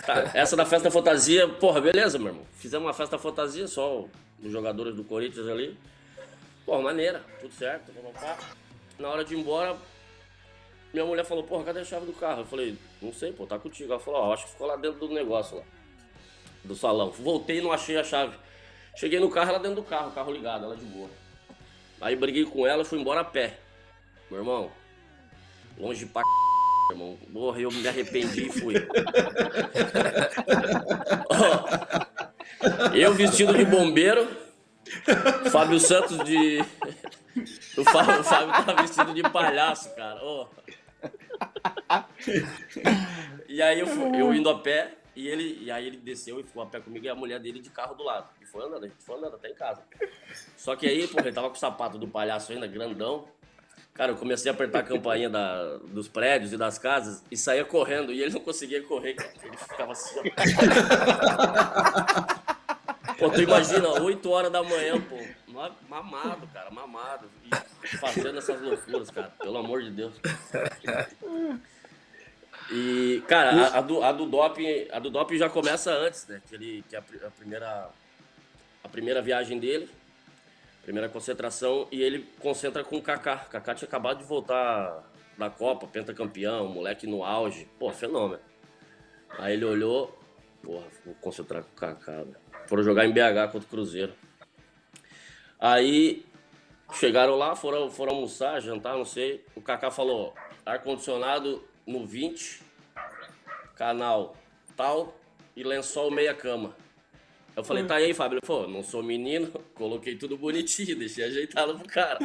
Tá, 0.06 0.32
essa 0.34 0.58
da 0.58 0.66
festa 0.66 0.92
fantasia, 0.92 1.48
porra, 1.48 1.80
beleza, 1.80 2.20
meu 2.20 2.28
irmão. 2.28 2.46
Fizemos 2.58 2.86
uma 2.86 2.94
festa 2.94 3.18
fantasia, 3.18 3.66
só 3.66 4.04
os 4.44 4.52
jogadores 4.52 4.94
do 4.94 5.06
Corinthians 5.06 5.48
ali. 5.48 5.78
Porra, 6.66 6.82
maneira, 6.82 7.24
tudo 7.40 7.54
certo. 7.54 7.94
Na 9.00 9.08
hora 9.08 9.24
de 9.24 9.34
ir 9.34 9.40
embora, 9.40 9.78
minha 10.93 11.06
mulher 11.06 11.26
falou, 11.26 11.43
porra, 11.43 11.65
cadê 11.65 11.82
a 11.82 11.86
chave 11.86 12.06
do 12.06 12.13
carro? 12.13 12.41
Eu 12.41 12.45
falei, 12.45 12.78
não 13.02 13.13
sei, 13.13 13.32
pô, 13.32 13.45
tá 13.45 13.60
contigo. 13.60 13.91
Ela 13.91 14.00
falou, 14.00 14.21
ó, 14.21 14.34
acho 14.34 14.45
que 14.45 14.52
ficou 14.52 14.67
lá 14.67 14.76
dentro 14.76 15.00
do 15.08 15.13
negócio 15.13 15.58
lá. 15.58 15.63
Do 16.63 16.76
salão. 16.76 17.12
Voltei 17.12 17.60
e 17.60 17.62
não 17.62 17.71
achei 17.71 17.97
a 17.97 18.04
chave. 18.04 18.36
Cheguei 18.95 19.19
no 19.19 19.30
carro, 19.30 19.50
ela 19.50 19.60
dentro 19.60 19.76
do 19.76 19.84
carro, 19.84 20.12
carro 20.12 20.32
ligado, 20.32 20.65
ela 20.65 20.76
de 20.76 20.86
boa. 20.86 21.10
Aí 22.02 22.15
briguei 22.15 22.45
com 22.45 22.65
ela, 22.65 22.84
fui 22.84 23.00
embora 23.00 23.21
a 23.21 23.23
pé. 23.23 23.60
Meu 24.30 24.39
irmão, 24.39 24.71
longe 25.78 26.06
pra 26.08 26.21
c... 26.21 26.28
irmão. 26.93 27.17
Porra, 27.32 27.60
eu 27.60 27.71
me 27.71 27.88
arrependi 27.88 28.47
e 28.47 28.52
fui. 28.52 28.76
eu 32.95 33.13
vestido 33.13 33.54
de 33.54 33.65
bombeiro, 33.65 34.28
Fábio 35.52 35.80
Santos 35.80 36.17
de. 36.23 36.63
O 37.78 37.84
Fábio, 37.84 38.21
o 38.21 38.23
Fábio 38.23 38.52
tava 38.52 38.82
vestido 38.82 39.13
de 39.13 39.21
palhaço, 39.21 39.95
cara. 39.95 40.19
Oh. 40.23 40.47
E 43.50 43.62
aí 43.62 43.80
eu, 43.80 43.88
fui, 43.88 44.21
eu 44.21 44.34
indo 44.34 44.50
a 44.50 44.60
pé, 44.60 44.93
e 45.15 45.28
ele, 45.28 45.63
e 45.63 45.71
aí 45.71 45.88
ele 45.88 45.97
desceu 45.97 46.39
e 46.39 46.43
ficou 46.43 46.62
a 46.62 46.67
pé 46.67 46.80
comigo 46.80 47.06
e 47.06 47.10
a 47.10 47.15
mulher 47.15 47.39
dele 47.39 47.60
de 47.60 47.69
carro 47.69 47.95
do 47.95 48.04
lado. 48.04 48.30
E 48.41 48.45
foi 48.45 48.63
andando, 48.63 48.84
a 48.84 48.88
gente 48.88 49.04
foi 49.04 49.17
andando 49.17 49.36
até 49.36 49.50
em 49.50 49.56
casa. 49.56 49.82
Só 50.56 50.76
que 50.76 50.86
aí, 50.86 51.08
pô, 51.08 51.19
ele 51.19 51.32
tava 51.32 51.50
com 51.50 51.56
o 51.56 51.60
sapato 51.60 51.97
do 51.97 52.08
palhaço 52.08 52.52
ainda, 52.52 52.67
grandão. 52.67 53.28
Cara, 53.93 54.12
eu 54.12 54.15
comecei 54.15 54.52
a 54.52 54.54
apertar 54.54 54.80
a 54.80 54.84
campainha 54.84 55.28
da, 55.28 55.78
dos 55.78 56.08
prédios 56.08 56.54
e 56.54 56.58
das 56.58 56.78
casas 56.78 57.23
e 57.32 57.38
saía 57.38 57.65
correndo. 57.65 58.13
E 58.13 58.21
ele 58.21 58.34
não 58.34 58.41
conseguia 58.41 58.84
correr, 58.84 59.15
ele 59.41 59.58
ficava 59.58 59.93
assim. 59.93 60.19
Pô, 63.18 63.30
tu 63.30 63.42
imagina, 63.42 64.02
8 64.02 64.30
horas 64.30 64.52
da 64.52 64.64
manhã, 64.64 65.00
pô, 65.02 65.18
mamado, 65.88 66.48
cara, 66.48 66.70
mamado. 66.70 67.30
E 67.84 67.98
fazendo 67.98 68.38
essas 68.38 68.62
loucuras, 68.62 69.10
cara, 69.10 69.32
pelo 69.40 69.58
amor 69.58 69.82
de 69.82 69.92
Deus. 69.92 70.14
E, 72.72 73.24
cara, 73.28 73.52
a, 73.52 73.78
a, 73.78 73.82
do, 73.82 74.04
a, 74.04 74.12
do 74.12 74.26
doping, 74.26 74.88
a 74.92 75.00
do 75.00 75.10
doping 75.10 75.38
já 75.38 75.50
começa 75.50 75.92
antes, 75.92 76.28
né? 76.28 76.42
Que, 76.48 76.56
ele, 76.56 76.84
que 76.90 76.96
é 76.96 77.00
a, 77.00 77.28
a, 77.28 77.32
primeira, 77.32 77.90
a 78.84 78.90
primeira 78.90 79.22
viagem 79.22 79.58
dele, 79.58 79.90
primeira 80.84 81.08
concentração, 81.08 81.88
e 81.92 82.02
ele 82.02 82.28
concentra 82.40 82.84
com 82.84 82.98
o 82.98 83.02
Kaká. 83.02 83.46
O 83.48 83.50
Kaká 83.50 83.74
tinha 83.74 83.88
acabado 83.88 84.20
de 84.20 84.26
voltar 84.26 85.04
da 85.38 85.50
Copa, 85.50 85.88
pentacampeão, 85.88 86.68
moleque 86.68 87.08
no 87.08 87.24
auge. 87.24 87.70
Pô, 87.80 87.92
fenômeno. 87.92 88.42
Aí 89.38 89.54
ele 89.54 89.66
olhou, 89.66 90.18
porra, 90.62 90.86
vou 91.06 91.16
concentrar 91.16 91.64
com 91.64 91.72
o 91.72 91.76
Kaká, 91.76 92.12
velho. 92.24 92.47
Foram 92.68 92.84
jogar 92.84 93.06
em 93.06 93.12
BH 93.12 93.52
contra 93.52 93.68
o 93.68 93.70
Cruzeiro. 93.70 94.14
Aí 95.60 96.26
chegaram 96.94 97.36
lá, 97.36 97.56
foram, 97.56 97.90
foram 97.90 98.14
almoçar, 98.14 98.62
jantar, 98.62 98.96
não 98.96 99.06
sei. 99.06 99.44
O 99.56 99.62
Kaká 99.62 99.90
falou: 99.90 100.36
ar-condicionado 100.66 101.64
no 101.86 102.06
20, 102.06 102.62
canal 103.76 104.36
tal 104.76 105.18
e 105.56 105.64
lençol 105.64 106.12
meia 106.12 106.34
cama. 106.34 106.76
Eu 107.56 107.64
falei, 107.64 107.84
tá 107.86 107.96
aí, 107.96 108.14
Fábio? 108.14 108.38
Ele 108.38 108.46
falou, 108.46 108.68
não 108.68 108.84
sou 108.84 109.02
menino, 109.02 109.52
coloquei 109.74 110.16
tudo 110.16 110.38
bonitinho, 110.38 110.94
deixei 111.00 111.24
ajeitado 111.24 111.76
pro 111.80 111.88
cara. 111.88 112.20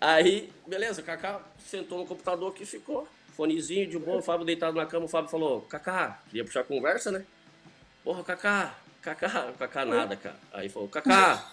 Aí, 0.00 0.50
beleza, 0.66 1.02
o 1.02 1.04
Kaká 1.04 1.42
sentou 1.58 1.98
no 1.98 2.06
computador 2.06 2.50
aqui 2.50 2.62
e 2.62 2.66
ficou. 2.66 3.06
Fonezinho 3.36 3.86
de 3.86 3.98
boa, 3.98 4.18
o 4.18 4.22
Fábio 4.22 4.46
deitado 4.46 4.76
na 4.76 4.86
cama, 4.86 5.04
o 5.04 5.08
Fábio 5.08 5.30
falou, 5.30 5.60
Kaká, 5.62 6.22
queria 6.28 6.44
puxar 6.44 6.64
conversa, 6.64 7.10
né? 7.10 7.24
Porra, 8.04 8.24
Kaká, 8.24 8.74
Kaká, 9.02 9.52
Kaká 9.58 9.84
nada, 9.84 10.16
cara. 10.16 10.36
Aí 10.52 10.68
falou, 10.68 10.88
Kaká. 10.88 11.50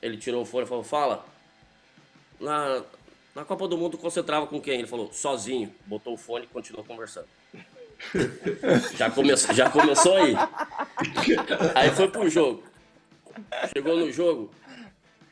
Ele 0.00 0.16
tirou 0.16 0.42
o 0.42 0.46
fone 0.46 0.64
e 0.64 0.68
falou, 0.68 0.82
fala. 0.82 1.24
Na, 2.40 2.82
na 3.34 3.44
Copa 3.44 3.68
do 3.68 3.78
Mundo 3.78 3.96
concentrava 3.96 4.46
com 4.46 4.60
quem? 4.60 4.80
Ele 4.80 4.88
falou, 4.88 5.12
sozinho. 5.12 5.72
Botou 5.86 6.14
o 6.14 6.16
fone 6.16 6.44
e 6.44 6.48
continuou 6.48 6.84
conversando. 6.84 7.28
já, 8.96 9.10
come, 9.10 9.36
já 9.36 9.70
começou 9.70 10.16
aí. 10.16 10.34
Aí 11.74 11.90
foi 11.90 12.08
pro 12.08 12.28
jogo. 12.28 12.64
Chegou 13.72 13.96
no 13.96 14.10
jogo. 14.10 14.50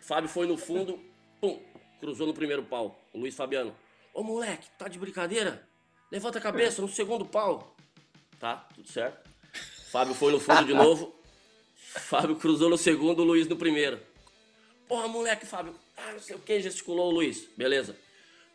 Fábio 0.01 0.29
foi 0.29 0.47
no 0.47 0.57
fundo, 0.57 0.99
pum, 1.41 1.61
cruzou 2.01 2.27
no 2.27 2.35
primeiro 2.35 2.63
pau. 2.63 3.01
O 3.13 3.19
Luiz 3.19 3.35
Fabiano. 3.35 3.75
Ô 4.13 4.23
moleque, 4.23 4.69
tá 4.77 4.89
de 4.89 4.99
brincadeira? 4.99 5.65
Levanta 6.11 6.39
a 6.39 6.43
cabeça 6.43 6.83
no 6.83 6.89
segundo 6.89 7.25
pau. 7.25 7.77
Tá, 8.39 8.67
tudo 8.75 8.89
certo. 8.89 9.30
Fábio 9.91 10.15
foi 10.15 10.31
no 10.31 10.39
fundo 10.39 10.65
de 10.65 10.73
novo. 10.73 11.13
Fábio 11.75 12.37
cruzou 12.37 12.71
no 12.71 12.79
segundo, 12.79 13.23
o 13.23 13.25
Luiz 13.25 13.49
no 13.49 13.57
primeiro. 13.57 14.01
Porra, 14.87 15.09
moleque, 15.09 15.45
Fábio. 15.45 15.75
Ah, 15.97 16.13
não 16.13 16.21
sei 16.21 16.37
o 16.37 16.39
que, 16.39 16.61
gesticulou 16.61 17.09
o 17.09 17.15
Luiz. 17.15 17.49
Beleza. 17.57 17.97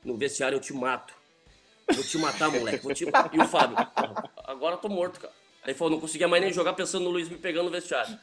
No 0.03 0.15
vestiário 0.15 0.55
eu 0.55 0.61
te 0.61 0.73
mato. 0.73 1.13
Vou 1.93 2.03
te 2.03 2.17
matar, 2.17 2.49
moleque. 2.49 2.83
Vou 2.83 2.93
te... 2.93 3.03
E 3.03 3.39
o 3.39 3.47
Fábio, 3.49 3.75
agora 4.45 4.75
eu 4.75 4.79
tô 4.79 4.87
morto, 4.87 5.19
cara. 5.19 5.33
Aí 5.63 5.73
falou, 5.73 5.91
não 5.91 5.99
conseguia 5.99 6.27
mais 6.27 6.41
nem 6.41 6.53
jogar 6.53 6.71
pensando 6.71 7.03
no 7.03 7.09
Luiz 7.09 7.27
me 7.27 7.37
pegando 7.37 7.65
no 7.65 7.71
vestiário. 7.71 8.17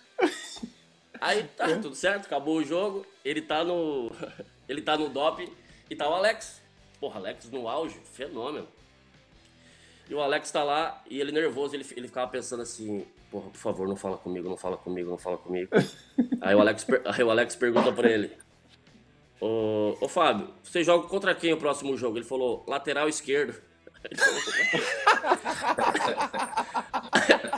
Aí 1.20 1.44
tá, 1.56 1.66
tudo 1.78 1.94
certo, 1.94 2.24
acabou 2.24 2.56
o 2.56 2.64
jogo. 2.64 3.04
Ele 3.22 3.42
tá 3.42 3.62
no. 3.62 4.10
Ele 4.66 4.80
tá 4.80 4.96
no 4.96 5.10
DOP 5.10 5.52
e 5.90 5.94
tá 5.94 6.08
o 6.08 6.14
Alex. 6.14 6.62
Porra, 6.98 7.20
Alex 7.20 7.50
no 7.50 7.68
auge, 7.68 8.00
fenômeno. 8.14 8.66
E 10.08 10.14
o 10.14 10.20
Alex 10.20 10.50
tá 10.50 10.62
lá 10.62 11.02
e 11.08 11.20
ele 11.20 11.32
nervoso, 11.32 11.74
ele, 11.74 11.86
ele 11.96 12.08
ficava 12.08 12.30
pensando 12.30 12.62
assim, 12.62 13.06
porra, 13.30 13.50
por 13.50 13.58
favor, 13.58 13.88
não 13.88 13.96
fala 13.96 14.16
comigo, 14.16 14.48
não 14.48 14.56
fala 14.56 14.76
comigo, 14.76 15.10
não 15.10 15.18
fala 15.18 15.38
comigo. 15.38 15.70
aí, 16.40 16.54
o 16.54 16.60
Alex, 16.60 16.86
aí 17.04 17.24
o 17.24 17.30
Alex 17.30 17.56
pergunta 17.56 17.92
pra 17.92 18.10
ele, 18.10 18.30
ô, 19.40 19.96
ô 20.00 20.08
Fábio, 20.08 20.48
você 20.62 20.84
joga 20.84 21.08
contra 21.08 21.34
quem 21.34 21.52
o 21.52 21.58
próximo 21.58 21.96
jogo? 21.96 22.18
Ele 22.18 22.24
falou, 22.24 22.64
lateral 22.66 23.08
esquerdo. 23.08 23.60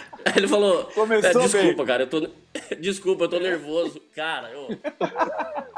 Ele 0.37 0.49
falou, 0.49 0.91
é, 1.23 1.33
desculpa, 1.33 1.77
bem. 1.77 1.87
cara, 1.87 2.03
eu 2.03 2.07
tô. 2.09 2.29
Desculpa, 2.81 3.25
eu 3.25 3.29
tô 3.29 3.39
nervoso. 3.39 4.01
Cara, 4.15 4.51
eu. 4.51 4.69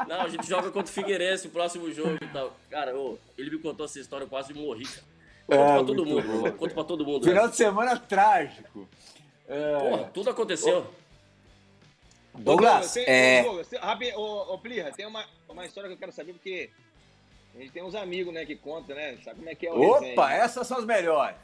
Não, 0.07 0.21
a 0.21 0.29
gente 0.29 0.47
joga 0.47 0.71
contra 0.71 0.89
o 0.89 0.93
Figueirense, 0.93 1.47
o 1.47 1.51
próximo 1.51 1.91
jogo 1.91 2.17
e 2.21 2.27
tal. 2.27 2.55
Cara, 2.69 2.97
ô, 2.97 3.17
ele 3.37 3.51
me 3.51 3.59
contou 3.59 3.85
essa 3.85 3.99
história, 3.99 4.23
eu 4.23 4.29
quase 4.29 4.53
morri, 4.53 4.85
cara. 4.85 5.16
Conto 5.47 5.61
é, 5.61 5.73
pra 5.73 5.83
todo 5.85 6.05
mundo, 6.05 6.27
bom. 6.27 6.51
conto 6.51 6.73
pra 6.73 6.83
todo 6.83 7.05
mundo. 7.05 7.23
Final 7.23 7.45
né? 7.45 7.49
de 7.49 7.55
semana 7.55 7.97
trágico. 7.97 8.87
É... 9.47 9.77
Porra, 9.79 10.03
tudo 10.13 10.29
aconteceu. 10.29 10.85
Ô, 12.33 12.37
Douglas, 12.37 12.93
tem, 12.93 13.05
é... 13.07 13.43
Douglas, 13.43 13.67
tem, 13.69 13.79
ô, 14.15 14.53
ô, 14.53 14.59
Plirra, 14.59 14.91
tem 14.91 15.05
uma, 15.05 15.25
uma 15.47 15.65
história 15.65 15.87
que 15.87 15.95
eu 15.95 15.99
quero 15.99 16.11
saber, 16.11 16.33
porque 16.33 16.69
a 17.55 17.59
gente 17.59 17.71
tem 17.71 17.81
uns 17.81 17.95
amigos, 17.95 18.33
né, 18.33 18.45
que 18.45 18.57
contam, 18.57 18.93
né? 18.93 19.17
Sabe 19.23 19.37
como 19.37 19.49
é 19.49 19.55
que 19.55 19.65
é 19.65 19.71
o 19.71 19.81
Opa, 19.81 19.99
resenha, 19.99 20.43
essas 20.43 20.67
são 20.67 20.79
as 20.79 20.85
melhores. 20.85 21.37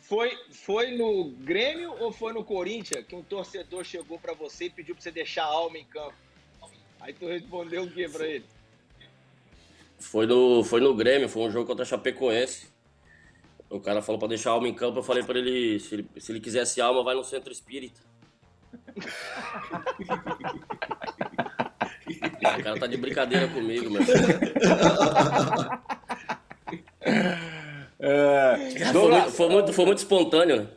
Foi, 0.00 0.34
foi 0.50 0.92
no 0.92 1.24
Grêmio 1.24 1.94
ou 2.00 2.10
foi 2.10 2.32
no 2.32 2.42
Corinthians 2.42 3.04
que 3.06 3.14
um 3.14 3.22
torcedor 3.22 3.84
chegou 3.84 4.18
para 4.18 4.32
você 4.32 4.66
e 4.66 4.70
pediu 4.70 4.94
para 4.94 5.02
você 5.02 5.10
deixar 5.10 5.44
a 5.44 5.48
alma 5.48 5.76
em 5.76 5.84
campo? 5.84 6.14
Aí 7.00 7.12
tu 7.12 7.26
respondeu 7.26 7.82
o 7.82 7.90
que 7.90 8.08
para 8.08 8.26
ele? 8.26 8.44
Foi 9.98 10.26
no, 10.26 10.64
foi 10.64 10.80
no 10.80 10.94
Grêmio, 10.94 11.28
foi 11.28 11.42
um 11.42 11.50
jogo 11.50 11.66
contra 11.66 11.82
a 11.82 11.86
Chapecoense. 11.86 12.75
O 13.68 13.80
cara 13.80 14.00
falou 14.00 14.18
para 14.18 14.28
deixar 14.28 14.50
a 14.50 14.52
alma 14.54 14.68
em 14.68 14.74
campo, 14.74 14.98
eu 14.98 15.02
falei 15.02 15.22
para 15.22 15.38
ele 15.38 15.80
se, 15.80 15.94
ele, 15.94 16.08
se 16.18 16.32
ele 16.32 16.40
quisesse 16.40 16.80
alma, 16.80 17.02
vai 17.02 17.14
no 17.14 17.24
centro 17.24 17.52
espírita. 17.52 18.00
o 22.06 22.62
cara 22.62 22.78
tá 22.78 22.86
de 22.86 22.96
brincadeira 22.96 23.48
comigo, 23.48 23.90
meu. 23.90 24.02
É, 27.98 28.70
foi, 28.92 29.10
muito, 29.10 29.30
foi, 29.30 29.48
muito, 29.48 29.72
foi 29.72 29.86
muito 29.86 29.98
espontâneo, 29.98 30.62
né? 30.62 30.68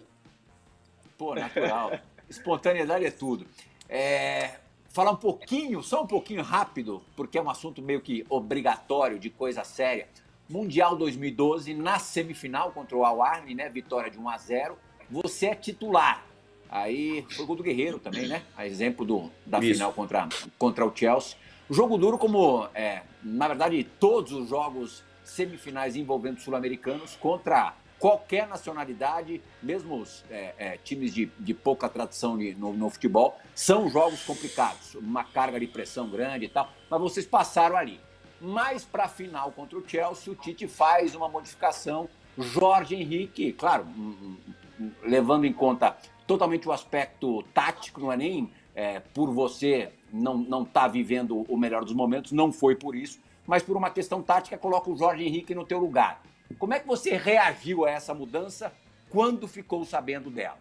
Pô, 1.17 1.35
natural. 1.35 1.99
Espontaneidade 2.29 3.05
é 3.05 3.11
tudo. 3.11 3.45
É, 3.87 4.55
falar 4.89 5.11
um 5.11 5.17
pouquinho, 5.17 5.83
só 5.83 6.03
um 6.03 6.07
pouquinho 6.07 6.41
rápido, 6.41 7.03
porque 7.15 7.37
é 7.37 7.41
um 7.41 7.49
assunto 7.49 7.81
meio 7.81 8.01
que 8.01 8.25
obrigatório, 8.29 9.19
de 9.19 9.29
coisa 9.29 9.63
séria. 9.63 10.07
Mundial 10.49 10.95
2012, 10.95 11.75
na 11.75 11.99
semifinal 11.99 12.71
contra 12.71 12.97
o 12.97 13.05
Al 13.05 13.19
né? 13.55 13.69
Vitória 13.69 14.09
de 14.09 14.17
1 14.17 14.29
a 14.29 14.37
0 14.37 14.77
Você 15.11 15.45
é 15.45 15.55
titular. 15.55 16.25
Aí 16.67 17.25
foi 17.29 17.45
gol 17.45 17.55
do 17.55 17.63
Guerreiro 17.63 17.99
também, 17.99 18.27
né? 18.27 18.43
A 18.57 18.65
exemplo 18.65 19.05
do, 19.05 19.31
da 19.45 19.59
Isso. 19.59 19.73
final 19.73 19.93
contra, 19.93 20.27
contra 20.57 20.85
o 20.85 20.95
Chelsea. 20.95 21.37
Jogo 21.69 21.97
duro, 21.97 22.17
como 22.17 22.67
é, 22.73 23.03
na 23.23 23.47
verdade, 23.47 23.83
todos 23.99 24.31
os 24.31 24.49
jogos 24.49 25.03
semifinais 25.23 25.95
envolvendo 25.95 26.39
sul-americanos 26.39 27.15
contra 27.15 27.75
qualquer 27.99 28.47
nacionalidade, 28.47 29.41
mesmo 29.61 29.97
os 29.97 30.23
é, 30.31 30.53
é, 30.57 30.77
times 30.77 31.13
de, 31.13 31.27
de, 31.37 31.53
pouca 31.53 31.87
tradição 31.89 32.37
de, 32.37 32.55
no, 32.55 32.73
no, 32.73 32.89
futebol, 32.89 33.37
são 33.53 33.89
jogos 33.89 34.23
complicados, 34.23 34.95
uma 34.95 35.23
carga 35.23 35.59
de 35.59 35.67
pressão 35.67 36.09
grande 36.09 36.45
e 36.45 36.49
tal, 36.49 36.71
mas 36.89 36.99
vocês 36.99 37.25
passaram 37.25 37.75
ali. 37.75 37.99
Mas 38.41 38.85
para 38.85 39.05
a 39.05 39.07
final 39.07 39.51
contra 39.51 39.77
o 39.77 39.87
Chelsea, 39.87 40.31
o 40.31 40.35
Tite 40.35 40.67
faz 40.67 41.15
uma 41.15 41.27
modificação. 41.27 42.09
Jorge 42.37 42.95
Henrique, 42.95 43.51
claro, 43.51 43.85
levando 45.03 45.45
em 45.45 45.51
conta 45.51 45.97
totalmente 46.25 46.67
o 46.67 46.71
aspecto 46.71 47.43
tático, 47.53 47.99
não 47.99 48.11
é 48.11 48.17
nem 48.17 48.49
é, 48.73 48.99
por 48.99 49.33
você 49.33 49.91
não 50.11 50.41
estar 50.41 50.81
tá 50.81 50.87
vivendo 50.87 51.45
o 51.49 51.57
melhor 51.57 51.83
dos 51.83 51.93
momentos, 51.93 52.31
não 52.31 52.51
foi 52.51 52.75
por 52.75 52.95
isso, 52.95 53.19
mas 53.45 53.61
por 53.61 53.75
uma 53.75 53.89
questão 53.89 54.21
tática 54.21 54.57
coloca 54.57 54.89
o 54.89 54.97
Jorge 54.97 55.25
Henrique 55.25 55.53
no 55.53 55.65
teu 55.65 55.79
lugar. 55.79 56.21
Como 56.57 56.73
é 56.73 56.79
que 56.79 56.87
você 56.87 57.15
reagiu 57.17 57.85
a 57.85 57.91
essa 57.91 58.13
mudança 58.13 58.71
quando 59.09 59.47
ficou 59.47 59.83
sabendo 59.83 60.29
dela? 60.29 60.57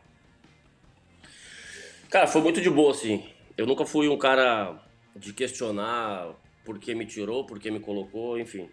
Cara, 2.10 2.26
foi 2.26 2.40
muito 2.40 2.60
de 2.60 2.70
boa, 2.70 2.90
assim. 2.90 3.28
Eu 3.56 3.66
nunca 3.66 3.84
fui 3.84 4.08
um 4.08 4.16
cara 4.16 4.82
de 5.14 5.32
questionar 5.32 6.28
por 6.68 6.78
que 6.78 6.94
me 6.94 7.06
tirou, 7.06 7.46
por 7.46 7.58
que 7.58 7.70
me 7.70 7.80
colocou, 7.80 8.38
enfim. 8.38 8.68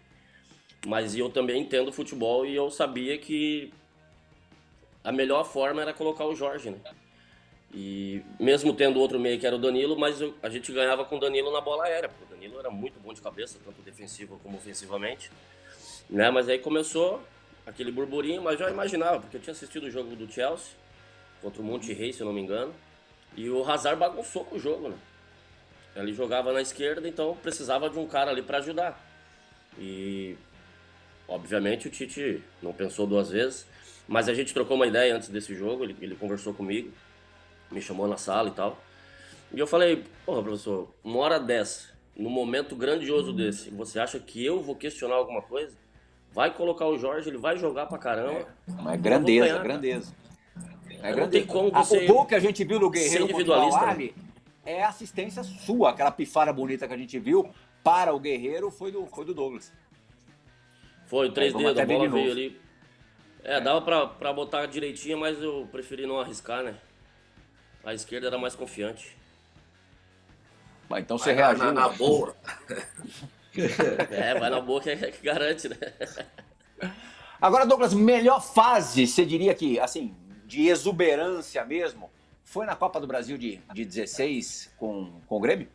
Mas 0.86 1.16
eu 1.16 1.30
também 1.30 1.62
entendo 1.62 1.90
futebol 1.90 2.44
e 2.44 2.54
eu 2.54 2.70
sabia 2.70 3.16
que 3.16 3.72
a 5.02 5.10
melhor 5.10 5.44
forma 5.44 5.80
era 5.80 5.94
colocar 5.94 6.26
o 6.26 6.34
Jorge, 6.34 6.68
né? 6.68 6.78
E 7.72 8.20
mesmo 8.38 8.74
tendo 8.74 9.00
outro 9.00 9.18
meio 9.18 9.40
que 9.40 9.46
era 9.46 9.56
o 9.56 9.58
Danilo, 9.58 9.98
mas 9.98 10.20
eu, 10.20 10.34
a 10.42 10.50
gente 10.50 10.70
ganhava 10.72 11.06
com 11.06 11.16
o 11.16 11.18
Danilo 11.18 11.50
na 11.50 11.62
bola 11.62 11.84
aérea, 11.84 12.10
porque 12.10 12.24
o 12.24 12.36
Danilo 12.36 12.60
era 12.60 12.68
muito 12.68 13.00
bom 13.00 13.14
de 13.14 13.22
cabeça, 13.22 13.58
tanto 13.64 13.80
defensivo 13.80 14.38
como 14.42 14.58
ofensivamente. 14.58 15.30
Né? 16.10 16.30
Mas 16.30 16.50
aí 16.50 16.58
começou 16.58 17.22
aquele 17.64 17.90
burburinho, 17.90 18.42
mas 18.42 18.58
já 18.58 18.70
imaginava, 18.70 19.20
porque 19.20 19.38
eu 19.38 19.40
tinha 19.40 19.52
assistido 19.52 19.84
o 19.84 19.90
jogo 19.90 20.14
do 20.14 20.30
Chelsea 20.30 20.74
contra 21.40 21.62
o 21.62 21.64
Monte 21.64 21.94
Rei, 21.94 22.12
se 22.12 22.20
eu 22.20 22.26
não 22.26 22.34
me 22.34 22.42
engano, 22.42 22.74
e 23.34 23.48
o 23.48 23.64
Hazard 23.66 23.98
bagunçou 23.98 24.44
com 24.44 24.56
o 24.56 24.60
jogo, 24.60 24.90
né? 24.90 24.98
Ele 25.96 26.12
jogava 26.12 26.52
na 26.52 26.60
esquerda, 26.60 27.08
então 27.08 27.36
precisava 27.42 27.90
de 27.90 27.98
um 27.98 28.06
cara 28.06 28.30
ali 28.30 28.42
para 28.42 28.58
ajudar. 28.58 29.02
E 29.78 30.36
obviamente 31.26 31.88
o 31.88 31.90
Tite 31.90 32.42
não 32.62 32.72
pensou 32.72 33.06
duas 33.06 33.30
vezes, 33.30 33.66
mas 34.06 34.28
a 34.28 34.34
gente 34.34 34.54
trocou 34.54 34.76
uma 34.76 34.86
ideia 34.86 35.16
antes 35.16 35.28
desse 35.28 35.54
jogo, 35.54 35.82
ele, 35.84 35.96
ele 36.00 36.14
conversou 36.14 36.54
comigo 36.54 36.92
me 37.70 37.80
chamou 37.80 38.06
na 38.06 38.16
sala 38.16 38.48
e 38.48 38.52
tal. 38.52 38.78
E 39.52 39.58
eu 39.58 39.66
falei, 39.66 40.04
porra, 40.24 40.42
professor, 40.42 40.88
uma 41.02 41.18
hora 41.18 41.38
dessa, 41.38 41.88
num 42.16 42.30
momento 42.30 42.74
grandioso 42.74 43.32
desse, 43.32 43.70
você 43.70 43.98
acha 43.98 44.18
que 44.18 44.44
eu 44.44 44.62
vou 44.62 44.74
questionar 44.74 45.14
alguma 45.16 45.42
coisa? 45.42 45.74
Vai 46.32 46.52
colocar 46.52 46.86
o 46.86 46.98
Jorge, 46.98 47.30
ele 47.30 47.38
vai 47.38 47.56
jogar 47.56 47.86
pra 47.86 47.98
caramba. 47.98 48.40
É, 48.68 48.72
mas 48.82 49.00
grandeza, 49.00 49.46
ganhar, 49.46 49.62
grandeza. 49.62 50.14
É 51.02 51.14
não 51.14 51.28
tem 51.28 51.46
como 51.46 51.70
você. 51.70 52.04
o 52.04 52.06
gol 52.06 52.26
que 52.26 52.34
a 52.34 52.40
gente 52.40 52.64
viu 52.64 52.80
no 52.80 52.90
Guerreiro 52.90 53.24
individualista 53.24 53.80
o 53.80 53.88
Ali, 53.88 54.14
é 54.66 54.82
assistência 54.82 55.42
sua, 55.44 55.90
aquela 55.90 56.10
pifada 56.10 56.52
bonita 56.52 56.86
que 56.86 56.92
a 56.92 56.98
gente 56.98 57.18
viu 57.18 57.48
para 57.82 58.12
o 58.12 58.18
Guerreiro 58.18 58.70
foi 58.70 58.90
do, 58.90 59.06
foi 59.06 59.24
do 59.24 59.32
Douglas. 59.32 59.72
Foi, 61.06 61.30
três 61.30 61.54
dedos, 61.54 61.78
a 61.78 61.86
bola 61.86 62.08
veio 62.08 62.32
ali. 62.32 62.60
É, 63.44 63.60
dava 63.60 63.80
pra, 63.80 64.06
pra 64.08 64.32
botar 64.32 64.66
direitinho, 64.66 65.18
mas 65.18 65.40
eu 65.40 65.68
preferi 65.70 66.04
não 66.04 66.18
arriscar, 66.18 66.64
né? 66.64 66.74
A 67.84 67.94
esquerda 67.94 68.26
era 68.26 68.36
mais 68.36 68.56
confiante. 68.56 69.16
Mas 70.88 71.04
então 71.04 71.16
você 71.16 71.32
reagiu. 71.32 71.66
Na, 71.66 71.72
na 71.72 71.88
boa. 71.90 72.34
é, 74.10 74.36
vai 74.36 74.50
na 74.50 74.60
boa 74.60 74.80
que, 74.80 74.90
é, 74.90 74.96
que 74.96 75.22
garante, 75.24 75.68
né? 75.68 75.76
Agora, 77.40 77.64
Douglas, 77.64 77.94
melhor 77.94 78.42
fase, 78.42 79.06
você 79.06 79.24
diria 79.24 79.54
que, 79.54 79.78
assim, 79.78 80.12
de 80.44 80.66
exuberância 80.66 81.64
mesmo, 81.64 82.10
foi 82.46 82.64
na 82.64 82.76
Copa 82.76 83.00
do 83.00 83.08
Brasil 83.08 83.36
de, 83.36 83.60
de 83.74 83.84
16 83.84 84.72
com, 84.78 85.20
com 85.26 85.36
o 85.36 85.40
Grêmio? 85.40 85.68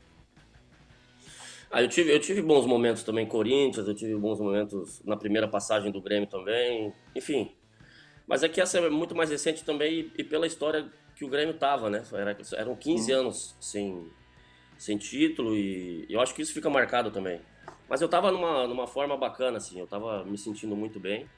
Ah, 1.70 1.82
eu 1.82 1.90
tive, 1.90 2.14
eu 2.14 2.20
tive 2.20 2.42
bons 2.42 2.66
momentos 2.66 3.04
também 3.04 3.26
Corinthians, 3.26 3.88
eu 3.88 3.94
tive 3.94 4.16
bons 4.16 4.40
momentos 4.40 5.02
na 5.04 5.18
primeira 5.18 5.50
passagem 5.50 5.92
do 5.92 6.02
Grêmio 6.02 6.30
também, 6.30 6.94
enfim. 7.14 7.52
Mas 8.26 8.42
é 8.42 8.50
que 8.50 8.62
essa 8.62 8.78
é 8.80 8.90
muito 8.90 9.14
mais 9.14 9.30
recente 9.30 9.66
também 9.66 10.12
e, 10.18 10.24
pela 10.24 10.48
história 10.48 10.90
que 11.14 11.26
o 11.26 11.30
Grêmio 11.30 11.54
tava, 11.56 11.90
né? 11.90 12.04
Era, 12.14 12.38
eram 12.54 12.76
15 12.76 13.14
hum. 13.14 13.20
anos 13.20 13.56
sem, 13.60 14.10
sem 14.78 14.98
título 14.98 15.56
e 15.56 16.06
eu 16.10 16.22
acho 16.22 16.34
que 16.34 16.42
isso 16.42 16.54
fica 16.54 16.70
marcado 16.70 17.12
também. 17.12 17.42
Mas 17.90 18.02
eu 18.02 18.08
tava 18.08 18.32
numa, 18.32 18.66
numa 18.66 18.88
forma 18.88 19.18
bacana, 19.18 19.58
assim, 19.58 19.78
eu 19.78 19.88
tava 19.88 20.24
me 20.24 20.38
sentindo 20.38 20.76
muito 20.76 21.02
bem, 21.02 21.30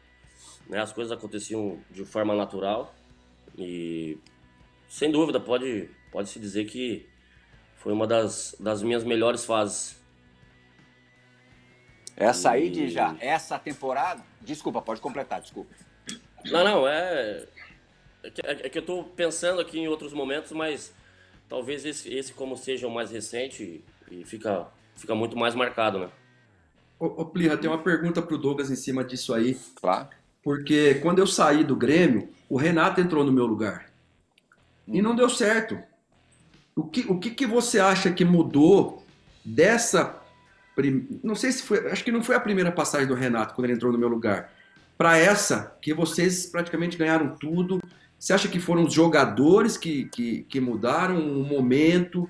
né? 0.70 0.80
As 0.80 0.94
coisas 0.94 1.12
aconteciam 1.12 1.80
de 1.90 2.06
forma 2.06 2.36
natural 2.36 2.94
e 3.58 4.20
sem 4.94 5.10
dúvida 5.10 5.40
pode, 5.40 5.90
pode 6.12 6.30
se 6.30 6.40
dizer 6.40 6.66
que 6.66 7.10
foi 7.78 7.92
uma 7.92 8.06
das, 8.06 8.56
das 8.60 8.84
minhas 8.84 9.04
melhores 9.04 9.44
fases. 9.44 10.00
Essa 12.16 12.52
aí 12.52 12.70
de 12.70 12.90
já, 12.90 13.16
essa 13.20 13.58
temporada, 13.58 14.24
desculpa, 14.40 14.84
pode 14.84 15.02
completar, 15.02 15.42
desculpa. 15.42 15.74
Não, 16.46 16.64
não, 16.64 16.88
é 16.88 17.44
é 18.22 18.30
que, 18.30 18.42
é 18.46 18.70
que 18.70 18.78
eu 18.78 18.82
estou 18.82 19.04
pensando 19.04 19.60
aqui 19.60 19.80
em 19.80 19.88
outros 19.88 20.14
momentos, 20.14 20.52
mas 20.52 20.94
talvez 21.50 21.84
esse, 21.86 22.14
esse 22.14 22.32
como 22.32 22.56
seja 22.56 22.88
o 22.88 22.92
mais 22.92 23.10
recente 23.10 23.84
e 24.12 24.24
fica, 24.24 24.68
fica 24.96 25.16
muito 25.16 25.36
mais 25.36 25.56
marcado, 25.56 25.98
né? 25.98 26.10
Ô, 27.00 27.08
ô 27.08 27.26
Plirra, 27.26 27.58
tem 27.58 27.68
uma 27.68 27.82
pergunta 27.82 28.22
para 28.22 28.36
o 28.36 28.38
Douglas 28.38 28.70
em 28.70 28.76
cima 28.76 29.04
disso 29.04 29.34
aí. 29.34 29.60
Claro. 29.74 30.10
Porque 30.44 31.00
quando 31.02 31.18
eu 31.18 31.26
saí 31.26 31.64
do 31.64 31.76
Grêmio, 31.76 32.30
o 32.48 32.58
Renato 32.58 33.02
entrou 33.02 33.24
no 33.24 33.32
meu 33.32 33.48
lugar. 33.48 33.92
E 34.88 35.02
não 35.02 35.16
deu 35.16 35.30
certo. 35.30 35.78
O 36.76 36.84
que, 36.84 37.02
o 37.10 37.20
que, 37.20 37.30
que 37.32 37.46
você 37.46 37.80
acha 37.80 38.12
que 38.12 38.26
mudou 38.26 39.06
dessa. 39.44 40.20
Prim... 40.76 41.20
Não 41.24 41.36
sei 41.36 41.52
se 41.52 41.64
foi. 41.64 41.92
Acho 41.92 42.04
que 42.04 42.12
não 42.12 42.24
foi 42.24 42.36
a 42.36 42.40
primeira 42.40 42.72
passagem 42.72 43.08
do 43.08 43.14
Renato 43.14 43.54
quando 43.54 43.66
ele 43.66 43.74
entrou 43.74 43.92
no 43.92 43.98
meu 43.98 44.10
lugar. 44.10 44.52
Para 44.98 45.18
essa, 45.18 45.76
que 45.82 45.94
vocês 45.94 46.46
praticamente 46.46 46.98
ganharam 46.98 47.36
tudo 47.36 47.80
você 48.24 48.32
acha 48.32 48.48
que 48.48 48.58
foram 48.58 48.86
os 48.86 48.94
jogadores 48.94 49.76
que, 49.76 50.06
que, 50.06 50.44
que 50.44 50.62
mudaram 50.62 51.20
o 51.20 51.44
momento? 51.44 52.30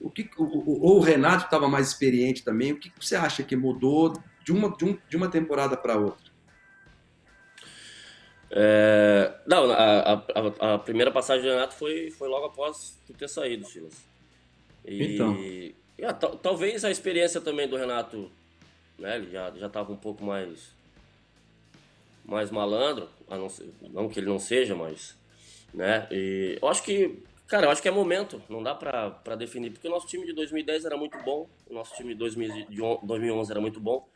O 0.00 0.08
que, 0.08 0.30
ou 0.38 0.96
o 0.96 1.00
Renato 1.00 1.44
estava 1.44 1.68
mais 1.68 1.88
experiente 1.88 2.42
também? 2.42 2.72
O 2.72 2.78
que 2.78 2.90
você 2.98 3.14
acha 3.14 3.42
que 3.42 3.54
mudou 3.54 4.14
de 4.42 4.52
uma, 4.52 4.74
de, 4.74 4.86
um, 4.86 4.98
de 5.06 5.18
uma 5.18 5.28
temporada 5.28 5.76
para 5.76 5.98
outra? 5.98 6.32
É, 8.56 9.32
não, 9.46 9.68
a, 9.72 10.12
a, 10.12 10.74
a, 10.74 10.78
primeira 10.78 11.10
passagem 11.10 11.42
do 11.42 11.50
Renato 11.50 11.74
foi, 11.74 12.12
foi 12.12 12.28
logo 12.28 12.46
após 12.46 12.96
tu 13.04 13.12
ter 13.12 13.28
saído, 13.28 13.66
Silas. 13.66 13.94
E, 14.84 15.14
então. 15.14 15.36
Ah, 16.02 16.12
talvez 16.12 16.84
a 16.84 16.90
experiência 16.90 17.40
também 17.40 17.66
do 17.66 17.76
Renato, 17.76 18.30
né? 18.96 19.16
Ele 19.16 19.30
já 19.30 19.50
já 19.52 19.66
estava 19.66 19.92
um 19.92 19.96
pouco 19.96 20.24
mais 20.24 20.72
mais 22.24 22.50
malandro, 22.50 23.08
não, 23.28 23.48
não, 23.90 24.08
que 24.08 24.20
ele 24.20 24.28
não 24.28 24.38
seja, 24.38 24.74
mas 24.74 25.16
né? 25.72 26.06
E 26.10 26.58
eu 26.62 26.68
acho 26.68 26.82
que, 26.82 27.22
cara, 27.46 27.66
eu 27.66 27.70
acho 27.70 27.82
que 27.82 27.88
é 27.88 27.90
momento, 27.90 28.40
não 28.48 28.62
dá 28.62 28.74
para 28.74 29.34
definir, 29.36 29.70
porque 29.72 29.88
o 29.88 29.90
nosso 29.90 30.06
time 30.06 30.24
de 30.24 30.32
2010 30.32 30.84
era 30.84 30.96
muito 30.96 31.18
bom, 31.22 31.48
o 31.68 31.74
nosso 31.74 31.94
time 31.96 32.14
de 32.14 32.18
2011 32.18 33.50
era 33.50 33.60
muito 33.60 33.80
bom, 33.80 34.08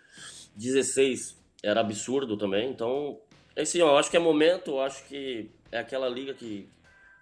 16 0.54 1.36
era 1.62 1.80
absurdo 1.80 2.36
também, 2.36 2.70
então, 2.70 3.18
assim, 3.62 3.78
eu 3.78 3.96
acho 3.96 4.10
que 4.10 4.16
é 4.16 4.20
momento, 4.20 4.72
eu 4.72 4.80
acho 4.80 5.04
que 5.06 5.50
é 5.72 5.78
aquela 5.78 6.08
liga 6.08 6.34
que, 6.34 6.68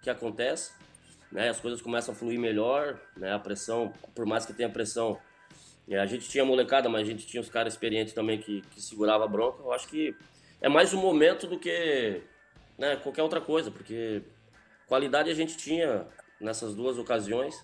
que 0.01 0.09
acontece, 0.09 0.71
né? 1.31 1.49
As 1.49 1.59
coisas 1.59 1.81
começam 1.81 2.13
a 2.13 2.17
fluir 2.17 2.39
melhor, 2.39 2.99
né? 3.15 3.33
A 3.33 3.39
pressão, 3.39 3.93
por 4.13 4.25
mais 4.25 4.45
que 4.45 4.53
tenha 4.53 4.69
pressão, 4.69 5.19
é, 5.89 5.97
a 5.97 6.05
gente 6.05 6.27
tinha 6.29 6.45
molecada, 6.45 6.89
mas 6.89 7.01
a 7.01 7.11
gente 7.11 7.25
tinha 7.25 7.41
os 7.41 7.49
caras 7.49 7.73
experientes 7.73 8.13
também 8.13 8.39
que, 8.39 8.61
que 8.71 8.81
segurava 8.81 9.25
a 9.25 9.27
bronca. 9.27 9.63
Eu 9.63 9.71
acho 9.71 9.87
que 9.87 10.15
é 10.61 10.69
mais 10.69 10.93
um 10.93 11.01
momento 11.01 11.47
do 11.47 11.57
que 11.57 12.21
né, 12.77 12.97
qualquer 12.97 13.23
outra 13.23 13.41
coisa, 13.41 13.71
porque 13.71 14.21
qualidade 14.85 15.29
a 15.29 15.33
gente 15.33 15.57
tinha 15.57 16.05
nessas 16.39 16.75
duas 16.75 16.97
ocasiões, 16.97 17.63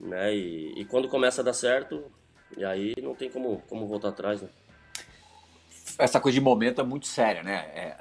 né? 0.00 0.34
E, 0.34 0.80
e 0.80 0.84
quando 0.84 1.08
começa 1.08 1.40
a 1.42 1.44
dar 1.44 1.52
certo, 1.52 2.10
e 2.56 2.64
aí 2.64 2.94
não 3.02 3.14
tem 3.14 3.30
como, 3.30 3.62
como 3.68 3.86
voltar 3.86 4.08
atrás, 4.08 4.42
né? 4.42 4.48
Essa 5.98 6.20
coisa 6.20 6.34
de 6.34 6.40
momento 6.40 6.80
é 6.80 6.84
muito 6.84 7.06
séria, 7.06 7.42
né? 7.42 7.54
É, 7.74 7.96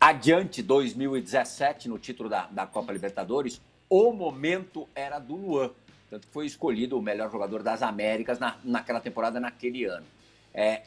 adiante 0.00 0.62
2017, 0.62 1.88
no 1.88 1.98
título 1.98 2.28
da, 2.28 2.46
da 2.46 2.66
Copa 2.66 2.92
Libertadores, 2.92 3.60
o 3.88 4.12
momento 4.12 4.88
era 4.94 5.18
do 5.18 5.34
Luan. 5.34 5.70
Tanto 6.10 6.26
que 6.26 6.32
foi 6.32 6.44
escolhido 6.44 6.98
o 6.98 7.02
melhor 7.02 7.30
jogador 7.30 7.62
das 7.62 7.82
Américas 7.82 8.38
na, 8.38 8.58
naquela 8.62 9.00
temporada, 9.00 9.40
naquele 9.40 9.84
ano. 9.84 10.04
É, 10.52 10.82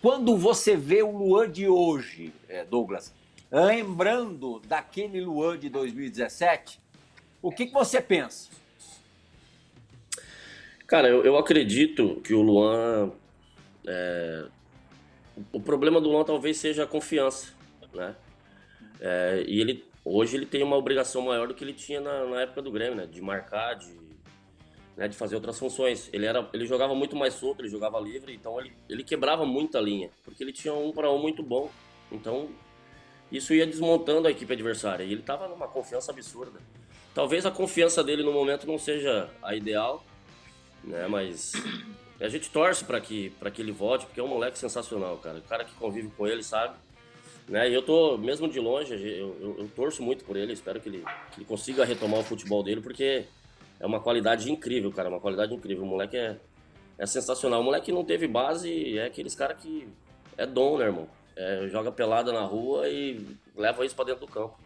quando 0.00 0.36
você 0.36 0.76
vê 0.76 1.02
o 1.02 1.10
Luan 1.10 1.50
de 1.50 1.68
hoje, 1.68 2.32
é, 2.48 2.64
Douglas, 2.64 3.12
lembrando 3.50 4.60
daquele 4.66 5.20
Luan 5.20 5.58
de 5.58 5.68
2017, 5.68 6.80
o 7.42 7.52
que, 7.52 7.66
que 7.66 7.72
você 7.74 8.00
pensa? 8.00 8.48
Cara, 10.86 11.08
eu, 11.08 11.24
eu 11.24 11.36
acredito 11.36 12.20
que 12.22 12.32
o 12.32 12.40
Luan. 12.40 13.10
É, 13.86 14.46
o 15.52 15.60
problema 15.60 16.00
do 16.00 16.08
Luan 16.08 16.24
talvez 16.24 16.58
seja 16.58 16.84
a 16.84 16.86
confiança, 16.86 17.52
né? 17.92 18.14
É, 19.00 19.44
e 19.46 19.60
ele 19.60 19.84
hoje 20.04 20.36
ele 20.36 20.46
tem 20.46 20.62
uma 20.62 20.76
obrigação 20.76 21.22
maior 21.22 21.48
do 21.48 21.54
que 21.54 21.64
ele 21.64 21.72
tinha 21.72 22.00
na, 22.00 22.24
na 22.26 22.42
época 22.42 22.62
do 22.62 22.70
Grêmio, 22.70 22.96
né? 22.96 23.06
De 23.06 23.20
marcar, 23.20 23.74
de, 23.74 23.96
né, 24.96 25.08
de 25.08 25.16
fazer 25.16 25.34
outras 25.34 25.58
funções. 25.58 26.08
Ele 26.12 26.26
era, 26.26 26.48
ele 26.52 26.66
jogava 26.66 26.94
muito 26.94 27.16
mais 27.16 27.34
solto, 27.34 27.62
ele 27.62 27.68
jogava 27.68 27.98
livre, 27.98 28.34
então 28.34 28.60
ele, 28.60 28.72
ele 28.88 29.02
quebrava 29.02 29.44
muita 29.44 29.80
linha, 29.80 30.10
porque 30.24 30.42
ele 30.42 30.52
tinha 30.52 30.74
um 30.74 30.92
para 30.92 31.10
um 31.10 31.18
muito 31.18 31.42
bom. 31.42 31.70
Então 32.12 32.48
isso 33.32 33.54
ia 33.54 33.66
desmontando 33.66 34.28
a 34.28 34.30
equipe 34.30 34.52
adversária 34.52 35.04
e 35.04 35.10
ele 35.10 35.20
estava 35.20 35.48
numa 35.48 35.66
confiança 35.66 36.12
absurda. 36.12 36.60
Talvez 37.14 37.46
a 37.46 37.50
confiança 37.50 38.02
dele 38.02 38.22
no 38.22 38.32
momento 38.32 38.66
não 38.66 38.78
seja 38.78 39.30
a 39.42 39.54
ideal, 39.54 40.04
né? 40.82 41.06
Mas 41.08 41.52
a 42.20 42.28
gente 42.28 42.50
torce 42.50 42.84
para 42.84 43.00
que 43.00 43.30
para 43.30 43.50
que 43.50 43.60
ele 43.60 43.72
volte, 43.72 44.06
porque 44.06 44.20
é 44.20 44.22
um 44.22 44.28
moleque 44.28 44.58
sensacional, 44.58 45.16
cara. 45.18 45.38
O 45.38 45.42
cara 45.42 45.64
que 45.64 45.74
convive 45.74 46.08
com 46.16 46.26
ele 46.26 46.42
sabe. 46.42 46.76
Né? 47.48 47.68
E 47.68 47.74
eu 47.74 47.82
tô, 47.82 48.16
mesmo 48.16 48.48
de 48.48 48.58
longe, 48.58 48.94
eu, 48.94 49.36
eu, 49.38 49.56
eu 49.58 49.70
torço 49.76 50.02
muito 50.02 50.24
por 50.24 50.34
ele, 50.36 50.52
espero 50.52 50.80
que 50.80 50.88
ele, 50.88 51.04
que 51.30 51.40
ele 51.40 51.44
consiga 51.44 51.84
retomar 51.84 52.20
o 52.20 52.24
futebol 52.24 52.62
dele, 52.62 52.80
porque 52.80 53.24
é 53.78 53.86
uma 53.86 54.00
qualidade 54.00 54.50
incrível, 54.50 54.90
cara, 54.90 55.10
uma 55.10 55.20
qualidade 55.20 55.54
incrível. 55.54 55.84
O 55.84 55.86
moleque 55.86 56.16
é, 56.16 56.38
é 56.96 57.06
sensacional. 57.06 57.60
O 57.60 57.64
moleque 57.64 57.92
não 57.92 58.04
teve 58.04 58.26
base, 58.26 58.96
é 58.96 59.06
aqueles 59.06 59.34
cara 59.34 59.54
que 59.54 59.86
é 60.38 60.46
dom, 60.46 60.78
né, 60.78 60.86
irmão? 60.86 61.08
É, 61.36 61.68
joga 61.68 61.90
pelada 61.92 62.32
na 62.32 62.42
rua 62.42 62.88
e 62.88 63.26
leva 63.56 63.84
isso 63.84 63.94
para 63.94 64.06
dentro 64.06 64.26
do 64.26 64.32
campo. 64.32 64.56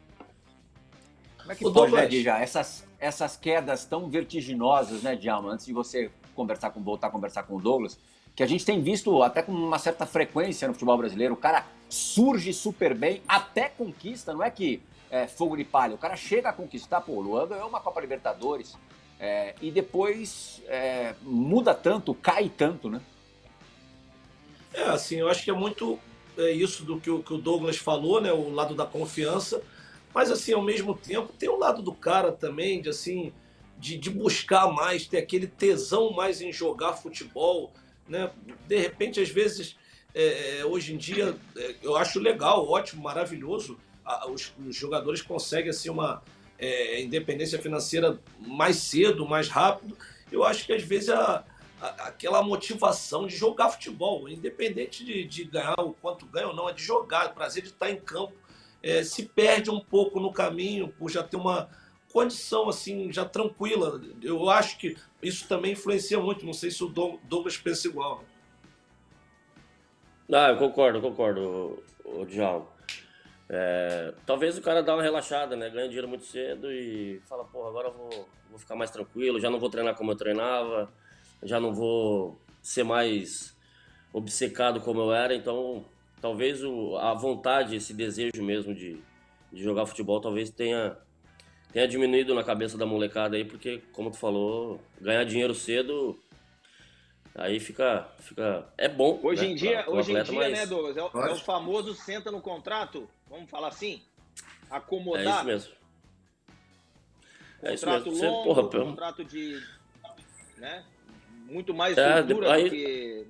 Como 1.38 1.53
é 1.53 1.55
que 1.55 1.64
pode, 1.64 1.92
né, 1.92 2.22
já 2.22 2.40
essas, 2.40 2.86
essas 3.01 3.36
quedas 3.36 3.86
tão 3.86 4.09
vertiginosas, 4.09 5.03
né, 5.03 5.16
Djalma, 5.16 5.53
antes 5.53 5.64
de 5.64 5.72
você 5.72 6.11
conversar 6.39 6.70
com, 6.70 6.82
voltar 6.82 7.09
a 7.09 7.11
conversar 7.11 7.43
com 7.43 7.57
o 7.57 7.61
Douglas, 7.61 7.99
que 8.34 8.43
a 8.43 8.47
gente 8.47 8.64
tem 8.64 8.80
visto 8.80 9.22
até 9.22 9.43
com 9.43 9.53
uma 9.53 9.78
certa 9.78 10.07
frequência 10.07 10.68
no 10.68 10.74
futebol 10.74 10.97
brasileiro, 10.97 11.34
o 11.34 11.36
cara 11.36 11.66
surge 11.89 12.53
super 12.53 12.95
bem, 12.95 13.20
até 13.26 13.68
conquista, 13.68 14.32
não 14.32 14.43
é 14.43 14.51
que 14.51 14.80
é 15.11 15.26
fogo 15.26 15.57
de 15.57 15.64
palha, 15.64 15.95
o 15.95 15.99
cara 15.99 16.16
chega 16.16 16.51
a 16.51 16.53
conquistar, 16.53 17.01
pô, 17.01 17.12
o 17.12 17.20
Luan 17.20 17.49
ganhou 17.49 17.68
uma 17.68 17.80
Copa 17.80 18.01
Libertadores, 18.01 18.76
é, 19.18 19.55
e 19.61 19.70
depois 19.70 20.62
é, 20.68 21.14
muda 21.22 21.74
tanto, 21.74 22.14
cai 22.14 22.49
tanto, 22.49 22.89
né? 22.89 23.01
É, 24.72 24.84
assim, 24.84 25.16
eu 25.16 25.28
acho 25.28 25.43
que 25.43 25.51
é 25.51 25.55
muito 25.55 25.99
é, 26.36 26.53
isso 26.53 26.84
do 26.84 27.01
que 27.01 27.11
o, 27.11 27.22
que 27.22 27.34
o 27.34 27.39
Douglas 27.39 27.76
falou, 27.76 28.20
né? 28.20 28.32
O 28.32 28.51
lado 28.51 28.74
da 28.74 28.86
confiança. 28.86 29.61
Mas, 30.14 30.30
assim, 30.30 30.53
ao 30.53 30.62
mesmo 30.62 30.95
tempo, 30.95 31.32
tem 31.36 31.49
o 31.49 31.59
lado 31.59 31.82
do 31.82 31.93
cara 31.93 32.30
também, 32.30 32.80
de 32.80 32.89
assim, 32.89 33.32
de, 33.79 33.97
de 33.97 34.11
buscar 34.11 34.72
mais, 34.72 35.07
ter 35.07 35.18
aquele 35.18 35.47
tesão 35.47 36.12
mais 36.12 36.41
em 36.41 36.53
jogar 36.53 36.95
futebol, 36.95 37.72
né? 38.09 38.31
De 38.66 38.76
repente, 38.76 39.20
às 39.20 39.29
vezes, 39.29 39.76
é, 40.14 40.59
é 40.59 40.64
hoje 40.64 40.95
em 40.95 40.97
dia, 40.97 41.37
é, 41.57 41.76
eu 41.83 41.97
acho 41.97 42.18
legal, 42.18 42.68
ótimo, 42.68 43.03
maravilhoso. 43.03 43.79
os, 44.29 44.53
os, 44.66 44.76
jogadores 44.76 45.22
conseguem, 45.22 45.70
assim, 45.70 45.91
uma 45.91 46.22
é, 46.59 47.01
independência 47.01 47.59
financeira 47.59 48.18
mais 48.41 48.76
cedo, 48.76 49.26
mais 49.26 49.49
rápido. 49.49 49.97
Eu 50.31 50.45
acho 50.45 50.66
que, 50.66 50.72
às 50.72 50.83
vezes, 50.83 51.11
a 51.11 51.45
aquela 51.81 52.43
motivação 52.43 53.26
de 53.26 53.37
jogar 53.37 53.70
futebol, 53.70 54.29
independente 54.29 55.05
de, 55.05 55.24
de, 55.24 55.45
ganhar 55.45 55.79
o 55.79 55.93
quanto 55.93 56.26
ganha 56.26 56.49
ou 56.49 56.55
não, 56.55 56.68
é 56.68 56.72
de 56.72 56.83
jogar, 56.83 57.26
o 57.26 57.35
prazer 57.35 57.62
de 57.62 57.68
estar 57.68 57.89
em 57.91 57.97
campo, 57.97 58.35
é, 58.83 59.03
se 59.03 59.24
perde 59.24 59.70
um 59.70 59.81
pouco 59.81 60.18
no 60.18 60.33
caminho 60.33 60.89
por 60.89 61.11
já 61.11 61.22
ter 61.22 61.37
uma 61.37 61.68
condição 62.12 62.68
assim 62.68 63.12
já 63.12 63.24
tranquila. 63.24 64.00
Eu 64.22 64.48
acho 64.50 64.78
que 64.78 64.96
isso 65.22 65.46
também 65.48 65.72
influencia 65.72 66.18
muito. 66.18 66.44
Não 66.44 66.52
sei 66.52 66.70
se 66.70 66.82
o 66.82 66.88
Douglas 66.88 67.56
pensa 67.56 67.88
igual. 67.88 68.24
Ah, 70.32 70.50
eu 70.50 70.59
concordo, 70.59 71.00
concordo, 71.00 71.82
o, 72.04 72.20
o 72.20 72.26
Djalma. 72.26 72.66
É, 73.50 74.12
talvez 74.26 74.59
o 74.59 74.62
cara 74.62 74.82
dá 74.82 74.94
uma 74.94 75.02
relaxada, 75.02 75.56
né? 75.56 75.70
Ganha 75.70 75.86
dinheiro 75.86 76.06
muito 76.06 76.26
cedo 76.26 76.70
e 76.70 77.20
fala, 77.26 77.44
pô, 77.44 77.66
agora 77.66 77.88
eu 77.88 77.94
vou, 77.94 78.28
vou 78.50 78.59
ficar 78.59 78.76
mais 78.76 78.90
tranquilo, 78.90 79.40
já 79.40 79.48
não 79.48 79.59
vou 79.59 79.70
treinar 79.70 79.94
como 79.94 80.12
eu 80.12 80.16
treinava 80.16 80.92
já 81.42 81.61
não 81.61 81.72
vou 81.72 82.40
ser 82.62 82.84
mais 82.84 83.56
obcecado 84.12 84.80
como 84.80 85.00
eu 85.00 85.12
era, 85.12 85.34
então 85.34 85.84
talvez 86.20 86.64
o, 86.64 86.96
a 86.96 87.14
vontade, 87.14 87.76
esse 87.76 87.94
desejo 87.94 88.42
mesmo 88.42 88.74
de, 88.74 89.00
de 89.52 89.62
jogar 89.62 89.86
futebol, 89.86 90.20
talvez 90.20 90.50
tenha, 90.50 90.96
tenha 91.73 91.87
diminuído 91.87 92.35
na 92.35 92.43
cabeça 92.43 92.77
da 92.77 92.87
molecada 92.87 93.37
aí, 93.37 93.45
porque, 93.45 93.83
como 93.93 94.11
tu 94.11 94.16
falou, 94.16 94.81
ganhar 95.01 95.25
dinheiro 95.25 95.55
cedo 95.55 96.19
aí 97.35 97.61
fica, 97.61 98.09
fica 98.19 98.66
é 98.77 98.89
bom. 98.89 99.21
Hoje 99.23 99.47
né, 99.47 99.53
em 99.53 99.55
dia, 99.55 99.85
hoje 99.89 100.11
atleta, 100.16 100.31
em 100.31 100.35
dia, 100.35 100.49
mas... 100.51 100.59
né, 100.59 100.66
Douglas? 100.66 100.97
É 100.97 101.03
o, 101.03 101.07
é 101.07 101.33
o, 101.33 101.37
famoso 101.37 101.95
senta 101.95 102.31
no 102.31 102.41
contrato, 102.41 103.09
vamos 103.31 103.49
falar 103.49 103.69
assim, 103.69 104.03
acomodar. 104.69 105.25
É 105.25 105.31
isso 105.31 105.45
mesmo. 105.45 105.73
É 107.62 107.71
contrato 107.71 108.09
isso 108.09 108.23
mesmo. 108.23 108.37
longo, 108.37 108.69
Porra, 108.69 108.85
contrato 108.85 109.25
de, 109.25 109.62
né? 110.57 110.85
muito 111.49 111.73
mais 111.73 111.97
é, 111.97 112.23
cultura 112.23 112.53
aí, 112.53 112.64
do 112.64 112.71
que. 112.71 113.27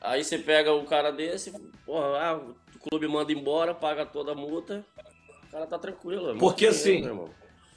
Aí 0.00 0.24
você 0.24 0.38
pega 0.38 0.74
um 0.74 0.84
cara 0.84 1.10
desse, 1.10 1.52
porra, 1.84 2.06
ah, 2.18 2.36
o 2.36 2.78
clube 2.78 3.06
manda 3.06 3.32
embora, 3.32 3.74
paga 3.74 4.06
toda 4.06 4.32
a 4.32 4.34
multa, 4.34 4.84
o 5.44 5.50
cara 5.50 5.66
tá 5.66 5.78
tranquilo. 5.78 6.30
É 6.30 6.38
porque 6.38 6.66
assim, 6.66 7.02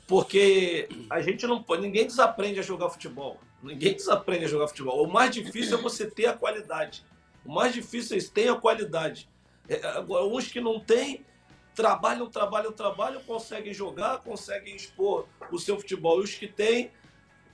porque 0.08 0.90
a 1.10 1.22
gente 1.22 1.48
não 1.48 1.62
pode, 1.64 1.82
ninguém 1.82 2.06
desaprende 2.06 2.60
a 2.60 2.64
jogar 2.64 2.90
futebol. 2.90 3.40
Ninguém 3.62 3.96
desaprende 3.96 4.46
a 4.46 4.48
jogar 4.48 4.68
futebol. 4.68 5.06
O 5.06 5.12
mais 5.12 5.32
difícil 5.32 5.78
é 5.78 5.82
você 5.82 6.10
ter 6.10 6.26
a 6.26 6.34
qualidade. 6.34 7.06
O 7.46 7.54
mais 7.54 7.74
difícil 7.74 8.18
é 8.18 8.22
ter 8.22 8.50
a 8.50 8.56
qualidade. 8.56 9.30
É, 9.70 9.86
agora, 9.88 10.26
uns 10.26 10.50
que 10.50 10.60
não 10.60 10.80
têm, 10.80 11.26
trabalham, 11.74 12.30
trabalham, 12.30 12.74
trabalham, 12.74 13.22
conseguem 13.24 13.74
jogar, 13.74 14.20
conseguem 14.20 14.76
expor 14.76 15.28
o 15.50 15.58
seu 15.58 15.78
futebol. 15.80 16.20
E 16.20 16.24
os 16.24 16.36
que 16.36 16.48
têm, 16.48 16.92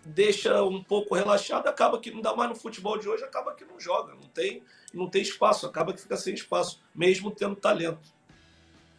deixa 0.03 0.63
um 0.63 0.83
pouco 0.83 1.13
relaxado, 1.13 1.67
acaba 1.67 1.99
que 1.99 2.09
não 2.09 2.21
dá 2.21 2.35
mais 2.35 2.49
no 2.49 2.55
futebol 2.55 2.97
de 2.97 3.07
hoje, 3.07 3.23
acaba 3.23 3.53
que 3.53 3.63
não 3.63 3.79
joga, 3.79 4.15
não 4.15 4.27
tem, 4.29 4.63
não 4.91 5.07
tem 5.07 5.21
espaço, 5.21 5.67
acaba 5.67 5.93
que 5.93 6.01
fica 6.01 6.17
sem 6.17 6.33
espaço, 6.33 6.81
mesmo 6.95 7.29
tendo 7.29 7.55
talento. 7.55 8.11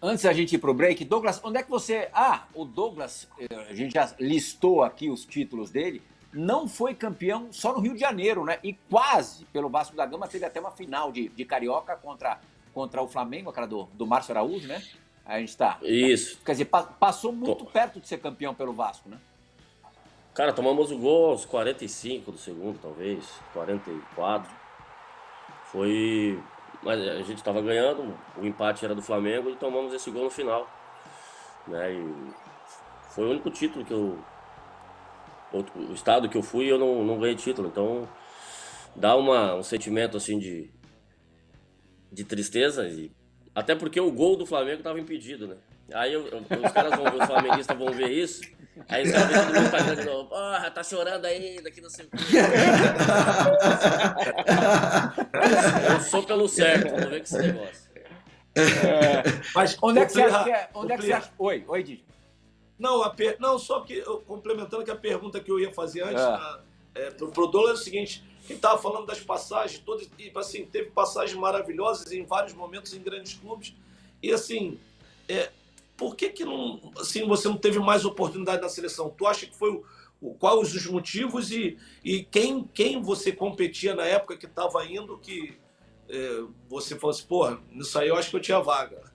Antes 0.03 0.24
da 0.24 0.32
gente 0.32 0.55
ir 0.55 0.59
para 0.59 0.70
o 0.70 0.74
break, 0.74 1.05
Douglas, 1.05 1.40
onde 1.44 1.59
é 1.59 1.62
que 1.62 1.70
você. 1.70 2.09
Ah, 2.14 2.44
o 2.55 2.64
Douglas, 2.64 3.28
eh, 3.38 3.66
a 3.68 3.74
gente 3.74 3.92
já 3.92 4.14
listou 4.18 4.82
aqui 4.82 5.11
os 5.11 5.26
títulos 5.26 5.70
dele, 5.70 6.01
não 6.32 6.66
foi 6.66 6.94
campeão 6.94 7.53
só 7.53 7.74
no 7.74 7.80
Rio 7.80 7.92
de 7.92 8.01
Janeiro, 8.01 8.44
né? 8.44 8.59
E 8.62 8.72
quase, 8.88 9.44
pelo 9.46 9.68
Vasco 9.68 9.94
da 9.94 10.07
Gama, 10.07 10.26
teve 10.26 10.46
até 10.46 10.59
uma 10.59 10.70
final 10.70 11.12
de, 11.12 11.28
de 11.28 11.44
Carioca 11.44 11.96
contra, 11.96 12.40
contra 12.72 13.03
o 13.03 13.09
Flamengo, 13.09 13.51
aquela 13.51 13.66
do, 13.66 13.84
do 13.92 14.07
Márcio 14.07 14.32
Araújo, 14.32 14.66
né? 14.66 14.82
A 15.26 15.38
gente 15.38 15.51
está. 15.51 15.78
Isso. 15.82 16.40
Quer 16.44 16.53
dizer, 16.53 16.64
pa, 16.64 16.82
passou 16.82 17.30
muito 17.30 17.66
perto 17.66 18.01
de 18.01 18.09
ser 18.09 18.18
campeão 18.18 18.55
pelo 18.55 18.72
Vasco, 18.72 19.09
né? 19.09 19.18
Cara, 20.32 20.53
tomamos 20.53 20.90
o 20.90 20.96
gol 20.96 21.32
aos 21.32 21.44
45 21.44 22.32
do 22.32 22.38
segundo, 22.38 22.78
talvez, 22.80 23.24
44. 23.53 24.51
Foi. 25.64 26.40
Mas 26.82 27.00
a 27.00 27.22
gente 27.22 27.34
estava 27.34 27.60
ganhando, 27.60 28.16
o 28.36 28.46
empate 28.46 28.84
era 28.84 28.94
do 28.94 29.02
Flamengo 29.02 29.50
e 29.50 29.56
tomamos 29.56 29.92
esse 29.92 30.10
gol 30.10 30.24
no 30.24 30.30
final. 30.30 30.68
Né? 31.66 31.92
E 31.92 32.32
foi 33.10 33.26
o 33.26 33.30
único 33.30 33.50
título 33.50 33.84
que 33.84 33.92
eu. 33.92 34.18
O 35.52 35.92
estado 35.92 36.28
que 36.28 36.38
eu 36.38 36.42
fui 36.42 36.70
eu 36.70 36.78
não, 36.78 37.04
não 37.04 37.18
ganhei 37.18 37.34
título. 37.34 37.68
Então 37.68 38.08
dá 38.94 39.16
uma, 39.16 39.56
um 39.56 39.62
sentimento 39.62 40.16
assim 40.16 40.38
de, 40.38 40.70
de 42.10 42.24
tristeza. 42.24 42.86
E, 42.88 43.12
até 43.54 43.74
porque 43.74 44.00
o 44.00 44.12
gol 44.12 44.36
do 44.36 44.46
Flamengo 44.46 44.78
estava 44.78 45.00
impedido, 45.00 45.48
né? 45.48 45.56
Aí 45.92 46.14
eu, 46.14 46.22
os 46.22 46.72
caras 46.72 46.96
vão 46.96 47.04
os 47.04 47.26
flamenguistas 47.26 47.76
vão 47.76 47.90
ver 47.92 48.10
isso. 48.10 48.42
Aí 48.88 49.04
os 49.04 49.12
caras 49.12 49.46
todo 49.46 49.54
mundo 49.54 49.70
tá 49.70 49.78
de 49.94 50.04
novo. 50.04 50.28
Porra, 50.28 50.70
tá 50.70 50.82
chorando 50.82 51.24
ainda 51.24 51.68
aqui 51.68 51.80
no 51.80 51.90
seu. 51.90 52.06
eu 55.94 56.00
sou 56.02 56.22
pelo 56.22 56.48
certo, 56.48 56.90
vamos 56.90 57.08
ver 57.08 57.18
com 57.18 57.24
esse 57.24 57.38
negócio. 57.38 57.90
É, 58.56 59.22
mas 59.54 59.76
onde 59.80 60.00
é 60.00 60.06
que 60.06 60.12
você 60.12 60.22
acha 60.22 60.44
que 60.44 60.50
é? 60.50 60.70
Onde 60.74 60.92
é 60.92 60.96
que 60.96 61.04
você 61.04 61.12
acha? 61.12 61.30
Oi, 61.38 61.64
oi, 61.68 61.82
Didi. 61.82 62.04
Não, 62.78 63.02
a 63.02 63.10
per... 63.10 63.36
não, 63.38 63.58
só 63.58 63.80
que 63.80 64.00
complementando 64.26 64.84
que 64.84 64.90
a 64.90 64.96
pergunta 64.96 65.38
que 65.38 65.50
eu 65.50 65.60
ia 65.60 65.72
fazer 65.72 66.02
antes 66.02 66.22
é. 66.22 66.26
na, 66.26 66.60
é, 66.94 67.10
pro, 67.10 67.30
pro 67.30 67.46
Douglas 67.46 67.78
é 67.78 67.80
o 67.80 67.84
seguinte: 67.84 68.24
quem 68.46 68.56
estava 68.56 68.80
falando 68.80 69.06
das 69.06 69.20
passagens, 69.20 69.78
todas, 69.78 70.08
e, 70.18 70.32
assim, 70.34 70.64
teve 70.64 70.90
passagens 70.90 71.38
maravilhosas 71.38 72.10
em 72.10 72.24
vários 72.24 72.54
momentos 72.54 72.92
em 72.94 73.00
grandes 73.00 73.34
clubes. 73.34 73.74
E 74.22 74.32
assim, 74.32 74.78
é, 75.28 75.50
por 76.01 76.16
que, 76.16 76.30
que 76.30 76.46
não, 76.46 76.80
assim, 76.98 77.26
você 77.26 77.46
não 77.46 77.59
teve 77.59 77.78
mais 77.78 78.07
oportunidade 78.07 78.62
na 78.62 78.70
seleção? 78.70 79.11
Tu 79.11 79.26
acha 79.26 79.44
que 79.44 79.55
foi 79.55 79.70
o, 79.70 79.84
o 80.18 80.34
quais 80.34 80.74
os 80.74 80.86
motivos 80.86 81.53
e, 81.53 81.76
e 82.03 82.24
quem, 82.24 82.64
quem 82.64 83.03
você 83.03 83.30
competia 83.30 83.94
na 83.94 84.07
época 84.07 84.38
que 84.38 84.46
estava 84.46 84.82
indo 84.86 85.18
que 85.18 85.59
é, 86.09 86.42
você 86.70 86.96
falou 86.96 87.14
assim, 87.14 87.26
porra, 87.26 87.61
nisso 87.70 87.98
aí 87.98 88.09
eu 88.09 88.16
acho 88.16 88.30
que 88.30 88.36
eu 88.36 88.40
tinha 88.40 88.59
vaga? 88.61 89.12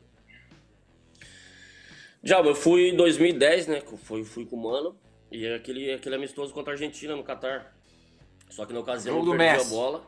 Já, 2.24 2.40
eu 2.42 2.54
fui 2.54 2.90
em 2.90 2.96
2010, 2.96 3.66
né? 3.66 3.82
Fui, 4.04 4.24
fui 4.24 4.46
com 4.46 4.56
o 4.56 4.62
Mano 4.62 4.96
e 5.32 5.44
é 5.44 5.56
aquele, 5.56 5.92
aquele 5.92 6.14
amistoso 6.14 6.54
contra 6.54 6.72
a 6.72 6.76
Argentina 6.76 7.16
no 7.16 7.24
Catar. 7.24 7.76
Só 8.52 8.64
que 8.64 8.74
na 8.74 8.82
ocasião 8.82 9.18
eu 9.18 9.24
perdi 9.24 9.38
Messi. 9.38 9.66
a 9.66 9.76
bola. 9.76 10.08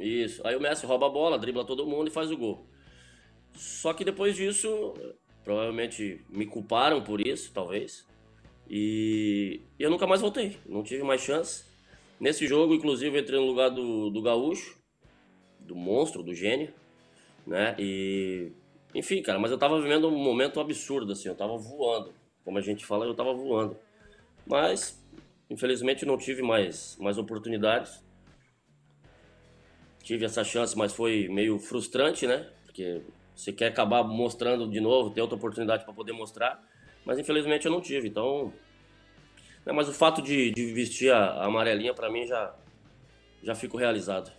Isso. 0.00 0.44
Aí 0.44 0.56
o 0.56 0.60
Messi 0.60 0.86
rouba 0.86 1.06
a 1.06 1.10
bola, 1.10 1.38
dribla 1.38 1.64
todo 1.64 1.86
mundo 1.86 2.08
e 2.08 2.10
faz 2.10 2.32
o 2.32 2.36
gol. 2.36 2.66
Só 3.54 3.92
que 3.92 4.04
depois 4.04 4.34
disso, 4.34 4.94
Provavelmente 5.44 6.24
me 6.30 6.46
culparam 6.46 7.02
por 7.04 7.20
isso, 7.20 7.52
talvez. 7.52 8.06
E, 8.68 9.60
eu 9.78 9.90
nunca 9.90 10.06
mais 10.06 10.22
voltei. 10.22 10.56
Não 10.66 10.82
tive 10.82 11.02
mais 11.02 11.20
chance. 11.20 11.64
Nesse 12.18 12.46
jogo, 12.46 12.74
inclusive, 12.74 13.20
entrei 13.20 13.38
no 13.38 13.46
lugar 13.46 13.68
do, 13.68 14.08
do 14.08 14.22
Gaúcho, 14.22 14.78
do 15.60 15.76
monstro, 15.76 16.22
do 16.22 16.34
gênio, 16.34 16.72
né? 17.46 17.76
E. 17.78 18.52
Enfim, 18.94 19.20
cara, 19.22 19.38
mas 19.38 19.50
eu 19.50 19.58
tava 19.58 19.80
vivendo 19.80 20.08
um 20.08 20.16
momento 20.16 20.60
absurdo, 20.60 21.12
assim, 21.12 21.28
eu 21.28 21.34
tava 21.34 21.58
voando. 21.58 22.14
Como 22.44 22.56
a 22.56 22.60
gente 22.60 22.86
fala, 22.86 23.04
eu 23.04 23.14
tava 23.14 23.34
voando. 23.34 23.76
Mas, 24.46 25.02
infelizmente, 25.50 26.06
não 26.06 26.16
tive 26.16 26.42
mais, 26.42 26.96
mais 27.00 27.18
oportunidades. 27.18 28.02
Tive 30.02 30.24
essa 30.24 30.44
chance, 30.44 30.78
mas 30.78 30.94
foi 30.94 31.28
meio 31.28 31.58
frustrante, 31.58 32.26
né? 32.26 32.48
Porque 32.66 33.02
você 33.34 33.52
quer 33.52 33.68
acabar 33.68 34.02
mostrando 34.04 34.68
de 34.68 34.80
novo, 34.80 35.10
ter 35.10 35.20
outra 35.20 35.36
oportunidade 35.36 35.84
para 35.84 35.92
poder 35.92 36.12
mostrar, 36.12 36.62
mas 37.04 37.18
infelizmente 37.18 37.66
eu 37.66 37.72
não 37.72 37.80
tive. 37.80 38.08
Então, 38.08 38.52
né, 39.64 39.72
mas 39.72 39.88
o 39.88 39.92
fato 39.92 40.22
de, 40.22 40.50
de 40.52 40.72
vestir 40.72 41.12
a, 41.12 41.24
a 41.24 41.46
amarelinha 41.46 41.94
para 41.94 42.10
mim 42.10 42.26
já 42.26 42.54
já 43.42 43.54
fico 43.54 43.76
realizado. 43.76 44.32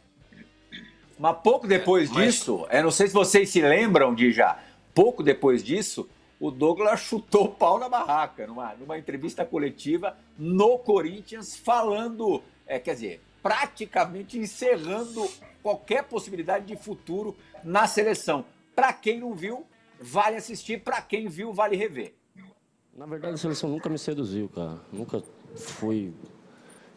Mas 1.17 1.37
pouco 1.43 1.67
depois 1.67 2.09
é, 2.11 2.13
disso, 2.13 2.65
mas... 2.67 2.77
eu 2.77 2.83
não 2.83 2.91
sei 2.91 3.07
se 3.07 3.13
vocês 3.13 3.49
se 3.49 3.61
lembram 3.61 4.13
de 4.13 4.31
já, 4.31 4.59
pouco 4.93 5.23
depois 5.23 5.63
disso, 5.63 6.09
o 6.39 6.51
Douglas 6.51 6.99
chutou 6.99 7.45
o 7.45 7.49
pau 7.49 7.79
na 7.79 7.87
barraca 7.87 8.45
numa, 8.45 8.73
numa 8.75 8.97
entrevista 8.97 9.45
coletiva 9.45 10.17
no 10.37 10.77
Corinthians, 10.77 11.55
falando, 11.55 12.41
é, 12.67 12.79
quer 12.79 12.95
dizer, 12.95 13.21
praticamente 13.41 14.37
encerrando 14.37 15.29
qualquer 15.63 16.03
possibilidade 16.03 16.65
de 16.65 16.75
futuro 16.75 17.37
na 17.63 17.87
seleção. 17.87 18.43
Para 18.75 18.91
quem 18.91 19.19
não 19.19 19.33
viu, 19.33 19.65
vale 19.99 20.35
assistir. 20.35 20.83
Para 20.83 21.01
quem 21.01 21.27
viu, 21.27 21.53
vale 21.53 21.75
rever. 21.75 22.13
Na 22.95 23.05
verdade, 23.05 23.33
a 23.33 23.37
seleção 23.37 23.69
nunca 23.69 23.89
me 23.89 23.97
seduziu, 23.97 24.49
cara. 24.49 24.79
Nunca 24.91 25.23
fui. 25.55 26.13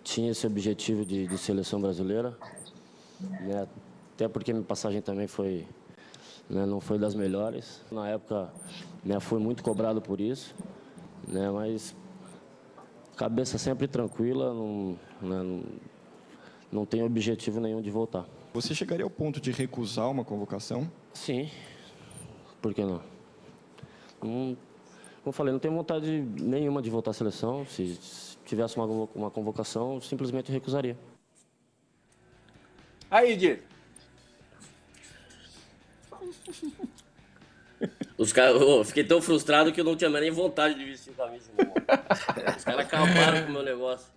Tinha 0.03 0.31
esse 0.31 0.47
objetivo 0.47 1.05
de, 1.05 1.27
de 1.27 1.39
seleção 1.39 1.81
brasileira. 1.81 2.37
Né? 3.21 3.67
Até 4.15 4.29
porque 4.29 4.53
minha 4.53 4.65
passagem 4.65 5.01
também 5.01 5.27
foi. 5.27 5.67
Né, 6.49 6.65
não 6.65 6.81
foi 6.81 6.99
das 6.99 7.15
melhores. 7.15 7.85
Na 7.91 8.09
época, 8.09 8.51
né, 9.05 9.21
fui 9.21 9.39
muito 9.39 9.63
cobrado 9.63 10.01
por 10.01 10.21
isso. 10.21 10.55
Né, 11.27 11.51
mas 11.51 11.95
cabeça 13.17 13.59
sempre 13.59 13.87
tranquila, 13.89 14.55
não, 14.55 14.99
né, 15.21 15.43
não, 15.43 15.63
não 16.71 16.87
tenho 16.87 17.05
objetivo 17.05 17.61
nenhum 17.61 17.83
de 17.83 17.91
voltar. 17.91 18.25
Você 18.55 18.75
chegaria 18.75 19.05
ao 19.05 19.11
ponto 19.11 19.41
de 19.41 19.51
recusar 19.51 20.11
uma 20.11 20.25
convocação? 20.25 20.91
Sim. 21.19 21.51
Por 22.63 22.73
que 22.73 22.83
não? 22.83 23.03
não 24.23 24.57
como 25.23 25.27
eu 25.27 25.33
falei, 25.33 25.53
não 25.53 25.59
tenho 25.59 25.75
vontade 25.75 26.09
nenhuma 26.41 26.81
de 26.81 26.89
voltar 26.89 27.11
à 27.11 27.15
seleção. 27.15 27.67
Se 27.67 27.99
tivesse 28.47 28.77
uma, 28.77 28.87
uma 29.15 29.31
convocação, 29.31 30.01
simplesmente 30.01 30.51
recusaria. 30.51 30.97
Aí, 33.11 33.37
Dir. 33.37 33.63
Os 38.17 38.33
caras, 38.33 38.61
eu 38.61 38.85
fiquei 38.85 39.05
tão 39.05 39.21
frustrado 39.21 39.73
que 39.73 39.81
eu 39.81 39.85
não 39.85 39.97
tinha 39.97 40.09
nem 40.11 40.31
vontade 40.31 40.75
de 40.79 40.85
vestir 40.85 41.13
camisa. 41.15 41.51
Os 42.57 42.65
caras 42.65 42.87
acabaram 42.87 43.43
com 43.43 43.51
o 43.51 43.53
meu 43.53 43.63
negócio. 43.63 44.09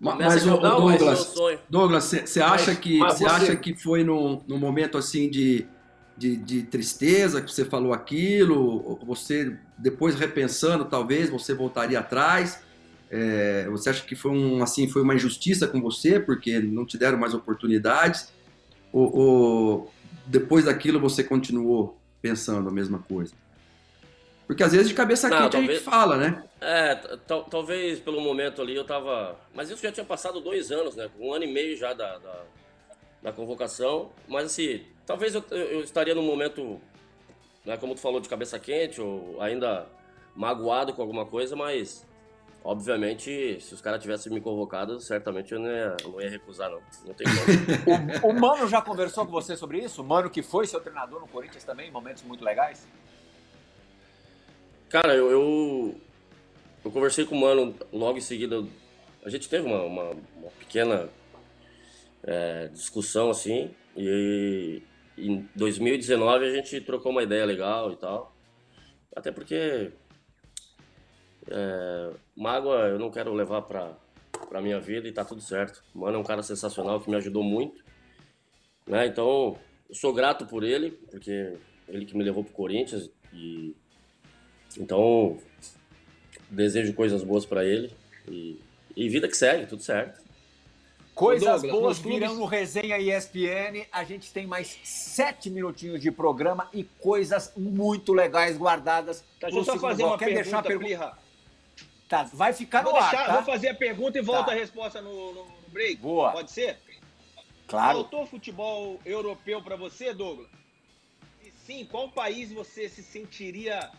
Mas, 0.00 0.16
mas 0.16 0.46
o, 0.46 0.56
Douglas, 0.56 1.34
Douglas, 1.68 2.04
você 2.04 2.40
acha 2.40 2.74
que 2.74 2.98
você 2.98 3.26
acha 3.26 3.54
que 3.54 3.74
foi 3.74 4.02
num, 4.02 4.42
num 4.48 4.58
momento 4.58 4.96
assim 4.96 5.28
de, 5.28 5.66
de, 6.20 6.36
de, 6.36 6.62
tristeza 6.64 7.40
que 7.40 7.50
você 7.50 7.64
falou 7.64 7.94
aquilo? 7.94 8.98
Você 9.06 9.56
depois 9.78 10.14
repensando, 10.14 10.84
talvez 10.84 11.30
você 11.30 11.54
voltaria 11.54 11.98
atrás? 11.98 12.62
É, 13.10 13.66
você 13.70 13.88
acha 13.88 14.04
que 14.04 14.14
foi 14.14 14.30
um 14.30 14.62
assim 14.62 14.86
foi 14.86 15.00
uma 15.02 15.14
injustiça 15.14 15.66
com 15.66 15.80
você 15.80 16.20
porque 16.20 16.60
não 16.60 16.84
te 16.84 16.98
deram 16.98 17.16
mais 17.16 17.32
oportunidades? 17.32 18.30
Ou, 18.92 19.16
ou 19.16 19.92
depois 20.26 20.66
daquilo 20.66 21.00
você 21.00 21.24
continuou 21.24 21.98
pensando 22.20 22.68
a 22.68 22.72
mesma 22.72 22.98
coisa? 22.98 23.32
Porque 24.46 24.62
às 24.62 24.72
vezes 24.72 24.88
de 24.88 24.94
cabeça 24.94 25.26
não, 25.30 25.38
quente 25.38 25.52
talvez, 25.52 25.70
a 25.70 25.74
gente 25.74 25.84
fala, 25.84 26.16
né? 26.18 26.44
É, 26.60 26.94
talvez 27.50 27.98
pelo 27.98 28.20
momento 28.20 28.60
ali 28.60 28.76
eu 28.76 28.84
tava. 28.84 29.38
Mas 29.54 29.70
isso 29.70 29.82
já 29.82 29.90
tinha 29.90 30.04
passado 30.04 30.38
dois 30.38 30.70
anos, 30.70 30.96
né? 30.96 31.08
Um 31.18 31.32
ano 31.32 31.44
e 31.44 31.52
meio 31.52 31.78
já 31.78 31.94
da, 31.94 32.18
da, 32.18 32.44
da 33.22 33.32
convocação. 33.32 34.10
Mas 34.28 34.46
assim, 34.46 34.84
talvez 35.06 35.34
eu, 35.34 35.44
eu 35.50 35.82
estaria 35.82 36.14
num 36.14 36.22
momento, 36.22 36.80
né, 37.64 37.76
como 37.76 37.94
tu 37.94 38.00
falou, 38.00 38.20
de 38.20 38.28
cabeça 38.28 38.58
quente, 38.58 39.00
ou 39.00 39.40
ainda 39.40 39.86
magoado 40.34 40.92
com 40.92 41.02
alguma 41.02 41.26
coisa, 41.26 41.56
mas 41.56 42.06
obviamente, 42.62 43.60
se 43.60 43.74
os 43.74 43.80
caras 43.80 44.00
tivessem 44.00 44.32
me 44.32 44.40
convocado, 44.40 45.00
certamente 45.00 45.52
eu 45.52 45.58
não 45.58 45.70
ia, 45.70 45.96
não 46.04 46.20
ia 46.20 46.30
recusar, 46.30 46.70
não. 46.70 46.80
Não 47.06 47.14
tem 47.14 47.26
como. 47.26 48.28
o, 48.28 48.30
o 48.30 48.40
Mano 48.40 48.68
já 48.68 48.80
conversou 48.80 49.24
com 49.24 49.32
você 49.32 49.56
sobre 49.56 49.78
isso? 49.78 50.02
O 50.02 50.04
Mano 50.04 50.30
que 50.30 50.42
foi 50.42 50.66
seu 50.66 50.80
treinador 50.80 51.20
no 51.20 51.28
Corinthians 51.28 51.64
também, 51.64 51.88
em 51.88 51.92
momentos 51.92 52.22
muito 52.22 52.44
legais? 52.44 52.86
Cara, 54.88 55.14
eu, 55.14 55.30
eu, 55.30 56.00
eu, 56.84 56.90
conversei 56.90 57.24
com 57.24 57.36
o 57.36 57.40
Mano 57.40 57.74
logo 57.92 58.18
em 58.18 58.22
seguida. 58.22 58.64
A 59.24 59.30
gente 59.30 59.48
teve 59.48 59.66
uma, 59.66 59.82
uma, 59.82 60.10
uma 60.10 60.50
pequena 60.58 61.08
é, 62.24 62.68
discussão 62.68 63.30
assim. 63.30 63.70
E 63.96 64.82
em 65.16 65.48
2019 65.54 66.46
a 66.46 66.54
gente 66.54 66.80
trocou 66.80 67.12
uma 67.12 67.22
ideia 67.22 67.44
legal 67.44 67.92
e 67.92 67.96
tal. 67.96 68.34
Até 69.14 69.30
porque 69.32 69.90
é, 71.48 72.10
mágoa 72.36 72.88
eu 72.88 72.98
não 72.98 73.10
quero 73.10 73.32
levar 73.34 73.62
pra, 73.62 73.96
pra 74.48 74.62
minha 74.62 74.80
vida 74.80 75.08
e 75.08 75.12
tá 75.12 75.24
tudo 75.24 75.40
certo. 75.40 75.82
O 75.94 76.00
Mano 76.00 76.16
é 76.16 76.20
um 76.20 76.24
cara 76.24 76.42
sensacional 76.42 77.00
que 77.00 77.10
me 77.10 77.16
ajudou 77.16 77.42
muito. 77.42 77.84
Né? 78.86 79.06
Então, 79.06 79.56
eu 79.88 79.94
sou 79.94 80.12
grato 80.12 80.46
por 80.46 80.64
ele, 80.64 80.90
porque 81.10 81.56
ele 81.88 82.06
que 82.06 82.16
me 82.16 82.24
levou 82.24 82.44
pro 82.44 82.52
Corinthians 82.52 83.10
e 83.32 83.74
então, 84.78 85.38
desejo 86.48 86.94
coisas 86.94 87.22
boas 87.22 87.44
para 87.44 87.64
ele 87.64 87.90
e, 88.28 88.60
e, 88.96 89.08
vida 89.08 89.28
que 89.28 89.36
segue, 89.36 89.66
tudo 89.66 89.82
certo. 89.82 90.20
Coisas 91.20 91.60
Douglas, 91.60 91.98
boas 91.98 91.98
virão 91.98 92.34
no 92.34 92.46
Resenha 92.46 92.98
ESPN. 92.98 93.86
A 93.92 94.02
gente 94.04 94.32
tem 94.32 94.46
mais 94.46 94.78
sete 94.82 95.50
minutinhos 95.50 96.00
de 96.00 96.10
programa 96.10 96.70
e 96.72 96.82
coisas 96.82 97.52
muito 97.54 98.14
legais 98.14 98.56
guardadas. 98.56 99.22
Deixa 99.38 99.58
eu 99.58 99.62
só 99.62 99.78
fazer 99.78 100.02
uma 100.02 100.16
Quer 100.16 100.24
pergunta, 100.24 100.42
deixar 100.42 100.62
pergunta? 100.62 101.18
Tá, 102.08 102.22
vai 102.32 102.54
ficar 102.54 102.82
vou 102.82 102.94
no 102.94 102.98
deixar, 102.98 103.18
ar, 103.18 103.26
tá? 103.26 103.32
Vou 103.34 103.42
fazer 103.42 103.68
a 103.68 103.74
pergunta 103.74 104.18
e 104.18 104.22
volta 104.22 104.46
tá. 104.46 104.52
a 104.52 104.54
resposta 104.54 105.02
no, 105.02 105.34
no, 105.34 105.46
break. 105.68 105.96
Boa. 105.96 106.32
Pode 106.32 106.50
ser? 106.52 106.78
Claro. 107.68 107.98
Faltou 107.98 108.26
futebol 108.26 108.98
europeu 109.04 109.60
para 109.60 109.76
você, 109.76 110.14
Douglas? 110.14 110.48
E 111.44 111.52
sim, 111.66 111.84
qual 111.84 112.08
país 112.08 112.50
você 112.50 112.88
se 112.88 113.02
sentiria 113.02 113.90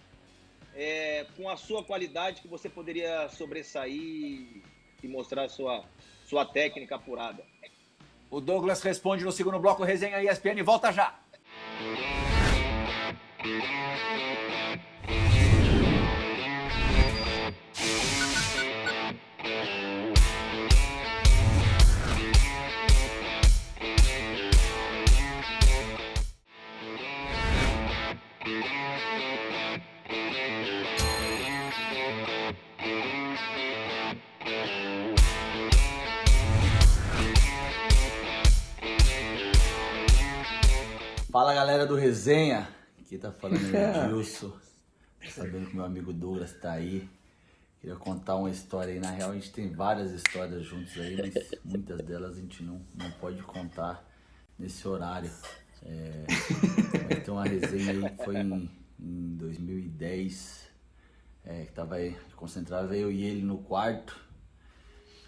é, 0.76 1.28
com 1.38 1.48
a 1.48 1.56
sua 1.56 1.84
qualidade 1.84 2.42
que 2.42 2.48
você 2.48 2.68
poderia 2.68 3.30
sobressair 3.30 4.64
e 5.04 5.08
mostrar 5.08 5.44
a 5.44 5.50
sua, 5.50 5.86
sua 6.32 6.46
técnica 6.46 6.96
apurada? 6.96 7.44
O 8.30 8.40
Douglas 8.40 8.82
responde 8.82 9.26
no 9.26 9.34
segundo 9.34 9.60
bloco, 9.60 9.84
resenha 9.84 10.24
ESPN, 10.24 10.64
volta 10.64 10.90
já. 10.90 11.14
Galera 41.62 41.86
do 41.86 41.96
Resenha, 41.96 42.68
aqui 43.00 43.20
tá 43.20 43.32
falando 43.32 43.62
o 43.62 43.70
Gilson, 44.10 44.52
sabendo 45.30 45.70
que 45.70 45.76
meu 45.76 45.86
amigo 45.86 46.12
Douglas 46.12 46.54
tá 46.54 46.72
aí. 46.72 47.08
Queria 47.80 47.96
contar 47.98 48.36
uma 48.38 48.50
história 48.50 48.92
aí, 48.92 49.00
na 49.00 49.12
real 49.12 49.30
a 49.30 49.36
gente 49.36 49.52
tem 49.52 49.72
várias 49.72 50.12
histórias 50.12 50.64
juntos 50.64 51.00
aí, 51.00 51.16
mas 51.18 51.52
muitas 51.64 52.02
delas 52.02 52.36
a 52.36 52.42
gente 52.42 52.64
não, 52.64 52.82
não 52.96 53.12
pode 53.12 53.44
contar 53.44 54.04
nesse 54.58 54.88
horário. 54.88 55.30
É, 55.84 56.26
mas 57.08 57.24
tem 57.24 57.32
uma 57.32 57.46
resenha 57.46 57.92
aí 57.92 58.10
que 58.10 58.26
foi 58.26 58.38
em, 58.38 58.72
em 59.00 59.36
2010, 59.36 60.68
é, 61.46 61.66
que 61.66 61.74
tava 61.74 61.94
aí, 61.98 62.18
concentrava 62.36 62.98
eu 62.98 63.12
e 63.12 63.24
ele 63.24 63.44
no 63.44 63.60
quarto. 63.60 64.20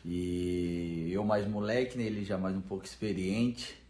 E 0.03 1.11
eu 1.11 1.23
mais 1.23 1.47
moleque, 1.47 1.95
né, 1.95 2.05
ele 2.05 2.25
já 2.25 2.39
mais 2.39 2.55
um 2.55 2.61
pouco 2.61 2.85
experiente. 2.85 3.82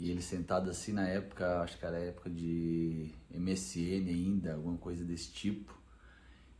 E 0.00 0.10
ele 0.10 0.20
sentado 0.20 0.70
assim 0.70 0.92
na 0.92 1.06
época, 1.06 1.60
acho 1.62 1.78
que 1.78 1.86
era 1.86 1.98
época 1.98 2.28
de 2.28 3.10
MSN 3.30 4.08
ainda, 4.08 4.54
alguma 4.54 4.76
coisa 4.76 5.04
desse 5.04 5.30
tipo. 5.30 5.76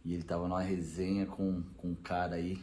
E 0.04 0.14
ele 0.14 0.22
tava 0.22 0.46
numa 0.46 0.62
resenha 0.62 1.26
com, 1.26 1.62
com 1.76 1.88
um 1.88 1.94
cara 1.94 2.36
aí, 2.36 2.62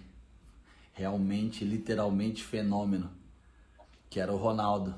realmente, 0.93 1.65
literalmente 1.65 2.43
fenômeno, 2.43 3.11
que 4.09 4.19
era 4.19 4.31
o 4.31 4.37
Ronaldo. 4.37 4.95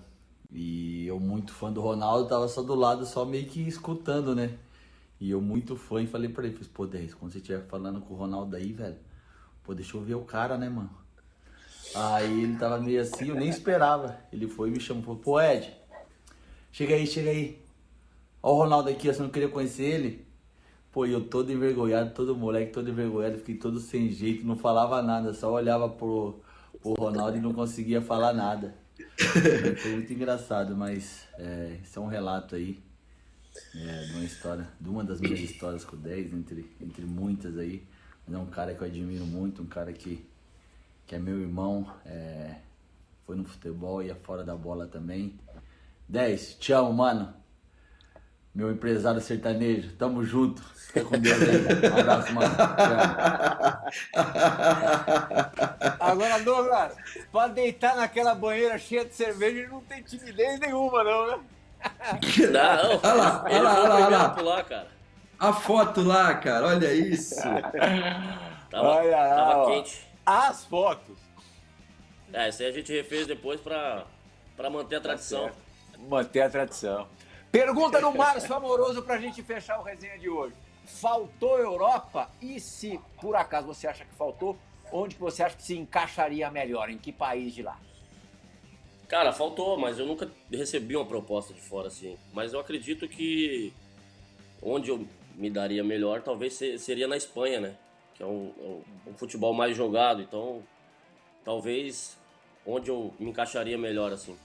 E 0.51 1.07
eu, 1.07 1.19
muito 1.19 1.53
fã 1.53 1.71
do 1.71 1.81
Ronaldo, 1.81 2.29
tava 2.29 2.47
só 2.47 2.61
do 2.61 2.75
lado, 2.75 3.05
só 3.05 3.25
meio 3.25 3.47
que 3.47 3.61
escutando, 3.61 4.35
né? 4.35 4.57
E 5.19 5.31
eu, 5.31 5.41
muito 5.41 5.75
fã, 5.75 6.01
e 6.01 6.07
falei 6.07 6.29
pra 6.29 6.45
ele: 6.45 6.57
pô, 6.65 6.85
Dez, 6.85 7.13
quando 7.13 7.31
você 7.31 7.39
estiver 7.39 7.65
falando 7.65 8.01
com 8.01 8.13
o 8.13 8.17
Ronaldo 8.17 8.55
aí, 8.55 8.71
velho, 8.73 8.97
pô, 9.63 9.73
deixa 9.73 9.97
eu 9.97 10.01
ver 10.01 10.15
o 10.15 10.25
cara, 10.25 10.57
né, 10.57 10.69
mano? 10.69 11.02
Aí 11.95 12.43
ele 12.43 12.55
tava 12.57 12.79
meio 12.79 13.01
assim, 13.01 13.29
eu 13.29 13.35
nem 13.35 13.49
esperava. 13.49 14.17
Ele 14.31 14.47
foi 14.47 14.69
e 14.69 14.71
me 14.71 14.79
chamou, 14.79 15.03
falou, 15.03 15.19
pô 15.19 15.41
Ed, 15.41 15.71
chega 16.71 16.95
aí, 16.95 17.05
chega 17.05 17.29
aí. 17.29 17.61
Ó 18.41 18.53
o 18.53 18.57
Ronaldo 18.57 18.89
aqui, 18.89 19.07
você 19.07 19.21
não 19.21 19.29
queria 19.29 19.49
conhecer 19.49 19.83
ele? 19.83 20.25
Pô, 20.91 21.05
eu 21.05 21.27
todo 21.27 21.51
envergonhado, 21.51 22.13
todo 22.13 22.35
moleque 22.35 22.71
todo 22.71 22.89
envergonhado, 22.89 23.37
fiquei 23.37 23.55
todo 23.55 23.79
sem 23.79 24.09
jeito, 24.11 24.45
não 24.45 24.55
falava 24.55 25.01
nada, 25.01 25.33
só 25.33 25.51
olhava 25.51 25.89
pro, 25.89 26.39
pro 26.81 26.93
Ronaldo 26.93 27.37
e 27.37 27.41
não 27.41 27.53
conseguia 27.53 28.01
falar 28.01 28.33
nada. 28.33 28.75
Foi 29.81 29.91
muito 29.91 30.13
engraçado, 30.13 30.75
mas 30.75 31.27
é, 31.37 31.79
esse 31.81 31.97
é 31.97 32.01
um 32.01 32.07
relato 32.07 32.55
aí 32.55 32.79
é, 33.75 34.05
de 34.05 34.13
uma 34.13 34.23
história, 34.23 34.67
de 34.79 34.89
uma 34.89 35.03
das 35.03 35.19
minhas 35.19 35.39
histórias 35.39 35.83
com 35.83 35.95
o 35.95 35.99
10, 35.99 36.33
entre, 36.33 36.69
entre 36.81 37.05
muitas 37.05 37.57
aí. 37.57 37.83
Mas 38.25 38.35
é 38.35 38.39
um 38.39 38.45
cara 38.45 38.73
que 38.73 38.81
eu 38.81 38.87
admiro 38.87 39.25
muito, 39.25 39.61
um 39.61 39.65
cara 39.65 39.91
que 39.91 40.23
que 41.05 41.15
é 41.15 41.19
meu 41.19 41.39
irmão, 41.39 41.85
é, 42.05 42.55
foi 43.25 43.35
no 43.35 43.43
futebol 43.45 44.01
e 44.01 44.09
é 44.09 44.15
fora 44.15 44.43
da 44.43 44.55
bola 44.55 44.87
também. 44.87 45.37
10, 46.07 46.55
te 46.55 46.73
amo, 46.73 46.93
mano. 46.93 47.33
Meu 48.53 48.71
empresário 48.71 49.19
sertanejo, 49.19 49.95
tamo 49.95 50.23
junto. 50.23 50.61
Fica 50.61 51.03
com 51.05 51.17
Deus 51.19 51.41
aí. 51.41 51.89
Um 51.91 51.99
abraço, 51.99 52.33
mano. 52.33 52.53
Agora, 55.99 56.39
Douglas, 56.39 56.93
pra 57.31 57.47
deitar 57.47 57.95
naquela 57.95 58.35
banheira 58.35 58.77
cheia 58.77 59.05
de 59.05 59.15
cerveja, 59.15 59.59
ele 59.59 59.67
não 59.69 59.81
tem 59.81 60.03
timidez 60.03 60.59
nenhuma, 60.59 61.03
não, 61.03 61.27
né? 61.27 61.39
Não, 62.51 62.99
Olha 63.03 63.13
lá, 63.13 63.43
olha 63.43 63.61
lá, 63.61 63.83
olha 63.83 63.93
lá, 63.93 64.07
lá. 64.09 64.29
pular, 64.29 64.63
cara. 64.63 64.87
A 65.39 65.51
foto 65.51 66.01
lá, 66.01 66.35
cara, 66.35 66.67
olha 66.67 66.93
isso. 66.93 67.35
Tava, 68.69 68.87
Olha 68.87 69.17
lá, 69.17 69.35
tava 69.35 69.65
quente. 69.71 70.12
As 70.25 70.65
fotos. 70.65 71.17
É, 72.31 72.49
isso 72.49 72.61
aí 72.63 72.69
a 72.69 72.71
gente 72.71 72.91
refez 72.91 73.27
depois 73.27 73.59
pra, 73.61 74.05
pra 74.55 74.69
manter 74.69 74.95
a 74.95 75.01
tradição. 75.01 75.51
Manter 76.07 76.41
a 76.41 76.49
tradição. 76.49 77.07
Pergunta 77.51 78.01
do 78.01 78.11
Márcio 78.11 78.53
Amoroso 78.55 79.03
pra 79.03 79.17
gente 79.19 79.43
fechar 79.43 79.79
o 79.79 79.83
resenha 79.83 80.17
de 80.17 80.27
hoje. 80.29 80.55
Faltou 80.85 81.59
Europa? 81.59 82.29
E 82.41 82.59
se 82.59 82.99
por 83.21 83.35
acaso 83.35 83.67
você 83.67 83.87
acha 83.87 84.03
que 84.03 84.13
faltou, 84.15 84.57
onde 84.91 85.15
que 85.15 85.21
você 85.21 85.43
acha 85.43 85.55
que 85.55 85.63
se 85.63 85.77
encaixaria 85.77 86.49
melhor? 86.49 86.89
Em 86.89 86.97
que 86.97 87.11
país 87.11 87.53
de 87.53 87.61
lá? 87.61 87.77
Cara, 89.07 89.31
faltou, 89.31 89.77
mas 89.77 89.99
eu 89.99 90.05
nunca 90.07 90.31
recebi 90.51 90.95
uma 90.95 91.05
proposta 91.05 91.53
de 91.53 91.61
fora 91.61 91.87
assim. 91.89 92.17
Mas 92.33 92.53
eu 92.53 92.59
acredito 92.59 93.07
que 93.07 93.71
onde 94.61 94.89
eu 94.89 95.07
me 95.35 95.49
daria 95.49 95.83
melhor 95.83 96.21
talvez 96.21 96.53
se- 96.55 96.79
seria 96.79 97.07
na 97.07 97.15
Espanha, 97.17 97.59
né? 97.59 97.75
Que 98.15 98.23
é 98.23 98.25
um, 98.25 98.53
um- 98.59 98.83
um 99.11 99.13
futebol 99.13 99.53
mais 99.53 99.75
jogado, 99.75 100.21
então 100.21 100.61
talvez 101.43 102.17
onde 102.65 102.89
eu 102.89 103.13
me 103.19 103.29
encaixaria 103.29 103.77
melhor 103.77 104.11
assim. 104.13 104.37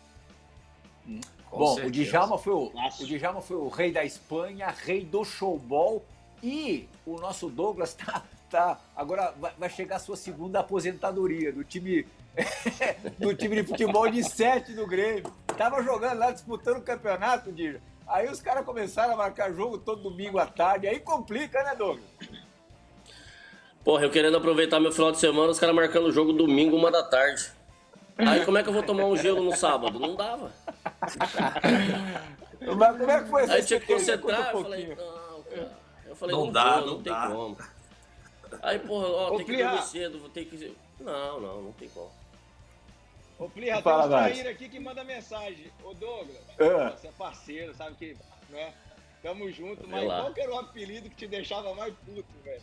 Com 1.51 1.59
Bom, 1.59 1.73
o 1.73 1.75
certeza. 1.77 2.05
Djalma, 2.05 2.39
foi 2.39 2.53
o, 2.53 2.67
o 3.01 3.07
Djalma 3.07 3.41
foi 3.41 3.57
o 3.57 3.69
rei 3.69 3.91
da 3.93 4.05
Espanha, 4.05 4.69
rei 4.69 5.05
do 5.05 5.25
showball 5.25 6.05
e 6.43 6.89
o 7.07 7.17
nosso 7.19 7.49
Douglas 7.49 7.95
tá, 7.95 8.23
tá 8.51 8.79
agora 8.95 9.33
vai, 9.39 9.53
vai 9.59 9.71
chegar 9.71 9.97
a 9.97 10.01
sua 10.01 10.17
segunda 10.17 10.61
aposentadoria 10.61 11.53
do 11.53 11.65
time 11.65 12.07
do 13.19 13.35
time 13.35 13.57
de 13.57 13.65
futebol 13.69 14.09
de 14.11 14.23
sete 14.23 14.73
do 14.75 14.87
Grêmio. 14.87 15.33
Tava 15.57 15.83
jogando 15.83 16.19
lá, 16.19 16.31
disputando 16.31 16.79
o 16.79 16.83
campeonato, 16.83 17.51
Dija. 17.51 17.81
Aí 18.07 18.29
os 18.29 18.41
caras 18.41 18.65
começaram 18.65 19.15
a 19.15 19.17
marcar 19.17 19.53
jogo 19.53 19.77
todo 19.79 20.03
domingo 20.03 20.39
à 20.39 20.47
tarde, 20.47 20.87
aí 20.87 21.01
complica, 21.01 21.63
né, 21.65 21.75
Douglas? 21.75 22.05
Porra, 23.89 24.05
eu 24.05 24.11
querendo 24.11 24.37
aproveitar 24.37 24.79
meu 24.79 24.93
final 24.93 25.11
de 25.11 25.19
semana, 25.19 25.51
os 25.51 25.59
caras 25.59 25.75
marcando 25.75 26.09
o 26.09 26.13
jogo 26.13 26.31
domingo, 26.31 26.77
uma 26.77 26.91
da 26.91 27.03
tarde. 27.03 27.51
Aí 28.19 28.45
como 28.45 28.59
é 28.59 28.63
que 28.63 28.69
eu 28.69 28.73
vou 28.75 28.83
tomar 28.83 29.07
um 29.07 29.17
gelo 29.17 29.43
no 29.43 29.57
sábado? 29.57 29.99
Não 29.99 30.15
dava. 30.15 30.53
Mas 32.77 32.99
como 32.99 33.11
é 33.11 33.23
que 33.23 33.31
foi 33.31 33.43
essa 33.45 33.55
Aí 33.55 33.65
tinha 33.65 33.81
que 33.81 33.87
concentrar, 33.87 34.53
Conta 34.53 34.55
eu 34.59 34.59
um 34.59 34.63
falei, 34.65 34.87
pouquinho. 34.89 35.07
não, 35.07 35.43
cara. 35.43 35.79
Eu 36.05 36.17
falei, 36.17 36.37
Não 36.37 36.45
não, 36.45 36.53
dá, 36.53 36.81
não 36.83 36.87
não, 36.87 37.03
tem 37.03 37.13
dá. 37.15 37.27
como. 37.29 37.57
Aí, 38.61 38.79
porra, 38.79 39.07
ó, 39.09 39.27
Ô, 39.27 39.31
tem 39.31 39.39
que 39.39 39.45
Plirra. 39.47 39.71
dormir 39.71 39.87
cedo, 39.87 40.19
vou 40.19 40.29
ter 40.29 40.45
que. 40.45 40.77
Não, 41.01 41.41
não, 41.41 41.63
não 41.63 41.73
tem 41.73 41.89
como. 41.89 42.11
Ô, 43.39 43.49
Plirra, 43.49 43.77
tem 43.77 43.83
Fala, 43.85 44.21
um 44.21 44.51
aqui 44.51 44.69
que 44.69 44.79
manda 44.79 45.03
mensagem. 45.03 45.73
Ô, 45.83 45.95
Douglas, 45.95 46.37
Ah. 46.61 46.93
você 46.95 47.09
é 47.09 47.13
parceiro, 47.13 47.75
sabe 47.75 47.97
que, 47.97 48.15
né? 48.51 48.75
Tamo 49.23 49.51
junto, 49.51 49.81
Vê 49.85 49.89
mas 49.93 50.05
lá. 50.05 50.21
qual 50.21 50.35
que 50.35 50.43
era 50.43 50.55
o 50.55 50.59
apelido 50.59 51.09
que 51.09 51.17
te 51.17 51.27
deixava 51.27 51.75
mais 51.75 51.95
puto, 52.05 52.27
velho? 52.45 52.61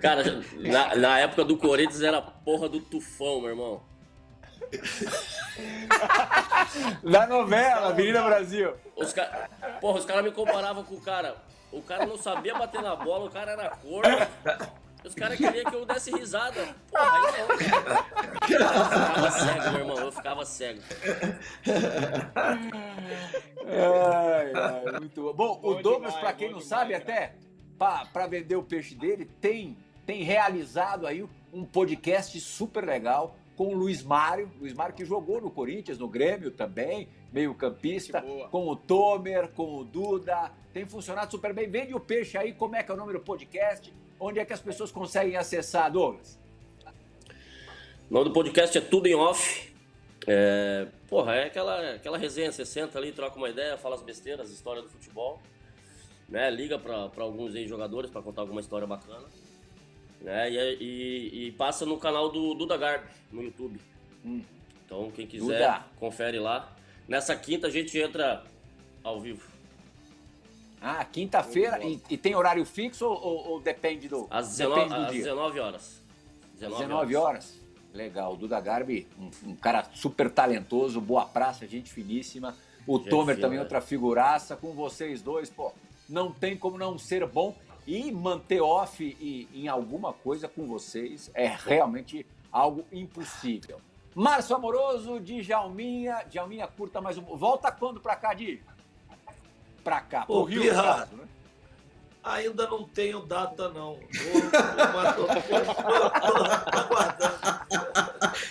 Cara, 0.00 0.22
na, 0.56 0.94
na 0.96 1.18
época 1.18 1.44
do 1.44 1.56
Corinthians 1.56 2.02
era 2.02 2.18
a 2.18 2.22
porra 2.22 2.68
do 2.68 2.80
tufão, 2.80 3.40
meu 3.40 3.50
irmão. 3.50 3.82
Da 7.02 7.26
novela, 7.26 7.88
Avenida 7.88 8.22
Brasil. 8.22 8.74
Os 8.96 9.12
ca... 9.12 9.48
Porra, 9.80 9.98
os 9.98 10.04
caras 10.04 10.24
me 10.24 10.32
comparavam 10.32 10.84
com 10.84 10.94
o 10.94 11.00
cara. 11.00 11.36
O 11.70 11.82
cara 11.82 12.06
não 12.06 12.16
sabia 12.16 12.54
bater 12.54 12.80
na 12.80 12.96
bola, 12.96 13.26
o 13.26 13.30
cara 13.30 13.52
era 13.52 13.68
corno. 13.70 14.16
Os 15.04 15.14
caras 15.14 15.36
queriam 15.36 15.70
que 15.70 15.76
eu 15.76 15.84
desse 15.84 16.10
risada. 16.10 16.74
Porra, 16.90 17.12
aí 17.12 17.22
não. 17.32 17.48
Eu 17.50 17.58
ficava 18.88 19.30
cego, 19.30 19.70
meu 19.70 19.80
irmão. 19.80 19.98
Eu 19.98 20.12
ficava 20.12 20.44
cego. 20.46 20.80
Ai, 23.66 24.52
ai, 24.54 24.98
muito 25.00 25.22
bom. 25.22 25.34
Bom, 25.34 25.52
o 25.52 25.74
Bom 25.74 25.82
Douglas, 25.82 26.14
demais, 26.14 26.24
para 26.24 26.32
quem 26.32 26.50
não 26.50 26.58
demais, 26.58 26.68
sabe, 26.68 26.92
cara. 26.92 27.02
até 27.02 27.34
para 27.78 28.26
vender 28.26 28.56
o 28.56 28.62
peixe 28.62 28.94
dele, 28.94 29.28
tem, 29.40 29.76
tem 30.06 30.22
realizado 30.22 31.06
aí 31.06 31.24
um 31.52 31.64
podcast 31.64 32.38
super 32.40 32.84
legal 32.84 33.36
com 33.56 33.68
o 33.68 33.74
Luiz 33.74 34.02
Mário. 34.02 34.50
Luiz 34.60 34.72
Mário 34.72 34.94
que 34.94 35.04
jogou 35.04 35.40
no 35.40 35.50
Corinthians, 35.50 35.98
no 35.98 36.08
Grêmio 36.08 36.50
também, 36.50 37.08
meio 37.32 37.54
campista, 37.54 38.20
Gente 38.20 38.28
boa. 38.28 38.48
com 38.48 38.68
o 38.68 38.76
Tomer, 38.76 39.48
com 39.48 39.78
o 39.78 39.84
Duda. 39.84 40.50
Tem 40.72 40.86
funcionado 40.86 41.30
super 41.30 41.52
bem. 41.52 41.68
Vende 41.68 41.94
o 41.94 42.00
peixe 42.00 42.36
aí, 42.36 42.52
como 42.52 42.76
é 42.76 42.82
que 42.82 42.90
é 42.90 42.94
o 42.94 42.96
nome 42.96 43.12
do 43.12 43.20
podcast? 43.20 43.92
onde 44.18 44.38
é 44.38 44.44
que 44.44 44.52
as 44.52 44.60
pessoas 44.60 44.90
conseguem 44.90 45.36
acessar, 45.36 45.90
Douglas? 45.90 46.38
O 48.10 48.14
nome 48.14 48.26
do 48.26 48.32
podcast 48.32 48.76
é 48.76 48.80
Tudo 48.80 49.06
em 49.06 49.14
Off. 49.14 49.72
É, 50.26 50.86
porra, 51.08 51.34
é 51.34 51.46
aquela, 51.46 51.94
aquela 51.94 52.16
resenha, 52.16 52.50
você 52.50 52.64
senta 52.64 52.98
ali, 52.98 53.12
troca 53.12 53.36
uma 53.36 53.48
ideia, 53.48 53.76
fala 53.76 53.94
as 53.94 54.02
besteiras, 54.02 54.50
história 54.50 54.80
do 54.80 54.88
futebol, 54.88 55.40
né? 56.28 56.50
Liga 56.50 56.78
para 56.78 57.10
alguns 57.18 57.52
jogadores 57.68 58.10
para 58.10 58.22
contar 58.22 58.42
alguma 58.42 58.60
história 58.60 58.86
bacana. 58.86 59.26
Né? 60.20 60.50
E, 60.50 60.56
e, 60.56 61.46
e, 61.46 61.52
passa 61.52 61.84
no 61.84 61.98
canal 61.98 62.30
do 62.30 62.54
Duda 62.54 62.76
Garbi, 62.76 63.06
no 63.30 63.42
YouTube. 63.42 63.80
Hum. 64.24 64.42
Então, 64.84 65.10
quem 65.10 65.26
quiser, 65.26 65.58
Duda. 65.58 65.84
confere 65.98 66.38
lá. 66.38 66.72
Nessa 67.06 67.36
quinta 67.36 67.66
a 67.66 67.70
gente 67.70 67.98
entra 67.98 68.42
ao 69.02 69.20
vivo. 69.20 69.46
Ah, 70.80 71.04
quinta-feira. 71.04 71.82
E, 71.84 72.00
e, 72.10 72.16
tem 72.16 72.34
horário 72.34 72.64
fixo 72.64 73.06
ou, 73.06 73.22
ou, 73.22 73.48
ou 73.52 73.60
depende 73.60 74.08
do, 74.08 74.26
às 74.30 74.56
19, 74.56 74.74
depende 74.74 74.94
do 74.94 75.06
às 75.06 75.12
dia? 75.12 75.22
19 75.24 75.60
horas. 75.60 76.02
19, 76.54 76.82
19 76.82 77.16
horas. 77.16 77.26
horas. 77.26 77.64
Legal. 77.92 78.36
Duda 78.36 78.60
Garbi, 78.60 79.06
um, 79.18 79.50
um, 79.50 79.56
cara 79.56 79.88
super 79.94 80.30
talentoso, 80.30 81.00
boa 81.00 81.24
praça, 81.24 81.66
gente 81.66 81.92
finíssima. 81.92 82.56
O 82.86 82.98
gente 82.98 83.08
Tomer 83.08 83.40
também, 83.40 83.58
outra 83.58 83.80
figuraça. 83.80 84.56
Com 84.56 84.72
vocês 84.72 85.22
dois, 85.22 85.48
pô, 85.48 85.72
não 86.14 86.32
tem 86.32 86.56
como 86.56 86.78
não 86.78 86.96
ser 86.96 87.26
bom. 87.26 87.54
E 87.86 88.10
manter 88.10 88.62
off 88.62 89.04
e, 89.04 89.46
em 89.52 89.68
alguma 89.68 90.14
coisa 90.14 90.48
com 90.48 90.66
vocês 90.66 91.30
é 91.34 91.46
realmente 91.46 92.24
algo 92.50 92.86
impossível. 92.90 93.78
Márcio 94.14 94.56
Amoroso, 94.56 95.20
de 95.20 95.42
Jalminha. 95.42 96.24
Jalminha, 96.30 96.66
curta 96.66 97.00
mais 97.02 97.18
um. 97.18 97.22
Volta 97.22 97.70
quando 97.70 98.00
pra 98.00 98.16
cá, 98.16 98.32
Di? 98.32 98.62
Pra 99.82 100.00
cá, 100.00 100.24
pro 100.24 100.36
Ô, 100.36 100.44
Rio, 100.44 100.62
Pirra, 100.62 100.82
caso, 100.82 101.16
né? 101.16 101.24
Ainda 102.22 102.66
não 102.66 102.84
tenho 102.84 103.20
data, 103.20 103.68
não. 103.68 103.98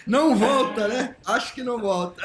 Não 0.06 0.36
volta, 0.36 0.88
né? 0.88 1.16
Acho 1.26 1.56
que 1.56 1.64
não 1.64 1.80
volta. 1.80 2.22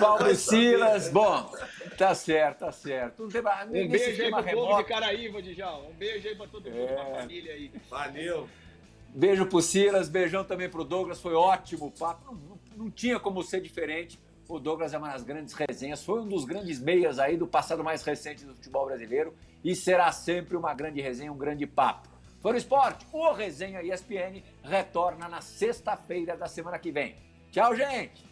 Paulo 0.00 0.34
Silas, 0.34 1.10
bom, 1.10 1.52
tá 1.96 2.14
certo, 2.14 2.58
tá 2.60 2.72
certo. 2.72 3.22
Um, 3.22 3.26
um 3.26 3.88
beijo 3.88 4.22
aí 4.22 4.30
pro 4.30 4.42
remoto. 4.42 4.66
povo 4.68 4.82
de 4.82 4.88
Caraíva, 4.88 5.42
Djalma. 5.42 5.88
Um 5.88 5.94
beijo 5.94 6.28
aí 6.28 6.34
pra 6.34 6.46
todo 6.46 6.70
mundo, 6.70 6.90
é... 6.90 6.94
pra 6.94 7.20
família 7.20 7.52
aí. 7.52 7.70
Valeu. 7.88 8.48
Beijo 9.14 9.46
pro 9.46 9.60
Silas, 9.60 10.08
beijão 10.08 10.42
também 10.42 10.70
pro 10.70 10.84
Douglas, 10.84 11.20
foi 11.20 11.34
ótimo 11.34 11.86
o 11.86 11.90
papo, 11.90 12.34
não, 12.34 12.58
não 12.84 12.90
tinha 12.90 13.20
como 13.20 13.42
ser 13.42 13.60
diferente. 13.60 14.18
O 14.48 14.58
Douglas 14.58 14.92
é 14.94 14.98
uma 14.98 15.08
das 15.12 15.22
grandes 15.22 15.54
resenhas, 15.54 16.02
foi 16.02 16.20
um 16.20 16.26
dos 16.26 16.44
grandes 16.44 16.80
meias 16.80 17.18
aí 17.18 17.36
do 17.36 17.46
passado 17.46 17.84
mais 17.84 18.02
recente 18.02 18.44
do 18.44 18.54
futebol 18.54 18.86
brasileiro 18.86 19.34
e 19.62 19.74
será 19.76 20.10
sempre 20.12 20.56
uma 20.56 20.74
grande 20.74 21.00
resenha, 21.00 21.32
um 21.32 21.36
grande 21.36 21.66
papo. 21.66 22.08
Foi 22.40 22.54
o 22.54 22.56
esporte, 22.56 23.06
o 23.12 23.32
Resenha 23.32 23.82
ESPN 23.82 24.42
retorna 24.64 25.28
na 25.28 25.40
sexta-feira 25.40 26.36
da 26.36 26.48
semana 26.48 26.78
que 26.78 26.90
vem. 26.90 27.14
Tchau, 27.52 27.76
gente! 27.76 28.31